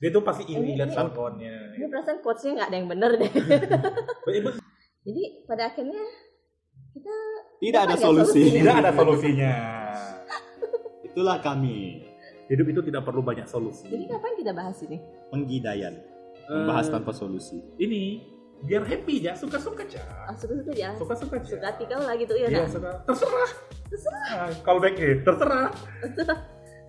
dia 0.00 0.08
tuh 0.08 0.22
pasti 0.22 0.42
iri 0.46 0.64
Ini- 0.66 0.76
lihat 0.76 0.88
ini- 0.88 0.96
kawan-kawannya 0.96 1.54
ini 1.74 1.84
perasaan 1.86 2.18
quotesnya 2.18 2.50
nggak 2.54 2.68
ada 2.68 2.76
yang 2.76 2.88
bener 2.88 3.10
deh. 3.14 3.30
Eh, 4.30 4.42
jadi 5.02 5.22
pada 5.44 5.62
akhirnya 5.66 6.00
kita 6.90 7.14
Tidak 7.58 7.80
ada 7.82 7.94
ya 7.94 8.00
solusi. 8.00 8.42
tidak 8.50 8.74
ada 8.78 8.90
solusinya. 8.90 9.52
Itulah 11.06 11.38
kami. 11.38 12.04
Hidup 12.46 12.66
itu 12.66 12.80
tidak 12.82 13.02
perlu 13.04 13.20
banyak 13.20 13.44
solusi. 13.44 13.86
Jadi 13.86 14.04
ngapain 14.06 14.34
kita 14.34 14.50
bahas 14.50 14.76
ini? 14.82 14.98
Penggidayan. 15.28 15.94
Eh, 15.94 16.50
Membahas 16.50 16.88
tanpa 16.88 17.12
solusi. 17.12 17.60
ini 17.76 18.24
biar 18.60 18.82
happy 18.82 19.22
ya. 19.22 19.32
Suka-suka 19.32 19.84
aja 19.84 20.00
ah, 20.22 20.34
suka-suka 20.34 20.70
aja 20.70 20.92
suka-suka 20.94 21.34
aja 21.36 21.48
suka 21.48 21.66
hati 21.66 21.84
kau 21.86 21.96
lah 21.98 22.14
gitu 22.14 22.34
ya 22.34 22.46
Iya, 22.46 22.60
nak? 22.60 22.68
suka. 22.70 22.90
terserah. 23.06 23.50
Terserah. 23.86 24.48
Kalau 24.60 24.78
back 24.78 24.96
eh, 24.96 25.16
terserah 25.20 25.68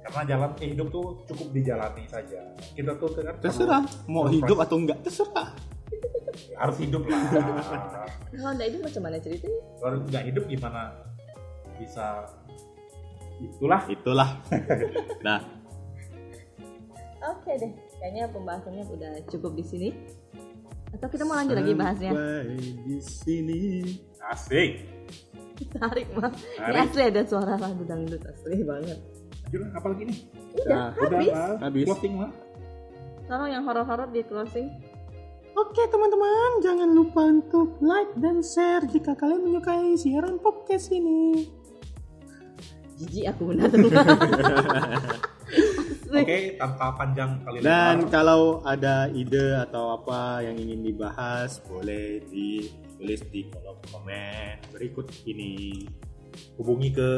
karena 0.01 0.21
jalan 0.25 0.49
eh, 0.57 0.67
hidup 0.73 0.87
tuh 0.89 1.05
cukup 1.29 1.47
dijalani 1.53 2.03
saja. 2.09 2.41
Kita 2.73 2.97
tuh 2.97 3.09
kan 3.13 3.35
Terserah 3.37 3.83
mau 4.09 4.25
perlu 4.25 4.41
hidup 4.41 4.57
atau 4.59 4.75
enggak 4.77 4.99
terserah. 5.05 5.49
harus 6.57 6.77
hidup 6.79 7.03
lah. 7.05 7.21
Kalau 8.31 8.51
nggak 8.55 8.67
itu 8.71 8.77
macam 8.79 9.01
mana 9.03 9.17
ceritanya? 9.19 9.59
Kalau 9.77 9.97
nggak 10.07 10.23
hidup 10.31 10.43
gimana 10.47 10.81
bisa? 11.75 12.05
Itulah. 13.41 13.81
Itulah. 13.89 14.29
Nah, 15.25 15.37
oke 17.21 17.51
deh 17.57 17.71
kayaknya 17.99 18.25
pembahasannya 18.29 18.83
udah 18.89 19.11
cukup 19.29 19.53
di 19.53 19.65
sini. 19.65 19.89
Atau 20.91 21.07
kita 21.07 21.23
mau 21.23 21.37
lanjut 21.37 21.55
lagi 21.55 21.73
bahasnya? 21.77 22.11
Sampai 22.11 22.57
di 22.85 22.97
sini. 22.99 23.61
asik. 24.21 24.71
Tarik 25.77 26.07
mah 26.17 26.31
ini 26.33 26.57
Tarik. 26.57 26.81
asli 26.89 27.01
ada 27.05 27.21
suara 27.21 27.53
lagu 27.53 27.83
dangdut 27.85 28.21
asli 28.25 28.65
banget 28.65 28.97
lanjut 29.51 29.67
apa 29.75 29.87
lagi 29.91 30.03
nih 30.07 30.19
udah 30.63 30.85
habis 30.95 31.31
lah. 31.35 31.55
Habis. 31.59 31.85
closing 31.91 32.15
lah 32.23 32.31
tolong 33.27 33.49
yang 33.51 33.63
horor-horor 33.67 34.07
di 34.15 34.23
closing 34.23 34.71
Oke 35.51 35.83
teman-teman, 35.91 36.63
jangan 36.63 36.89
lupa 36.95 37.27
untuk 37.27 37.75
like 37.83 38.15
dan 38.15 38.39
share 38.39 38.87
jika 38.87 39.19
kalian 39.19 39.43
menyukai 39.43 39.99
siaran 39.99 40.39
podcast 40.39 40.87
ini. 40.95 41.43
jijik 42.95 43.35
aku 43.35 43.51
benar 43.51 43.67
oke 46.07 46.37
tanpa 46.55 46.85
panjang 46.95 47.43
kali 47.43 47.59
Dan 47.59 48.07
lebar 48.07 48.11
kalau 48.15 48.63
ada 48.63 49.11
ide 49.11 49.59
atau 49.59 49.99
apa 49.99 50.39
yang 50.39 50.55
ingin 50.55 50.87
dibahas, 50.87 51.59
boleh 51.67 52.23
ditulis 52.31 53.19
di 53.27 53.51
kolom 53.51 53.75
komen 53.91 54.71
berikut 54.71 55.11
ini. 55.27 55.83
Hubungi 56.55 56.89
ke 56.91 57.09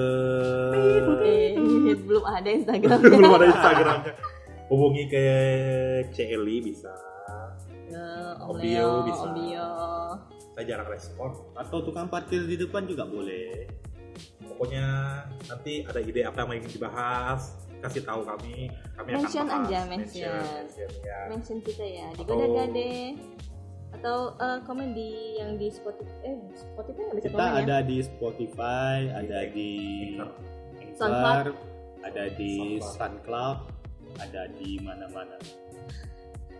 eh, 1.23 1.95
belum 1.95 2.23
ada 2.23 2.49
Instagram 2.49 2.97
belum 3.03 3.31
ada 3.33 3.45
Instagramnya 3.47 4.13
hubungi 4.69 5.03
ke 5.05 5.23
CLI 6.11 6.57
bisa 6.63 6.91
ke 7.89 8.03
Om 8.41 8.57
Leo, 8.57 9.05
bisa. 9.05 9.23
Om 9.23 9.31
Bio. 9.37 9.69
saya 10.53 10.65
jarang 10.65 10.89
respon 10.89 11.29
Atau 11.53 11.81
tukang 11.81 12.09
parkir 12.09 12.41
di 12.43 12.57
depan 12.57 12.85
juga 12.85 13.05
boleh. 13.05 13.69
pokoknya 14.43 14.85
nanti 15.49 15.81
ada 15.81 15.97
ide 15.97 16.21
apa 16.21 16.45
yang 16.45 16.61
ingin 16.61 16.77
dibahas 16.77 17.57
kasih 17.81 18.05
tahu 18.05 18.21
kami 18.23 18.69
kami 18.95 19.09
Mention 19.11 19.43
akan 19.43 19.59
bahas 19.59 19.67
aja, 19.67 19.79
mention. 19.89 20.29
mention, 20.31 20.89
ya. 21.03 21.19
mention 21.27 21.57
kita 21.59 21.83
ya 21.83 22.07
di 22.13 22.21
Goda 22.23 22.47
Gade 22.47 22.93
atau 23.93 24.33
eh, 24.35 24.59
komen 24.65 24.91
di 24.91 25.37
yang 25.37 25.55
di 25.55 25.69
Spotify 25.69 26.17
eh 26.25 26.35
Spotify 26.53 27.01
nggak 27.05 27.17
bisa 27.17 27.27
Kita 27.29 27.35
komen 27.37 27.45
ya 27.45 27.61
ada 27.61 27.77
di 27.81 27.97
Spotify, 28.01 28.97
ada 29.13 29.39
di 29.49 29.71
Anchor. 30.17 31.09
Anchor, 31.09 31.47
ada 32.03 32.23
di 32.33 32.51
SoundCloud. 32.81 32.89
SoundCloud, 32.97 33.57
ada 34.19 34.41
di 34.57 34.71
mana-mana. 34.77 35.37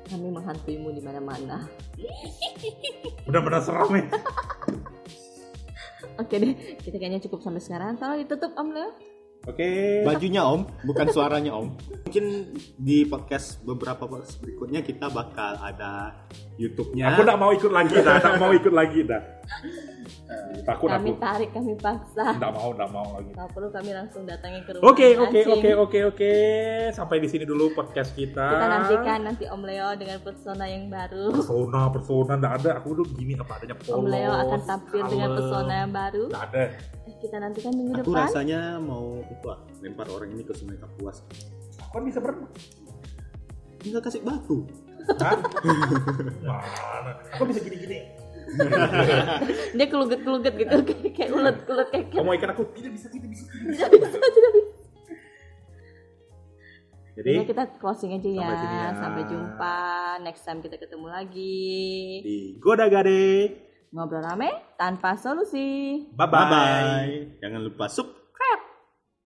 kami 0.03 0.29
menghantuimu 0.29 0.91
di 0.91 0.99
mana-mana 0.99 1.63
benar-benar 3.23 3.63
seram 3.63 3.87
ya 3.95 4.03
oke 6.19 6.35
deh 6.35 6.53
kita 6.83 6.99
kayaknya 6.99 7.23
cukup 7.23 7.39
sampai 7.39 7.63
sekarang 7.63 7.95
kalau 7.95 8.19
ditutup 8.19 8.51
Om 8.53 8.69
Leo 8.75 8.91
oke 9.47 9.69
Bajunya 10.03 10.43
Om, 10.43 10.67
bukan 10.83 11.07
suaranya 11.11 11.51
Om. 11.55 11.67
Mungkin 12.03 12.25
di 12.79 13.07
podcast 13.07 13.63
beberapa 13.63 14.07
podcast 14.07 14.39
berikutnya 14.39 14.83
kita 14.83 15.07
bakal 15.07 15.55
ada 15.59 16.15
YouTube-nya. 16.59 17.03
aku 17.13 17.19
nggak 17.25 17.39
mau 17.39 17.51
ikut 17.51 17.71
lagi 17.73 17.95
dah 17.99 18.15
nggak 18.21 18.37
mau 18.39 18.51
ikut 18.53 18.73
lagi 18.73 18.99
dah 19.05 19.21
Eh, 20.23 20.63
takut 20.63 20.87
kami 20.87 21.11
aku 21.13 21.19
tarik 21.19 21.49
kami 21.51 21.75
paksa 21.75 22.39
nggak 22.39 22.51
mau 22.55 22.71
nggak 22.71 22.89
mau 22.95 23.07
lagi 23.19 23.31
kalau 23.35 23.49
perlu 23.51 23.69
kami 23.69 23.91
langsung 23.91 24.23
datangi 24.23 24.63
ke 24.63 24.71
rumah 24.73 24.87
Oke 24.89 25.07
oke 25.19 25.39
oke 25.45 25.69
oke 25.83 25.99
oke 26.15 26.31
sampai 26.95 27.17
di 27.19 27.27
sini 27.27 27.43
dulu 27.43 27.75
podcast 27.75 28.15
kita. 28.15 28.47
kita 28.55 28.67
nantikan 28.71 29.19
nanti 29.27 29.43
Om 29.45 29.61
Leo 29.67 29.89
dengan 29.99 30.23
persona 30.23 30.65
yang 30.65 30.87
baru 30.87 31.35
Persona 31.35 31.91
persona 31.91 32.33
nggak 32.39 32.53
ada. 32.63 32.69
Aku 32.79 32.87
udah 32.95 33.05
gini 33.13 33.35
apa 33.35 33.51
adanya 33.59 33.75
polos. 33.75 33.99
Om 33.99 34.05
Leo 34.07 34.31
akan 34.31 34.59
tampil 34.63 35.01
dengan 35.11 35.27
kalem. 35.27 35.37
pesona 35.43 35.73
yang 35.75 35.91
baru 35.91 36.23
Nggak 36.31 36.43
ada. 36.49 36.63
Eh, 37.03 37.15
kita 37.19 37.35
nantikan 37.43 37.71
minggu 37.75 37.93
Aku 37.93 38.01
depan 38.07 38.23
rasanya 38.23 38.59
mau 38.79 39.05
itu 39.21 39.45
ah, 39.51 39.59
lempar 39.83 40.07
orang 40.07 40.29
ini 40.31 40.43
ke 40.47 40.53
Sungai 40.55 40.79
Kapuas. 40.79 41.17
Kan 41.91 42.01
bisa 42.07 42.23
berenang. 42.23 42.51
Tinggal 43.83 43.99
kasih 43.99 44.23
batu. 44.23 44.63
Hah? 45.19 45.37
Mana? 46.43 47.11
Aku 47.35 47.43
bisa 47.49 47.59
gini-gini. 47.63 47.99
dia 49.77 49.87
keluget-keluget 49.89 50.53
gitu 50.53 50.75
kayak 50.85 51.11
kayak 51.17 51.31
ulet 51.33 51.57
ulet 51.65 51.87
kayak 51.89 52.05
Kamu 52.13 52.21
mau 52.21 52.35
ikan 52.37 52.49
aku? 52.53 52.63
Tidak 52.77 52.91
bisa, 52.93 53.07
tidak 53.09 53.29
bisa. 53.33 53.49
tidak 53.49 53.97
bisa 53.97 54.17
tidak 54.29 54.51
bisa 54.53 54.71
Jadi 57.13 57.31
Jadi 57.37 57.49
kita 57.49 57.63
closing 57.77 58.11
aja 58.17 58.29
ya. 58.29 58.41
Sampai 58.41 58.57
sini 58.57 58.75
ya. 58.77 58.89
Sampai 58.97 59.23
jumpa. 59.29 59.77
Next 60.25 60.43
time 60.45 60.59
kita 60.65 60.75
ketemu 60.81 61.07
lagi. 61.13 61.65
di 62.25 62.37
Goda 62.57 62.89
Gade. 62.89 63.53
Ngobrol 63.93 64.25
rame 64.25 64.49
tanpa 64.77 65.13
solusi. 65.21 66.01
Bye 66.17 66.25
Bye 66.25 66.29
bye. 66.29 66.49
bye. 66.49 67.13
Jangan 67.37 67.61
lupa 67.61 67.85
sub 67.85 68.23